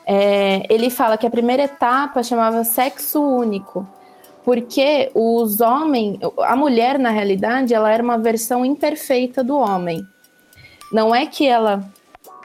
é, 0.06 0.64
ele 0.74 0.90
fala 0.90 1.18
que 1.18 1.28
a 1.28 1.30
primeira 1.30 1.64
etapa 1.64 2.24
chamava 2.24 2.64
sexo 2.64 3.22
único, 3.22 3.86
porque 4.46 5.12
os 5.14 5.60
homens, 5.60 6.20
a 6.40 6.56
mulher 6.56 6.98
na 6.98 7.10
realidade, 7.10 7.74
ela 7.74 7.92
era 7.92 8.02
uma 8.02 8.18
versão 8.18 8.64
imperfeita 8.64 9.44
do 9.44 9.58
homem. 9.58 10.02
Não 10.94 11.14
é 11.14 11.26
que 11.26 11.46
ela 11.46 11.84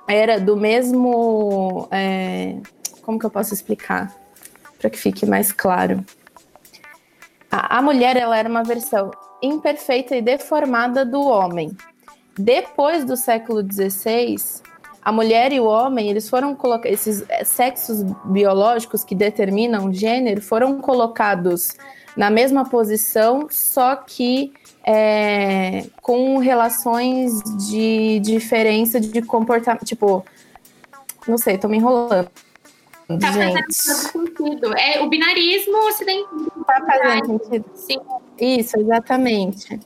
era 0.09 0.41
do 0.41 0.57
mesmo, 0.57 1.87
é, 1.93 2.57
como 3.03 3.19
que 3.21 3.25
eu 3.25 3.31
posso 3.31 3.55
explicar 3.55 4.13
para 4.81 4.91
que 4.91 4.99
fique 4.99 5.25
mais 5.25 5.53
claro? 5.53 6.05
A, 7.53 7.79
a 7.79 7.83
mulher 7.83 8.17
ela 8.17 8.37
era 8.37 8.49
uma 8.49 8.65
versão 8.65 9.11
imperfeita 9.43 10.17
e 10.17 10.23
deformada 10.23 11.05
do 11.05 11.21
homem. 11.21 11.77
Depois 12.39 13.05
do 13.05 13.15
século 13.15 13.61
XVI, 13.61 14.37
a 15.03 15.13
mulher 15.13 15.53
e 15.53 15.61
o 15.61 15.67
homem, 15.67 16.09
eles 16.09 16.31
foram 16.31 16.55
colocados, 16.55 17.07
esses 17.07 17.25
sexos 17.45 18.03
biológicos 18.25 19.05
que 19.05 19.15
determinam 19.15 19.87
o 19.87 19.93
gênero 19.93 20.41
foram 20.41 20.81
colocados 20.81 21.77
na 22.17 22.31
mesma 22.31 22.69
posição, 22.69 23.49
só 23.51 23.97
que 23.97 24.53
é, 24.87 25.87
com 26.01 26.39
relações 26.39 27.43
de 27.69 28.21
diferença 28.21 28.99
de 28.99 29.21
comportamento. 29.23 29.85
Tipo, 29.85 30.25
não 31.29 31.37
sei, 31.37 31.59
tô 31.59 31.69
me 31.69 31.77
enrolando. 31.77 32.31
Tá 33.09 33.33
gente. 33.33 33.55
fazendo 33.55 33.73
sentido. 33.73 34.77
É 34.77 35.01
o 35.01 35.09
binarismo 35.09 35.77
ocidental. 35.89 36.65
Tá 36.67 36.83
fazendo 36.87 37.39
sentido. 37.45 37.65
Sim. 37.75 38.01
Isso, 38.39 38.79
exatamente. 38.79 39.81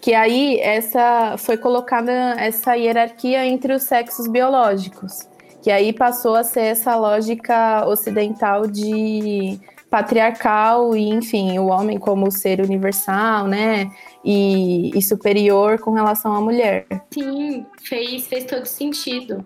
Que 0.00 0.12
aí 0.14 0.58
essa 0.60 1.36
foi 1.38 1.56
colocada 1.56 2.12
essa 2.38 2.74
hierarquia 2.74 3.46
entre 3.46 3.72
os 3.72 3.84
sexos 3.84 4.26
biológicos. 4.28 5.26
Que 5.62 5.70
aí 5.70 5.92
passou 5.92 6.34
a 6.34 6.44
ser 6.44 6.60
essa 6.60 6.94
lógica 6.94 7.86
ocidental 7.86 8.66
de 8.66 9.58
patriarcal 9.94 10.96
e, 10.96 11.08
enfim, 11.08 11.56
o 11.58 11.66
homem 11.68 11.98
como 11.98 12.30
ser 12.30 12.60
universal, 12.60 13.46
né? 13.46 13.88
E, 14.24 14.90
e, 14.92 15.00
superior 15.00 15.78
com 15.78 15.92
relação 15.92 16.34
à 16.34 16.40
mulher. 16.40 16.84
Sim, 17.12 17.64
fez, 17.80 18.26
fez 18.26 18.44
todo 18.44 18.66
sentido. 18.66 19.44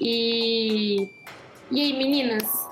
E, 0.00 1.06
e 1.70 1.80
aí, 1.80 1.96
meninas? 1.96 2.70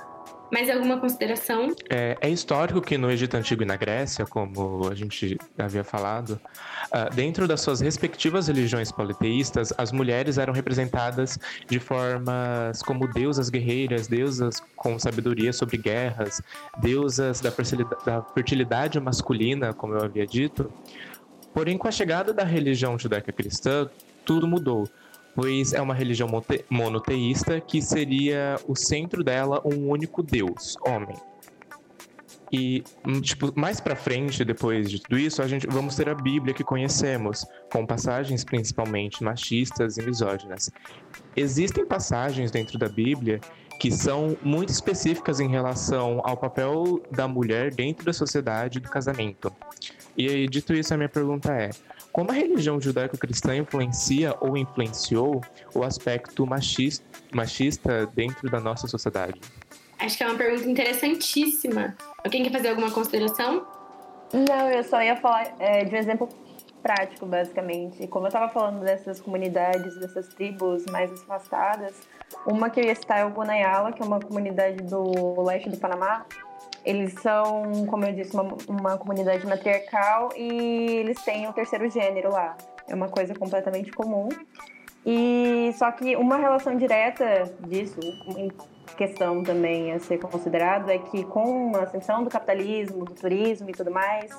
Mais 0.50 0.70
alguma 0.70 0.98
consideração? 0.98 1.74
É, 1.90 2.16
é, 2.20 2.30
histórico 2.30 2.80
que 2.80 2.96
no 2.96 3.10
Egito 3.10 3.36
Antigo 3.36 3.62
e 3.62 3.66
na 3.66 3.76
Grécia, 3.76 4.24
como 4.24 4.88
a 4.88 4.94
gente 4.94 5.36
havia 5.58 5.84
falado, 5.84 6.40
uh, 6.86 7.14
dentro 7.14 7.46
das 7.46 7.60
suas 7.60 7.80
respectivas 7.80 8.48
religiões 8.48 8.90
politeístas, 8.90 9.74
as 9.76 9.92
mulheres 9.92 10.38
eram 10.38 10.54
representadas 10.54 11.38
de 11.68 11.78
formas 11.78 12.82
como 12.82 13.06
deusas 13.06 13.50
guerreiras, 13.50 14.06
deusas 14.06 14.60
com 14.74 14.98
sabedoria 14.98 15.52
sobre 15.52 15.76
guerras, 15.76 16.40
deusas 16.78 17.40
da 17.40 17.50
fertilidade, 17.50 18.04
da 18.06 18.22
fertilidade 18.22 18.98
masculina, 18.98 19.74
como 19.74 19.94
eu 19.94 20.02
havia 20.02 20.26
dito. 20.26 20.72
Porém, 21.52 21.76
com 21.76 21.88
a 21.88 21.92
chegada 21.92 22.32
da 22.32 22.44
religião 22.44 22.98
judaica-cristã, 22.98 23.88
tudo 24.24 24.48
mudou 24.48 24.88
pois 25.40 25.72
é 25.72 25.80
uma 25.80 25.94
religião 25.94 26.28
monoteísta 26.68 27.60
que 27.60 27.80
seria 27.80 28.56
o 28.66 28.74
centro 28.74 29.22
dela 29.22 29.62
um 29.64 29.88
único 29.88 30.20
Deus, 30.20 30.76
homem. 30.84 31.14
E 32.50 32.82
hum, 33.06 33.20
tipo, 33.20 33.52
mais 33.54 33.80
para 33.80 33.94
frente, 33.94 34.44
depois 34.44 34.90
de 34.90 35.00
tudo 35.00 35.16
isso, 35.16 35.40
a 35.40 35.46
gente 35.46 35.64
vamos 35.68 35.94
ter 35.94 36.08
a 36.08 36.14
Bíblia 36.16 36.52
que 36.52 36.64
conhecemos, 36.64 37.46
com 37.72 37.86
passagens 37.86 38.42
principalmente 38.42 39.22
machistas 39.22 39.96
e 39.96 40.02
misóginas. 40.02 40.72
Existem 41.36 41.86
passagens 41.86 42.50
dentro 42.50 42.76
da 42.76 42.88
Bíblia 42.88 43.38
que 43.78 43.92
são 43.92 44.36
muito 44.42 44.70
específicas 44.70 45.38
em 45.38 45.48
relação 45.48 46.20
ao 46.24 46.36
papel 46.36 47.00
da 47.12 47.28
mulher 47.28 47.72
dentro 47.72 48.04
da 48.04 48.12
sociedade 48.12 48.78
e 48.78 48.80
do 48.80 48.90
casamento. 48.90 49.52
E 50.16 50.28
aí, 50.28 50.48
dito 50.48 50.74
isso, 50.74 50.92
a 50.92 50.96
minha 50.96 51.08
pergunta 51.08 51.52
é: 51.52 51.70
Como 52.18 52.32
a 52.32 52.34
religião 52.34 52.80
judaico-cristã 52.80 53.54
influencia 53.54 54.34
ou 54.40 54.56
influenciou 54.56 55.40
o 55.72 55.84
aspecto 55.84 56.44
machista, 56.44 57.06
machista 57.32 58.06
dentro 58.06 58.50
da 58.50 58.58
nossa 58.58 58.88
sociedade? 58.88 59.40
Acho 60.00 60.18
que 60.18 60.24
é 60.24 60.26
uma 60.26 60.36
pergunta 60.36 60.68
interessantíssima. 60.68 61.96
Alguém 62.24 62.42
quer 62.42 62.50
fazer 62.50 62.70
alguma 62.70 62.90
consideração? 62.90 63.64
Não, 64.32 64.68
eu 64.68 64.82
só 64.82 65.00
ia 65.00 65.14
falar 65.14 65.54
é, 65.60 65.84
de 65.84 65.94
um 65.94 65.96
exemplo 65.96 66.28
prático, 66.82 67.24
basicamente. 67.24 68.08
Como 68.08 68.24
eu 68.24 68.30
estava 68.30 68.52
falando 68.52 68.80
dessas 68.80 69.20
comunidades, 69.20 69.96
dessas 70.00 70.26
tribos 70.26 70.86
mais 70.86 71.12
afastadas, 71.12 71.94
uma 72.44 72.68
que 72.68 72.80
eu 72.80 72.84
ia 72.84 72.96
citar 72.96 73.20
é 73.20 73.24
o 73.24 73.30
Gunayala, 73.30 73.92
que 73.92 74.02
é 74.02 74.04
uma 74.04 74.18
comunidade 74.18 74.82
do 74.82 75.40
leste 75.40 75.70
do 75.70 75.76
Panamá. 75.76 76.26
Eles 76.88 77.12
são, 77.20 77.84
como 77.86 78.06
eu 78.06 78.14
disse, 78.14 78.32
uma, 78.32 78.56
uma 78.66 78.96
comunidade 78.96 79.46
matriarcal 79.46 80.30
e 80.34 80.96
eles 80.96 81.22
têm 81.22 81.46
o 81.46 81.52
terceiro 81.52 81.90
gênero 81.90 82.32
lá. 82.32 82.56
É 82.88 82.94
uma 82.94 83.10
coisa 83.10 83.34
completamente 83.34 83.92
comum. 83.92 84.30
E 85.04 85.70
só 85.74 85.92
que 85.92 86.16
uma 86.16 86.38
relação 86.38 86.74
direta 86.78 87.44
disso, 87.60 88.00
em 88.34 88.50
questão 88.96 89.42
também 89.42 89.92
a 89.92 90.00
ser 90.00 90.16
considerado, 90.16 90.88
é 90.88 90.96
que 90.96 91.24
com 91.24 91.76
a 91.76 91.82
ascensão 91.82 92.24
do 92.24 92.30
capitalismo, 92.30 93.04
do 93.04 93.12
turismo 93.12 93.68
e 93.68 93.72
tudo 93.74 93.90
mais, 93.90 94.34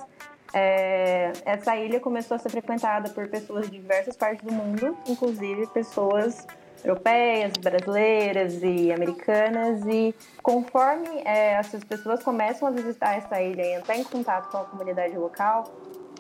é, 0.52 1.32
essa 1.46 1.76
ilha 1.78 2.00
começou 2.00 2.34
a 2.34 2.40
ser 2.40 2.50
frequentada 2.50 3.12
por 3.12 3.28
pessoas 3.28 3.70
de 3.70 3.80
diversas 3.80 4.18
partes 4.18 4.44
do 4.44 4.52
mundo, 4.52 4.98
inclusive 5.08 5.68
pessoas 5.68 6.48
europeias, 6.84 7.54
brasileiras 7.54 8.62
e 8.64 8.92
americanas. 8.92 9.86
E 9.88 10.16
conforme 10.42 11.08
é, 11.26 11.54
essas 11.54 11.84
pessoas 11.84 12.24
começam 12.24 12.68
a 12.68 12.72
visitar 12.72 13.16
essa 13.18 13.42
ilha 13.42 13.62
e 13.62 13.74
entrar 13.74 13.98
em 13.98 14.04
contato 14.04 14.52
com 14.52 14.58
a 14.58 14.66
comunidade 14.66 15.18
local, 15.18 15.66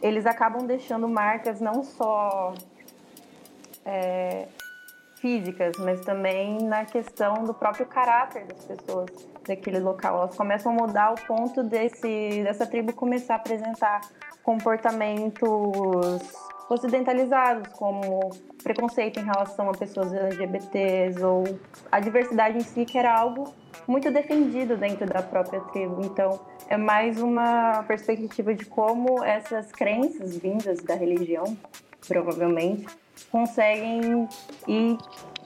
eles 0.01 0.25
acabam 0.25 0.65
deixando 0.65 1.07
marcas 1.07 1.59
não 1.59 1.83
só 1.83 2.53
é, 3.85 4.47
físicas, 5.15 5.73
mas 5.79 6.01
também 6.01 6.57
na 6.63 6.85
questão 6.85 7.43
do 7.43 7.53
próprio 7.53 7.85
caráter 7.85 8.45
das 8.45 8.63
pessoas 8.65 9.09
daquele 9.45 9.79
local. 9.79 10.17
Elas 10.17 10.35
começam 10.35 10.71
a 10.71 10.75
mudar 10.75 11.05
ao 11.05 11.15
ponto 11.15 11.63
desse, 11.63 12.43
dessa 12.43 12.65
tribo 12.65 12.93
começar 12.93 13.33
a 13.33 13.37
apresentar 13.37 14.01
comportamentos 14.43 16.21
ocidentalizados, 16.69 17.73
como 17.73 18.29
preconceito 18.63 19.19
em 19.19 19.23
relação 19.23 19.69
a 19.69 19.73
pessoas 19.73 20.13
LGBTs 20.13 21.23
ou 21.23 21.43
a 21.91 21.99
diversidade 21.99 22.57
em 22.57 22.61
si, 22.61 22.85
que 22.85 22.97
era 22.97 23.17
algo 23.17 23.53
muito 23.87 24.11
defendido 24.11 24.77
dentro 24.77 25.07
da 25.07 25.21
própria 25.21 25.59
tribo. 25.61 26.01
Então, 26.05 26.39
é 26.67 26.77
mais 26.77 27.19
uma 27.19 27.83
perspectiva 27.87 28.53
de 28.53 28.65
como 28.65 29.23
essas 29.23 29.71
crenças 29.71 30.37
vindas 30.37 30.79
da 30.83 30.93
religião, 30.93 31.57
provavelmente, 32.07 32.85
conseguem 33.31 34.27
ir 34.67 34.97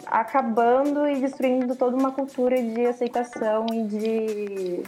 acabando 0.07 1.07
e 1.07 1.15
destruindo 1.15 1.75
toda 1.75 1.95
uma 1.95 2.11
cultura 2.11 2.61
de 2.61 2.85
aceitação 2.85 3.65
e 3.71 3.83
de 3.83 4.83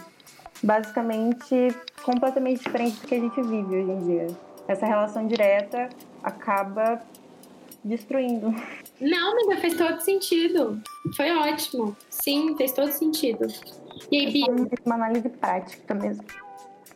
basicamente 0.62 1.74
completamente 2.04 2.62
diferente 2.62 3.00
do 3.00 3.06
que 3.06 3.14
a 3.14 3.20
gente 3.20 3.42
vive 3.42 3.76
hoje 3.76 3.90
em 3.90 3.98
dia. 3.98 4.26
Essa 4.68 4.84
relação 4.84 5.26
direta 5.26 5.88
acaba 6.26 7.00
destruindo. 7.84 8.52
Não, 9.00 9.32
amiga, 9.32 9.60
fez 9.60 9.74
todo 9.74 10.00
sentido. 10.00 10.82
Foi 11.16 11.30
ótimo. 11.30 11.96
Sim, 12.10 12.56
fez 12.56 12.72
todo 12.72 12.90
sentido. 12.90 13.46
E 14.10 14.18
aí, 14.18 14.32
Bia? 14.32 14.46
Uma 14.84 14.96
análise 14.96 15.28
prática 15.28 15.94
mesmo. 15.94 16.24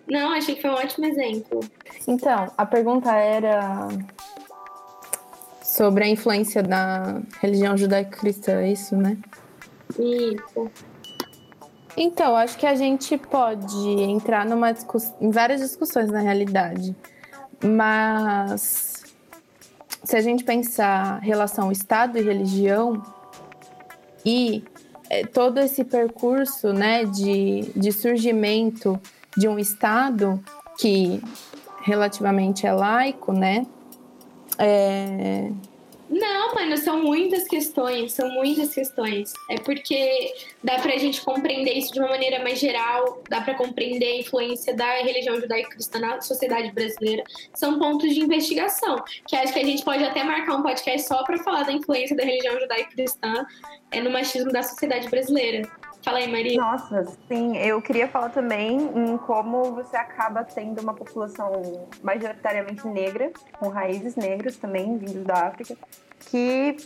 Não, 0.08 0.32
achei 0.32 0.56
que 0.56 0.62
foi 0.62 0.70
um 0.70 0.74
ótimo 0.74 1.06
exemplo. 1.06 1.60
Então, 2.08 2.50
a 2.58 2.66
pergunta 2.66 3.14
era 3.14 3.88
sobre 5.62 6.04
a 6.04 6.08
influência 6.08 6.62
da 6.62 7.22
religião 7.40 7.76
judaico-cristã, 7.76 8.60
é 8.60 8.72
isso, 8.72 8.96
né? 8.96 9.16
Isso. 9.96 10.70
Então, 11.96 12.34
acho 12.36 12.58
que 12.58 12.66
a 12.66 12.74
gente 12.74 13.16
pode 13.16 13.88
entrar 13.88 14.44
numa 14.44 14.72
discuss... 14.72 15.12
em 15.20 15.30
várias 15.30 15.60
discussões 15.60 16.10
na 16.10 16.20
realidade, 16.20 16.96
mas 17.62 18.99
se 20.04 20.16
a 20.16 20.20
gente 20.20 20.44
pensar 20.44 21.20
relação 21.20 21.70
Estado 21.70 22.18
e 22.18 22.22
religião 22.22 23.02
e 24.24 24.64
é, 25.08 25.24
todo 25.24 25.58
esse 25.58 25.84
percurso, 25.84 26.72
né, 26.72 27.04
de, 27.04 27.70
de 27.76 27.92
surgimento 27.92 29.00
de 29.36 29.48
um 29.48 29.58
Estado 29.58 30.42
que 30.78 31.22
relativamente 31.82 32.66
é 32.66 32.72
laico, 32.72 33.32
né, 33.32 33.66
é... 34.58 35.50
Não, 36.10 36.52
mano, 36.56 36.76
são 36.76 37.04
muitas 37.04 37.44
questões, 37.46 38.12
são 38.12 38.28
muitas 38.30 38.74
questões. 38.74 39.32
É 39.48 39.60
porque 39.60 40.34
dá 40.62 40.76
pra 40.80 40.96
gente 40.96 41.20
compreender 41.20 41.72
isso 41.72 41.92
de 41.92 42.00
uma 42.00 42.08
maneira 42.08 42.42
mais 42.42 42.58
geral, 42.58 43.22
dá 43.30 43.40
pra 43.40 43.54
compreender 43.54 44.06
a 44.06 44.16
influência 44.16 44.74
da 44.74 44.90
religião 45.02 45.40
judaico-cristã 45.40 46.00
na 46.00 46.20
sociedade 46.20 46.72
brasileira. 46.72 47.22
São 47.54 47.78
pontos 47.78 48.12
de 48.12 48.20
investigação, 48.20 48.96
que 49.24 49.36
acho 49.36 49.52
que 49.52 49.60
a 49.60 49.64
gente 49.64 49.84
pode 49.84 50.02
até 50.02 50.24
marcar 50.24 50.56
um 50.56 50.62
podcast 50.64 51.06
só 51.06 51.22
pra 51.22 51.38
falar 51.38 51.62
da 51.62 51.72
influência 51.72 52.16
da 52.16 52.24
religião 52.24 52.58
judaico-cristã 52.58 53.46
é, 53.92 54.00
no 54.00 54.10
machismo 54.10 54.50
da 54.50 54.64
sociedade 54.64 55.08
brasileira. 55.08 55.62
Fala 56.02 56.18
aí, 56.18 56.30
Maria. 56.30 56.58
Nossa, 56.58 57.04
sim. 57.28 57.56
Eu 57.58 57.80
queria 57.82 58.08
falar 58.08 58.30
também 58.30 58.78
em 58.78 59.16
como 59.18 59.64
você 59.72 59.96
acaba 59.96 60.42
tendo 60.44 60.80
uma 60.80 60.94
população 60.94 61.88
majoritariamente 62.02 62.86
negra, 62.88 63.30
com 63.58 63.68
raízes 63.68 64.16
negras 64.16 64.56
também, 64.56 64.96
vindos 64.96 65.24
da 65.24 65.48
África, 65.48 65.76
que 66.30 66.76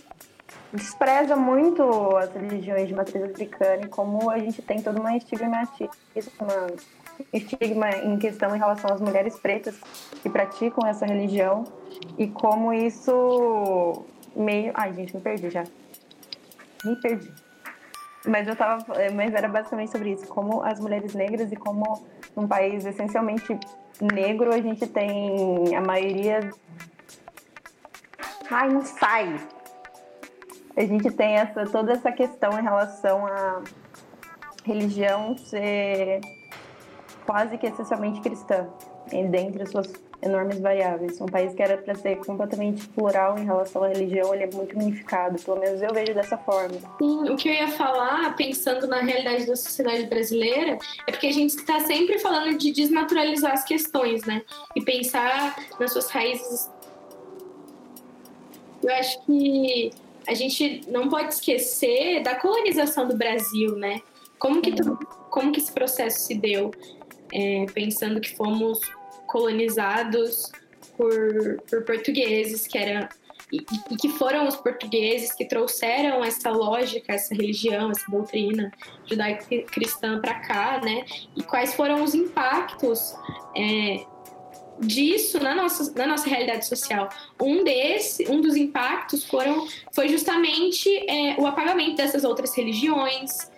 despreza 0.73 1.37
muito 1.37 1.83
as 2.17 2.33
religiões 2.33 2.89
de 2.89 2.95
matriz 2.95 3.23
africana 3.23 3.83
e 3.85 3.89
como 3.89 4.29
a 4.31 4.39
gente 4.39 4.61
tem 4.61 4.83
toda 4.83 4.99
uma 4.99 5.17
estigmatismo, 5.17 5.91
uma 6.41 6.67
estigma 7.33 7.91
em 7.91 8.19
questão 8.19 8.55
em 8.55 8.59
relação 8.59 8.93
às 8.93 9.01
mulheres 9.01 9.39
pretas 9.39 9.77
que 10.23 10.29
praticam 10.29 10.87
essa 10.89 11.07
religião 11.07 11.65
e 12.19 12.27
como 12.27 12.73
isso 12.73 14.05
meio... 14.35 14.73
Ai, 14.75 14.93
gente, 14.93 15.15
me 15.15 15.23
perdi 15.23 15.51
já. 15.51 15.65
Me 16.85 16.97
perdi. 16.97 17.44
Mas 18.27 18.49
eu 18.49 18.57
tava, 18.57 18.85
mas 19.15 19.35
era 19.35 19.49
basicamente 19.49 19.93
sobre 19.93 20.13
isso, 20.13 20.27
como 20.27 20.63
as 20.63 20.81
mulheres 20.81 21.15
negras 21.15 21.53
e 21.53 21.57
como 21.57 22.07
num 22.35 22.49
país 22.49 22.85
essencialmente 22.85 23.59
negro 24.01 24.53
a 24.53 24.61
gente 24.61 24.87
tem 24.87 25.77
a 25.77 25.81
maioria 25.81 26.41
Ai, 28.51 28.69
não 28.69 28.83
sai. 28.85 29.37
A 30.77 30.83
gente 30.83 31.11
tem 31.11 31.37
essa 31.37 31.65
toda 31.67 31.93
essa 31.93 32.13
questão 32.13 32.59
em 32.59 32.63
relação 32.63 33.27
à 33.27 33.63
religião 34.65 35.37
ser 35.37 36.21
quase 37.25 37.57
que 37.57 37.67
essencialmente 37.67 38.21
cristã, 38.21 38.69
dentre 39.31 39.63
as 39.63 39.71
suas 39.71 39.87
enormes 40.23 40.59
variáveis. 40.61 41.21
Um 41.21 41.27
país 41.27 41.55
que 41.55 41.63
era 41.63 41.77
para 41.77 41.95
ser 41.95 42.17
completamente 42.17 42.87
plural 42.89 43.39
em 43.39 43.45
relação 43.45 43.85
à 43.85 43.89
religião, 43.89 44.35
ele 44.35 44.45
é 44.45 44.51
muito 44.51 44.77
unificado, 44.77 45.41
pelo 45.43 45.59
menos 45.59 45.83
eu 45.83 45.93
vejo 45.93 46.15
dessa 46.15 46.37
forma. 46.39 46.77
Sim, 46.99 47.31
o 47.31 47.37
que 47.37 47.49
eu 47.49 47.53
ia 47.53 47.69
falar, 47.69 48.35
pensando 48.37 48.87
na 48.87 49.01
realidade 49.01 49.47
da 49.47 49.57
sociedade 49.57 50.07
brasileira, 50.07 50.79
é 51.07 51.13
porque 51.13 51.27
a 51.27 51.33
gente 51.33 51.57
está 51.57 51.81
sempre 51.81 52.19
falando 52.19 52.57
de 52.57 52.73
desnaturalizar 52.73 53.53
as 53.53 53.65
questões, 53.65 54.25
né? 54.25 54.43
E 54.75 54.83
pensar 54.83 55.57
nas 55.79 55.93
suas 55.93 56.09
raízes. 56.11 56.71
Eu 58.83 58.93
acho 58.93 59.25
que 59.25 59.91
a 60.27 60.35
gente 60.35 60.83
não 60.89 61.09
pode 61.09 61.35
esquecer 61.35 62.23
da 62.23 62.35
colonização 62.35 63.07
do 63.07 63.17
Brasil, 63.17 63.77
né? 63.77 64.01
Como 64.39 64.61
que, 64.61 64.75
como 65.31 65.53
que 65.53 65.61
esse 65.61 65.73
processo 65.73 66.21
se 66.21 66.35
deu? 66.35 66.71
É, 67.33 67.67
pensando 67.73 68.21
que 68.21 68.37
fomos 68.37 68.79
colonizados 69.35 70.53
por, 70.97 71.61
por 71.69 71.83
portugueses, 71.83 72.69
que 72.69 72.79
eram 72.79 73.09
e, 73.53 73.59
e, 73.91 73.97
que 73.97 74.09
foram 74.11 74.47
os 74.47 74.55
portugueses 74.57 75.33
que 75.33 75.45
trouxeram 75.45 76.25
essa 76.25 76.51
lógica, 76.51 77.13
essa 77.13 77.35
religião, 77.35 77.91
essa 77.91 78.09
doutrina 78.09 78.73
judaico-cristã 79.07 80.21
para 80.21 80.35
cá, 80.35 80.81
né? 80.83 81.05
E 81.37 81.43
quais 81.43 81.75
foram 81.75 82.03
os 82.03 82.15
impactos 82.15 83.15
é, 83.57 84.05
disso 84.81 85.41
na 85.41 85.55
nossa, 85.55 85.93
na 85.95 86.07
nossa 86.07 86.29
realidade 86.29 86.67
social. 86.67 87.09
Um 87.41 87.65
desse, 87.65 88.29
um 88.31 88.41
dos 88.41 88.57
impactos 88.57 89.25
foram, 89.25 89.67
foi 89.93 90.09
justamente 90.09 90.89
é, 91.11 91.37
o 91.39 91.47
apagamento 91.47 91.97
dessas 91.97 92.25
outras 92.25 92.57
religiões, 92.57 93.51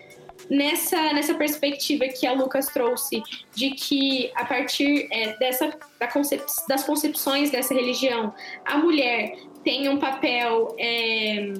nessa, 0.51 1.13
nessa 1.13 1.35
perspectiva 1.35 2.07
que 2.07 2.27
a 2.27 2.33
Lucas 2.33 2.67
trouxe 2.67 3.23
de 3.55 3.71
que 3.71 4.31
a 4.35 4.45
partir 4.45 5.09
é, 5.11 5.37
dessa 5.39 5.77
da 5.99 6.07
concep 6.07 6.45
das 6.69 6.85
concepções 6.85 7.51
dessa 7.51 7.75
religião 7.75 8.35
a 8.65 8.79
mulher 8.79 9.37
tem 9.65 9.89
um 9.89 9.99
papel 9.99 10.77
é, 10.79 11.53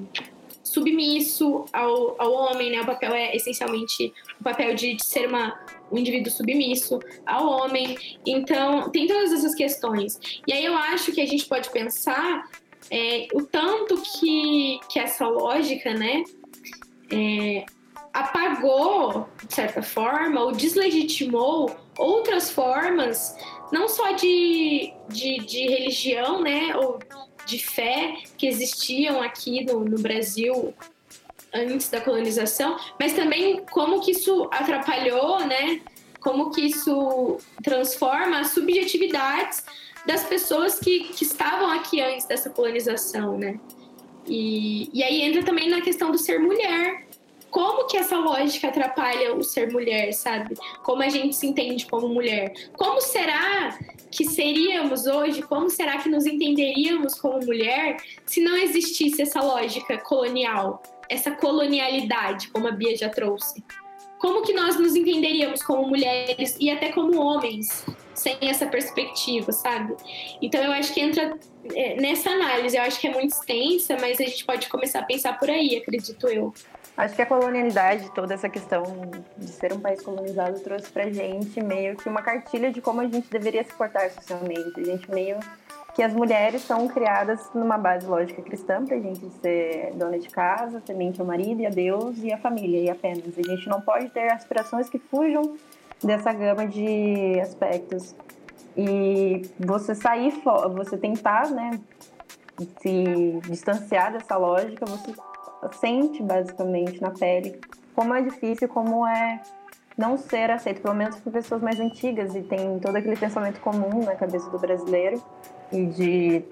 submisso 0.63 1.65
ao, 1.73 2.15
ao 2.21 2.31
homem, 2.33 2.71
né? 2.71 2.81
O 2.81 2.85
papel 2.85 3.13
é 3.13 3.35
essencialmente 3.35 4.13
o 4.39 4.43
papel 4.43 4.75
de, 4.75 4.95
de 4.95 5.05
ser 5.05 5.27
uma, 5.27 5.59
um 5.91 5.97
indivíduo 5.97 6.31
submisso 6.31 6.99
ao 7.25 7.47
homem. 7.47 7.97
Então, 8.25 8.89
tem 8.89 9.07
todas 9.07 9.31
essas 9.31 9.55
questões. 9.55 10.19
E 10.45 10.53
aí 10.53 10.63
eu 10.63 10.75
acho 10.75 11.11
que 11.11 11.21
a 11.21 11.25
gente 11.25 11.45
pode 11.45 11.69
pensar 11.69 12.49
é, 12.91 13.27
o 13.33 13.43
tanto 13.43 14.01
que, 14.01 14.79
que 14.89 14.99
essa 14.99 15.27
lógica, 15.27 15.93
né, 15.93 16.23
é, 17.11 17.65
apagou, 18.13 19.27
de 19.47 19.53
certa 19.53 19.81
forma, 19.81 20.41
ou 20.41 20.51
deslegitimou 20.51 21.75
outras 21.97 22.49
formas, 22.49 23.35
não 23.71 23.87
só 23.87 24.11
de, 24.11 24.93
de, 25.09 25.37
de 25.39 25.67
religião, 25.67 26.41
né, 26.41 26.75
ou 26.75 26.99
de 27.45 27.59
fé 27.59 28.17
que 28.37 28.45
existiam 28.47 29.21
aqui 29.21 29.63
no, 29.65 29.83
no 29.83 29.99
Brasil 29.99 30.73
antes 31.53 31.89
da 31.89 32.01
colonização, 32.01 32.77
mas 32.99 33.13
também 33.13 33.63
como 33.71 34.01
que 34.01 34.11
isso 34.11 34.47
atrapalhou, 34.51 35.39
né? 35.45 35.81
Como 36.19 36.51
que 36.51 36.61
isso 36.61 37.37
transforma 37.63 38.39
as 38.39 38.49
subjetividades 38.49 39.63
das 40.05 40.23
pessoas 40.23 40.77
que, 40.77 41.05
que 41.05 41.23
estavam 41.23 41.69
aqui 41.69 42.01
antes 42.01 42.25
dessa 42.25 42.49
colonização, 42.49 43.37
né? 43.37 43.59
E, 44.27 44.89
e 44.93 45.03
aí 45.03 45.21
entra 45.21 45.43
também 45.43 45.69
na 45.69 45.81
questão 45.81 46.11
do 46.11 46.17
ser 46.17 46.39
mulher. 46.39 47.06
Como 47.57 47.87
que 47.87 47.97
essa 47.97 48.19
lógica 48.19 48.67
atrapalha 48.67 49.33
o 49.33 49.43
ser 49.43 49.71
mulher, 49.71 50.13
sabe? 50.13 50.53
Como 50.83 51.01
a 51.01 51.09
gente 51.09 51.35
se 51.35 51.47
entende 51.47 51.87
como 51.87 52.07
mulher? 52.07 52.53
Como 52.77 53.01
será 53.01 53.75
que 54.11 54.25
seríamos 54.25 55.07
hoje, 55.07 55.41
como 55.41 55.67
será 55.67 55.97
que 55.97 56.07
nos 56.07 56.27
entenderíamos 56.27 57.19
como 57.19 57.43
mulher 57.43 57.97
se 58.27 58.41
não 58.41 58.55
existisse 58.55 59.23
essa 59.23 59.41
lógica 59.41 59.97
colonial, 59.97 60.83
essa 61.09 61.31
colonialidade, 61.31 62.51
como 62.51 62.67
a 62.67 62.71
Bia 62.71 62.95
já 62.95 63.09
trouxe? 63.09 63.63
Como 64.19 64.43
que 64.43 64.53
nós 64.53 64.79
nos 64.79 64.95
entenderíamos 64.95 65.63
como 65.63 65.87
mulheres 65.87 66.55
e 66.59 66.69
até 66.69 66.91
como 66.91 67.19
homens 67.19 67.83
sem 68.13 68.37
essa 68.41 68.67
perspectiva, 68.67 69.51
sabe? 69.51 69.95
Então 70.39 70.61
eu 70.63 70.71
acho 70.73 70.93
que 70.93 70.99
entra 70.99 71.35
é, 71.73 71.95
nessa 71.99 72.29
análise, 72.29 72.77
eu 72.77 72.83
acho 72.83 72.99
que 72.99 73.07
é 73.07 73.11
muito 73.11 73.33
extensa, 73.33 73.97
mas 73.99 74.21
a 74.21 74.25
gente 74.25 74.45
pode 74.45 74.69
começar 74.69 74.99
a 74.99 75.05
pensar 75.05 75.39
por 75.39 75.49
aí, 75.49 75.75
acredito 75.75 76.27
eu. 76.27 76.53
Acho 76.97 77.15
que 77.15 77.21
a 77.21 77.27
colonialidade, 77.27 78.09
toda 78.15 78.33
essa 78.33 78.49
questão 78.49 78.83
de 79.37 79.47
ser 79.49 79.71
um 79.71 79.79
país 79.79 80.01
colonizado, 80.01 80.59
trouxe 80.61 80.91
pra 80.91 81.11
gente 81.11 81.61
meio 81.61 81.95
que 81.95 82.09
uma 82.09 82.23
cartilha 82.23 82.71
de 82.71 82.81
como 82.81 83.01
a 83.01 83.07
gente 83.07 83.29
deveria 83.29 83.63
se 83.63 83.71
portar 83.73 84.09
socialmente. 84.09 84.79
A 84.79 84.83
gente 84.83 85.11
meio 85.11 85.37
que 85.93 86.01
as 86.01 86.11
mulheres 86.11 86.63
são 86.63 86.87
criadas 86.87 87.39
numa 87.53 87.77
base 87.77 88.07
lógica 88.07 88.41
cristã 88.41 88.83
pra 88.83 88.97
gente 88.97 89.29
ser 89.41 89.93
dona 89.93 90.17
de 90.17 90.27
casa, 90.29 90.81
temente 90.81 91.21
ao 91.21 91.27
marido 91.27 91.61
e 91.61 91.67
a 91.67 91.69
Deus 91.69 92.17
e 92.23 92.33
a 92.33 92.37
família 92.39 92.79
e 92.79 92.89
apenas. 92.89 93.37
A 93.37 93.43
gente 93.43 93.69
não 93.69 93.79
pode 93.79 94.09
ter 94.09 94.31
aspirações 94.31 94.89
que 94.89 94.97
fujam 94.97 95.55
dessa 96.03 96.33
gama 96.33 96.65
de 96.65 97.39
aspectos. 97.39 98.15
E 98.75 99.43
você 99.59 99.93
sair, 99.93 100.33
você 100.75 100.97
tentar, 100.97 101.49
né, 101.51 101.79
se 102.81 103.39
distanciar 103.47 104.13
dessa 104.13 104.35
lógica, 104.35 104.83
você 104.85 105.13
sente 105.73 106.21
basicamente 106.21 107.01
na 107.01 107.11
pele 107.11 107.59
como 107.95 108.13
é 108.13 108.21
difícil, 108.21 108.69
como 108.69 109.07
é 109.07 109.41
não 109.97 110.17
ser 110.17 110.51
aceito, 110.51 110.81
pelo 110.81 110.93
menos 110.93 111.15
por 111.19 111.33
pessoas 111.33 111.61
mais 111.61 111.79
antigas 111.79 112.35
e 112.35 112.43
tem 112.43 112.77
todo 112.79 112.95
aquele 112.95 113.17
pensamento 113.17 113.59
comum 113.59 114.03
na 114.03 114.15
cabeça 114.15 114.47
do 114.51 114.59
brasileiro 114.59 115.21
e 115.71 115.85
de 115.87 116.45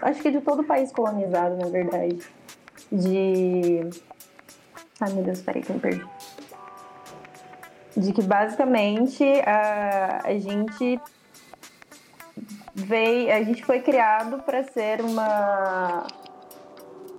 acho 0.00 0.22
que 0.22 0.30
de 0.30 0.40
todo 0.40 0.62
o 0.62 0.64
país 0.64 0.92
colonizado, 0.92 1.56
na 1.56 1.68
verdade, 1.68 2.18
de 2.90 3.80
ai 5.00 5.12
meu 5.12 5.24
Deus, 5.24 5.42
peraí 5.42 5.62
que 5.62 5.72
me 5.72 5.80
perdi. 5.80 6.06
De 7.96 8.12
que 8.12 8.22
basicamente 8.22 9.24
a, 9.44 10.20
a 10.24 10.38
gente 10.38 11.00
veio, 12.74 13.32
a 13.34 13.42
gente 13.42 13.64
foi 13.64 13.80
criado 13.80 14.38
para 14.44 14.62
ser 14.64 15.00
uma 15.00 16.06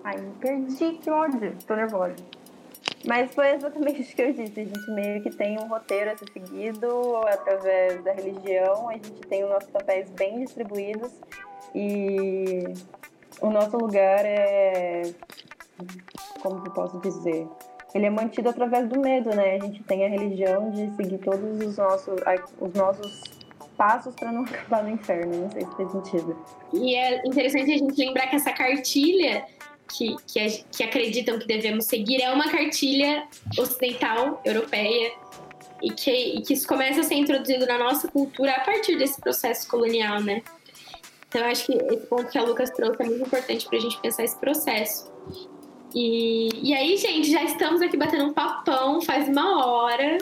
Ai, 0.04 0.18
me 0.18 0.32
perdi, 0.34 0.97
que 0.97 1.10
ódio. 1.10 1.56
Tô 1.66 1.76
nervosa. 1.76 2.16
Mas 3.06 3.34
foi 3.34 3.51
exatamente 3.51 4.01
o 4.12 4.16
que 4.16 4.22
eu 4.22 4.34
disse. 4.34 4.60
A 4.60 4.64
gente 4.66 4.91
meio 4.91 5.24
que 5.24 5.30
tem 5.30 5.58
um 5.58 5.68
roteiro 5.68 6.12
a 6.12 6.18
ser 6.18 6.30
seguido 6.32 7.18
através 7.28 8.04
da 8.04 8.14
religião. 8.14 8.89
A 8.89 8.93
gente 8.93 9.12
tem 9.28 9.43
os 9.43 9.49
nossos 9.49 9.70
papéis 9.70 10.10
bem 10.12 10.43
distribuídos. 10.43 11.12
E 11.74 12.64
o 13.41 13.49
nosso 13.49 13.78
lugar 13.78 14.26
é. 14.26 15.04
Como 16.41 16.62
que 16.62 16.70
eu 16.70 16.74
posso 16.74 16.99
dizer? 16.99 17.47
Ele 17.95 18.06
é 18.08 18.10
mantido 18.10 18.49
através 18.49 18.89
do 18.89 18.99
medo, 18.99 19.30
né? 19.36 19.56
A 19.56 19.60
gente 19.60 19.84
tem 19.84 20.06
a 20.06 20.10
religião 20.10 20.72
de 20.72 20.93
seguir 20.95 21.20
todos 21.20 21.62
os 21.62 21.78
nossos, 21.78 22.20
os 22.60 22.74
nossos 22.74 23.24
passos 23.78 24.14
para 24.16 24.32
não 24.32 24.43
acabar 24.45 24.84
no 24.84 24.89
inferno. 24.89 25.43
Não 25.43 25.51
sei 25.51 25.62
se 25.62 25.76
fez 25.76 25.91
sentido. 25.91 26.38
E 26.74 26.95
é 26.95 27.26
interessante 27.26 27.72
a 27.72 27.78
gente 27.78 28.06
lembrar 28.06 28.28
que 28.28 28.36
essa 28.36 28.51
cartilha 28.51 29.45
que, 29.98 30.16
que, 30.28 30.64
que 30.72 30.84
acreditam 30.84 31.39
que 31.39 31.48
devemos 31.48 31.86
seguir 31.86 32.22
é 32.22 32.32
uma 32.32 32.50
cartilha 32.50 33.28
ocidental, 33.58 34.41
europeia, 34.46 35.14
e 35.82 35.89
que, 35.91 36.12
e 36.12 36.41
que 36.41 36.54
isso 36.54 36.68
começa 36.68 37.02
a 37.02 37.04
ser 37.04 37.16
introduzido 37.16 37.66
na 37.66 37.78
nossa 37.78 38.08
cultura 38.08 38.54
a 38.54 38.62
partir 38.62 38.98
desse 38.98 39.20
processo 39.20 39.68
colonial, 39.68 40.22
né? 40.22 40.41
Então, 41.28 41.41
eu 41.41 41.48
acho 41.48 41.66
que 41.66 41.74
esse 41.74 42.08
ponto 42.08 42.28
que 42.28 42.38
a 42.38 42.44
Lucas 42.44 42.70
trouxe 42.70 43.02
é 43.02 43.06
muito 43.06 43.26
importante 43.26 43.68
para 43.68 43.78
a 43.78 43.82
gente 43.82 44.00
pensar 44.00 44.24
esse 44.24 44.38
processo. 44.38 45.12
E, 45.94 46.70
e 46.70 46.74
aí, 46.74 46.96
gente, 46.96 47.30
já 47.30 47.44
estamos 47.44 47.82
aqui 47.82 47.98
batendo 47.98 48.26
um 48.26 48.34
papão 48.34 49.02
faz 49.02 49.28
uma 49.28 49.66
hora. 49.66 50.18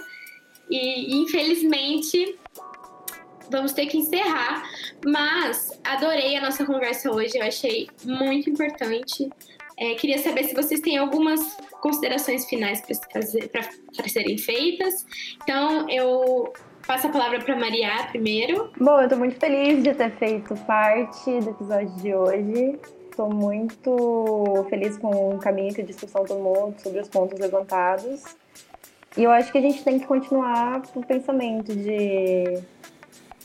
E, 0.70 1.18
infelizmente, 1.18 2.40
vamos 3.52 3.74
ter 3.74 3.86
que 3.88 3.98
encerrar. 3.98 4.64
Mas 5.06 5.80
adorei 5.84 6.38
a 6.38 6.42
nossa 6.42 6.66
conversa 6.66 7.12
hoje, 7.12 7.38
eu 7.38 7.44
achei 7.44 7.90
muito 8.04 8.50
importante. 8.50 9.30
É, 9.82 9.96
queria 9.96 10.20
saber 10.20 10.44
se 10.44 10.54
vocês 10.54 10.80
têm 10.80 11.00
algumas 11.00 11.58
considerações 11.82 12.46
finais 12.46 12.80
para 12.82 14.08
serem 14.08 14.38
feitas. 14.38 15.04
Então, 15.42 15.90
eu 15.90 16.54
passo 16.86 17.08
a 17.08 17.10
palavra 17.10 17.40
para 17.40 17.56
Maria 17.56 17.90
primeiro. 18.12 18.72
Bom, 18.80 19.00
eu 19.00 19.06
estou 19.06 19.18
muito 19.18 19.40
feliz 19.40 19.82
de 19.82 19.92
ter 19.96 20.12
feito 20.12 20.54
parte 20.68 21.40
do 21.40 21.50
episódio 21.50 21.90
de 21.96 22.14
hoje. 22.14 22.80
Estou 23.10 23.34
muito 23.34 24.68
feliz 24.70 25.00
com 25.00 25.34
o 25.34 25.40
caminho 25.40 25.74
que 25.74 25.82
a 25.82 25.86
discussão 25.86 26.26
tomou 26.26 26.76
sobre 26.78 27.00
os 27.00 27.08
pontos 27.08 27.40
levantados. 27.40 28.24
E 29.18 29.24
eu 29.24 29.32
acho 29.32 29.52
que 29.52 29.58
a 29.58 29.62
gente 29.62 29.84
tem 29.84 29.98
que 30.00 30.06
continuar 30.06 30.84
o 30.94 31.04
pensamento 31.04 31.76
de 31.76 32.62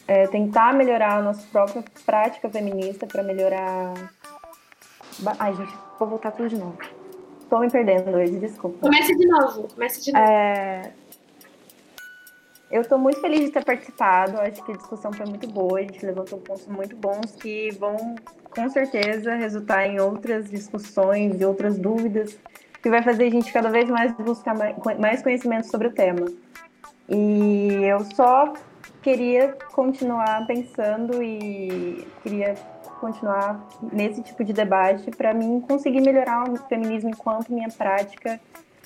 é, 0.06 0.26
tentar 0.26 0.74
melhorar 0.74 1.16
a 1.16 1.22
nossa 1.22 1.46
própria 1.50 1.82
prática 2.04 2.50
feminista 2.50 3.06
para 3.06 3.22
melhorar. 3.22 4.12
Ai, 5.38 5.54
gente, 5.54 5.85
vou 5.98 6.08
voltar 6.08 6.30
tudo 6.32 6.48
de 6.48 6.56
novo. 6.56 6.78
Estou 7.40 7.60
me 7.60 7.70
perdendo 7.70 8.10
hoje, 8.16 8.38
desculpa. 8.38 8.78
Comece 8.80 9.14
de 9.16 9.26
novo, 9.26 9.68
comece 9.72 10.02
de 10.02 10.12
novo. 10.12 10.24
É... 10.24 10.92
Eu 12.70 12.82
estou 12.82 12.98
muito 12.98 13.20
feliz 13.20 13.44
de 13.44 13.50
ter 13.52 13.64
participado. 13.64 14.40
Acho 14.40 14.64
que 14.64 14.72
a 14.72 14.76
discussão 14.76 15.12
foi 15.12 15.26
muito 15.26 15.46
boa. 15.46 15.78
A 15.78 15.82
gente 15.82 16.04
levantou 16.04 16.38
pontos 16.40 16.66
muito 16.66 16.96
bons 16.96 17.36
que 17.36 17.70
vão, 17.78 18.16
com 18.50 18.68
certeza, 18.68 19.34
resultar 19.36 19.86
em 19.86 20.00
outras 20.00 20.50
discussões 20.50 21.40
e 21.40 21.44
outras 21.44 21.78
dúvidas 21.78 22.36
que 22.82 22.90
vai 22.90 23.02
fazer 23.02 23.26
a 23.26 23.30
gente 23.30 23.52
cada 23.52 23.70
vez 23.70 23.88
mais 23.88 24.12
buscar 24.12 24.54
mais 24.98 25.22
conhecimento 25.22 25.68
sobre 25.70 25.88
o 25.88 25.92
tema. 25.92 26.26
E 27.08 27.84
eu 27.84 28.00
só 28.16 28.52
queria 29.02 29.56
continuar 29.72 30.46
pensando 30.46 31.22
e 31.22 32.06
queria 32.22 32.56
continuar 33.00 33.66
nesse 33.92 34.22
tipo 34.22 34.44
de 34.44 34.52
debate 34.52 35.10
para 35.10 35.32
mim 35.32 35.60
conseguir 35.60 36.00
melhorar 36.00 36.48
o 36.48 36.56
feminismo 36.56 37.10
enquanto 37.10 37.52
minha 37.52 37.68
prática 37.68 38.40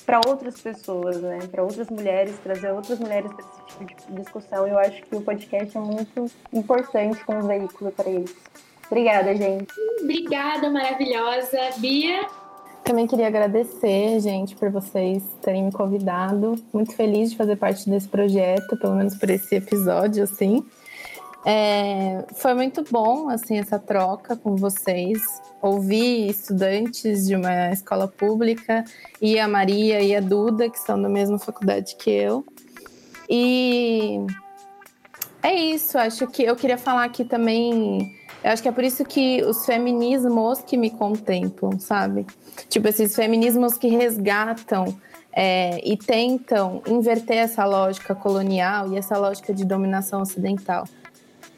para 0.04 0.20
outras 0.26 0.60
pessoas, 0.60 1.20
né? 1.20 1.38
Para 1.50 1.62
outras 1.62 1.88
mulheres, 1.88 2.34
trazer 2.42 2.70
outras 2.72 2.98
mulheres 2.98 3.30
para 3.32 3.44
esse 3.44 3.66
tipo 3.66 4.12
de 4.12 4.22
discussão. 4.22 4.66
Eu 4.66 4.78
acho 4.78 5.02
que 5.02 5.14
o 5.14 5.20
podcast 5.20 5.76
é 5.76 5.80
muito 5.80 6.26
importante 6.52 7.24
como 7.24 7.42
veículo 7.42 7.92
para 7.92 8.10
isso. 8.10 8.36
Obrigada, 8.86 9.34
gente. 9.36 9.72
Obrigada, 10.02 10.68
maravilhosa. 10.68 11.58
Bia? 11.76 12.26
Também 12.82 13.06
queria 13.06 13.28
agradecer, 13.28 14.18
gente, 14.20 14.56
por 14.56 14.70
vocês 14.70 15.22
terem 15.42 15.64
me 15.64 15.72
convidado. 15.72 16.56
Muito 16.72 16.96
feliz 16.96 17.30
de 17.30 17.36
fazer 17.36 17.56
parte 17.56 17.88
desse 17.88 18.08
projeto, 18.08 18.76
pelo 18.78 18.96
menos 18.96 19.14
por 19.16 19.30
esse 19.30 19.54
episódio, 19.54 20.24
assim. 20.24 20.64
É, 21.44 22.24
foi 22.34 22.52
muito 22.54 22.84
bom, 22.90 23.28
assim, 23.30 23.58
essa 23.58 23.78
troca 23.78 24.36
com 24.36 24.56
vocês. 24.56 25.22
Ouvir 25.62 26.28
estudantes 26.28 27.26
de 27.26 27.34
uma 27.34 27.70
escola 27.70 28.08
pública 28.08 28.84
e 29.20 29.38
a 29.38 29.46
Maria 29.46 30.00
e 30.00 30.14
a 30.14 30.20
Duda, 30.20 30.68
que 30.68 30.78
são 30.78 31.00
da 31.00 31.08
mesma 31.08 31.38
faculdade 31.38 31.96
que 31.96 32.10
eu. 32.10 32.44
E 33.28 34.26
é 35.42 35.54
isso, 35.54 35.96
acho 35.96 36.26
que 36.26 36.42
eu 36.42 36.56
queria 36.56 36.76
falar 36.76 37.04
aqui 37.04 37.24
também 37.24 38.14
Eu 38.42 38.50
acho 38.50 38.62
que 38.62 38.68
é 38.68 38.72
por 38.72 38.84
isso 38.84 39.04
que 39.04 39.42
os 39.44 39.64
feminismos 39.64 40.60
que 40.60 40.76
me 40.76 40.90
contemplam, 40.90 41.78
sabe? 41.78 42.26
Tipo, 42.68 42.88
esses 42.88 43.14
feminismos 43.14 43.76
que 43.78 43.88
resgatam 43.88 44.96
é, 45.32 45.80
e 45.88 45.96
tentam 45.96 46.82
inverter 46.86 47.38
essa 47.38 47.64
lógica 47.64 48.14
colonial 48.14 48.92
e 48.92 48.96
essa 48.96 49.16
lógica 49.18 49.54
de 49.54 49.64
dominação 49.64 50.22
ocidental. 50.22 50.84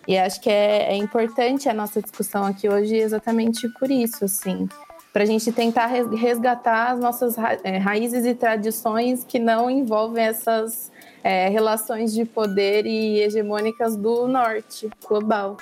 E 0.06 0.18
acho 0.18 0.40
que 0.40 0.50
é, 0.50 0.92
é 0.92 0.96
importante 0.96 1.68
a 1.68 1.74
nossa 1.74 2.02
discussão 2.02 2.44
aqui 2.44 2.68
hoje 2.68 2.96
exatamente 2.96 3.68
por 3.78 3.90
isso, 3.90 4.24
assim, 4.24 4.68
para 5.12 5.22
a 5.22 5.26
gente 5.26 5.52
tentar 5.52 5.86
resgatar 5.86 6.92
as 6.92 6.98
nossas 6.98 7.36
ra 7.36 7.58
é, 7.62 7.78
raízes 7.78 8.24
e 8.24 8.34
tradições 8.34 9.24
que 9.24 9.38
não 9.38 9.70
envolvem 9.70 10.24
essas 10.24 10.90
é, 11.22 11.48
relações 11.48 12.12
de 12.12 12.24
poder 12.24 12.86
e 12.86 13.20
hegemônicas 13.20 13.96
do 13.96 14.26
norte 14.26 14.88
global. 15.06 15.56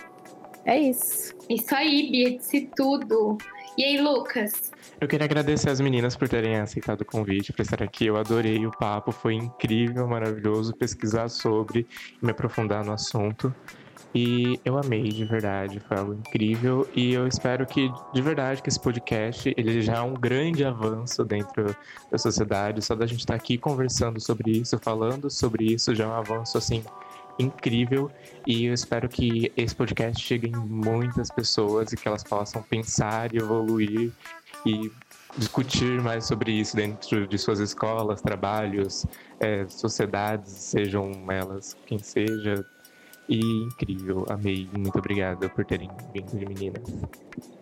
É 0.64 0.78
isso. 0.78 1.34
Isso 1.48 1.74
aí, 1.74 2.10
Bia, 2.10 2.38
disse 2.38 2.70
tudo. 2.76 3.38
E 3.76 3.84
aí, 3.84 4.00
Lucas? 4.00 4.72
Eu 5.00 5.08
queria 5.08 5.24
agradecer 5.24 5.70
as 5.70 5.80
meninas 5.80 6.14
por 6.14 6.28
terem 6.28 6.56
aceitado 6.56 7.00
o 7.00 7.04
convite 7.04 7.52
para 7.52 7.62
estar 7.62 7.82
aqui. 7.82 8.06
Eu 8.06 8.16
adorei 8.16 8.66
o 8.66 8.70
papo, 8.70 9.10
foi 9.10 9.34
incrível, 9.34 10.06
maravilhoso 10.06 10.74
pesquisar 10.76 11.28
sobre 11.28 11.86
e 12.22 12.24
me 12.24 12.32
aprofundar 12.32 12.84
no 12.84 12.92
assunto. 12.92 13.54
E 14.14 14.58
eu 14.64 14.76
amei 14.76 15.04
de 15.04 15.24
verdade, 15.24 15.78
foi 15.80 15.96
algo 15.96 16.14
incrível 16.14 16.88
e 16.96 17.12
eu 17.12 17.28
espero 17.28 17.64
que 17.64 17.88
de 18.12 18.20
verdade 18.20 18.60
que 18.60 18.68
esse 18.68 18.80
podcast 18.80 19.54
ele 19.56 19.80
já 19.80 19.98
é 19.98 20.00
um 20.00 20.14
grande 20.14 20.64
avanço 20.64 21.24
dentro 21.24 21.76
da 22.10 22.18
sociedade. 22.18 22.84
Só 22.84 22.96
da 22.96 23.06
gente 23.06 23.20
estar 23.20 23.34
aqui 23.34 23.56
conversando 23.56 24.20
sobre 24.20 24.50
isso, 24.50 24.76
falando 24.80 25.30
sobre 25.30 25.64
isso 25.64 25.94
já 25.94 26.04
é 26.04 26.08
um 26.08 26.14
avanço 26.14 26.58
assim 26.58 26.82
incrível 27.38 28.10
e 28.46 28.66
eu 28.66 28.74
espero 28.74 29.08
que 29.08 29.52
esse 29.56 29.74
podcast 29.74 30.22
chegue 30.22 30.48
em 30.48 30.56
muitas 30.56 31.30
pessoas 31.30 31.92
e 31.92 31.96
que 31.96 32.06
elas 32.06 32.24
possam 32.24 32.62
pensar 32.62 33.32
e 33.32 33.38
evoluir 33.38 34.12
e 34.66 34.90
discutir 35.36 36.02
mais 36.02 36.24
sobre 36.26 36.52
isso 36.52 36.76
dentro 36.76 37.26
de 37.26 37.38
suas 37.38 37.60
escolas, 37.60 38.20
trabalhos, 38.20 39.06
é, 39.38 39.66
sociedades, 39.68 40.50
sejam 40.50 41.12
elas 41.30 41.76
quem 41.86 41.98
seja. 41.98 42.64
E 43.30 43.62
incrível, 43.62 44.26
amei. 44.28 44.68
Muito 44.76 44.98
obrigada 44.98 45.48
por 45.48 45.64
terem 45.64 45.88
vindo 46.12 46.36
de 46.36 46.44
meninas. 46.44 46.82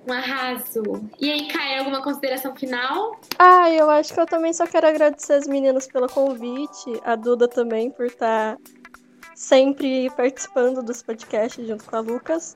Um 0.09 0.13
arraso. 0.15 0.83
E 1.21 1.31
aí, 1.31 1.47
Caio, 1.49 1.81
alguma 1.81 2.03
consideração 2.03 2.57
final? 2.57 3.21
Ah, 3.39 3.71
eu 3.71 3.91
acho 3.91 4.15
que 4.15 4.19
eu 4.19 4.25
também 4.25 4.55
só 4.55 4.67
quero 4.67 4.87
agradecer 4.89 5.35
as 5.35 5.47
meninas 5.47 5.87
pelo 5.87 6.09
convite, 6.09 6.99
a 7.05 7.15
Duda 7.15 7.47
também 7.47 7.91
por 7.91 8.07
estar 8.07 8.57
tá 8.57 8.63
sempre 9.35 10.09
participando 10.17 10.83
dos 10.83 11.03
podcasts 11.03 11.69
junto 11.69 11.85
com 11.85 11.97
a 11.97 12.01
Lucas. 12.01 12.55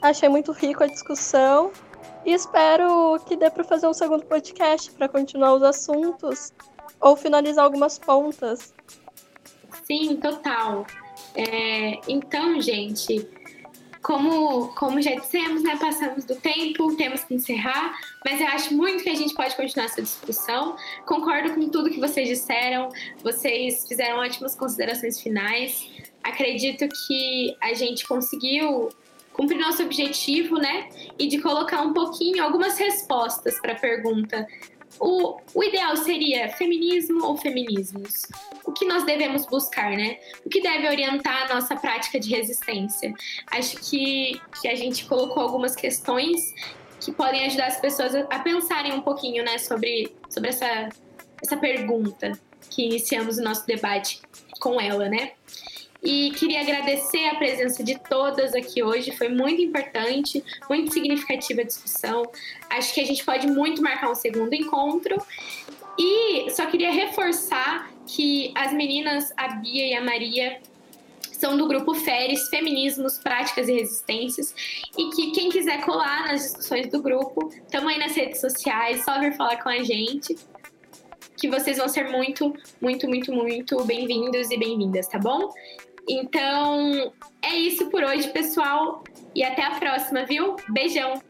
Achei 0.00 0.30
muito 0.30 0.50
rico 0.52 0.82
a 0.82 0.86
discussão 0.86 1.70
e 2.24 2.32
espero 2.32 3.20
que 3.26 3.36
dê 3.36 3.50
para 3.50 3.62
fazer 3.62 3.86
um 3.86 3.92
segundo 3.92 4.24
podcast 4.24 4.90
para 4.92 5.06
continuar 5.06 5.52
os 5.52 5.62
assuntos 5.62 6.50
ou 6.98 7.14
finalizar 7.14 7.66
algumas 7.66 7.98
pontas. 7.98 8.72
Sim, 9.84 10.16
total. 10.16 10.86
É, 11.34 12.00
então, 12.08 12.60
gente, 12.60 13.26
como, 14.02 14.68
como 14.74 15.00
já 15.02 15.14
dissemos, 15.14 15.62
né, 15.62 15.76
passamos 15.76 16.24
do 16.24 16.34
tempo, 16.36 16.96
temos 16.96 17.24
que 17.24 17.34
encerrar, 17.34 17.98
mas 18.24 18.40
eu 18.40 18.46
acho 18.48 18.74
muito 18.74 19.02
que 19.02 19.10
a 19.10 19.14
gente 19.14 19.34
pode 19.34 19.54
continuar 19.56 19.86
essa 19.86 20.00
discussão. 20.00 20.76
Concordo 21.04 21.54
com 21.54 21.68
tudo 21.68 21.90
que 21.90 22.00
vocês 22.00 22.28
disseram, 22.28 22.88
vocês 23.22 23.86
fizeram 23.86 24.18
ótimas 24.18 24.54
considerações 24.54 25.20
finais. 25.20 25.88
Acredito 26.22 26.88
que 26.88 27.56
a 27.60 27.74
gente 27.74 28.06
conseguiu 28.06 28.88
cumprir 29.32 29.58
nosso 29.58 29.82
objetivo, 29.82 30.56
né? 30.56 30.88
E 31.18 31.28
de 31.28 31.40
colocar 31.40 31.82
um 31.82 31.92
pouquinho, 31.92 32.42
algumas 32.42 32.76
respostas 32.76 33.60
para 33.60 33.72
a 33.72 33.76
pergunta. 33.76 34.46
O, 35.00 35.38
o 35.54 35.64
ideal 35.64 35.96
seria 35.96 36.48
feminismo 36.50 37.24
ou 37.24 37.36
feminismos? 37.36 38.26
O 38.64 38.72
que 38.72 38.84
nós 38.84 39.04
devemos 39.04 39.46
buscar, 39.46 39.90
né? 39.90 40.18
O 40.44 40.48
que 40.48 40.60
deve 40.60 40.88
orientar 40.88 41.50
a 41.50 41.54
nossa 41.54 41.76
prática 41.76 42.18
de 42.18 42.30
resistência? 42.30 43.12
Acho 43.50 43.76
que, 43.78 44.40
que 44.60 44.68
a 44.68 44.74
gente 44.74 45.06
colocou 45.06 45.42
algumas 45.42 45.74
questões 45.74 46.54
que 47.00 47.12
podem 47.12 47.46
ajudar 47.46 47.66
as 47.66 47.80
pessoas 47.80 48.14
a 48.14 48.38
pensarem 48.40 48.92
um 48.92 49.00
pouquinho, 49.00 49.44
né, 49.44 49.56
sobre, 49.58 50.12
sobre 50.28 50.50
essa, 50.50 50.88
essa 51.40 51.56
pergunta 51.56 52.32
que 52.70 52.84
iniciamos 52.84 53.38
o 53.38 53.42
nosso 53.42 53.66
debate 53.66 54.20
com 54.60 54.80
ela, 54.80 55.08
né? 55.08 55.32
E 56.02 56.30
queria 56.30 56.60
agradecer 56.60 57.26
a 57.26 57.34
presença 57.34 57.82
de 57.82 57.98
todas 57.98 58.54
aqui 58.54 58.82
hoje, 58.82 59.16
foi 59.16 59.28
muito 59.28 59.60
importante, 59.60 60.44
muito 60.68 60.92
significativa 60.92 61.62
a 61.62 61.64
discussão. 61.64 62.22
Acho 62.70 62.94
que 62.94 63.00
a 63.00 63.04
gente 63.04 63.24
pode 63.24 63.48
muito 63.48 63.82
marcar 63.82 64.10
um 64.10 64.14
segundo 64.14 64.54
encontro. 64.54 65.16
E 65.98 66.48
só 66.50 66.66
queria 66.66 66.92
reforçar 66.92 67.90
que 68.06 68.52
as 68.54 68.72
meninas, 68.72 69.32
a 69.36 69.48
Bia 69.48 69.86
e 69.88 69.94
a 69.94 70.00
Maria, 70.00 70.60
são 71.32 71.56
do 71.56 71.66
grupo 71.66 71.94
Feres, 71.94 72.48
Feminismos, 72.48 73.18
Práticas 73.18 73.68
e 73.68 73.72
Resistências, 73.72 74.54
e 74.96 75.10
que 75.10 75.30
quem 75.32 75.48
quiser 75.50 75.84
colar 75.84 76.28
nas 76.28 76.42
discussões 76.42 76.88
do 76.88 77.02
grupo, 77.02 77.52
aí 77.72 77.98
nas 77.98 78.14
redes 78.14 78.40
sociais, 78.40 79.04
só 79.04 79.18
vir 79.20 79.36
falar 79.36 79.62
com 79.62 79.68
a 79.68 79.82
gente, 79.82 80.36
que 81.36 81.48
vocês 81.48 81.78
vão 81.78 81.88
ser 81.88 82.08
muito, 82.10 82.52
muito, 82.80 83.08
muito, 83.08 83.32
muito 83.32 83.84
bem-vindos 83.84 84.50
e 84.50 84.56
bem-vindas, 84.56 85.06
tá 85.06 85.18
bom? 85.18 85.52
Então, 86.08 87.12
é 87.42 87.54
isso 87.56 87.90
por 87.90 88.02
hoje, 88.02 88.28
pessoal. 88.28 89.04
E 89.34 89.44
até 89.44 89.62
a 89.62 89.78
próxima, 89.78 90.24
viu? 90.24 90.56
Beijão! 90.70 91.20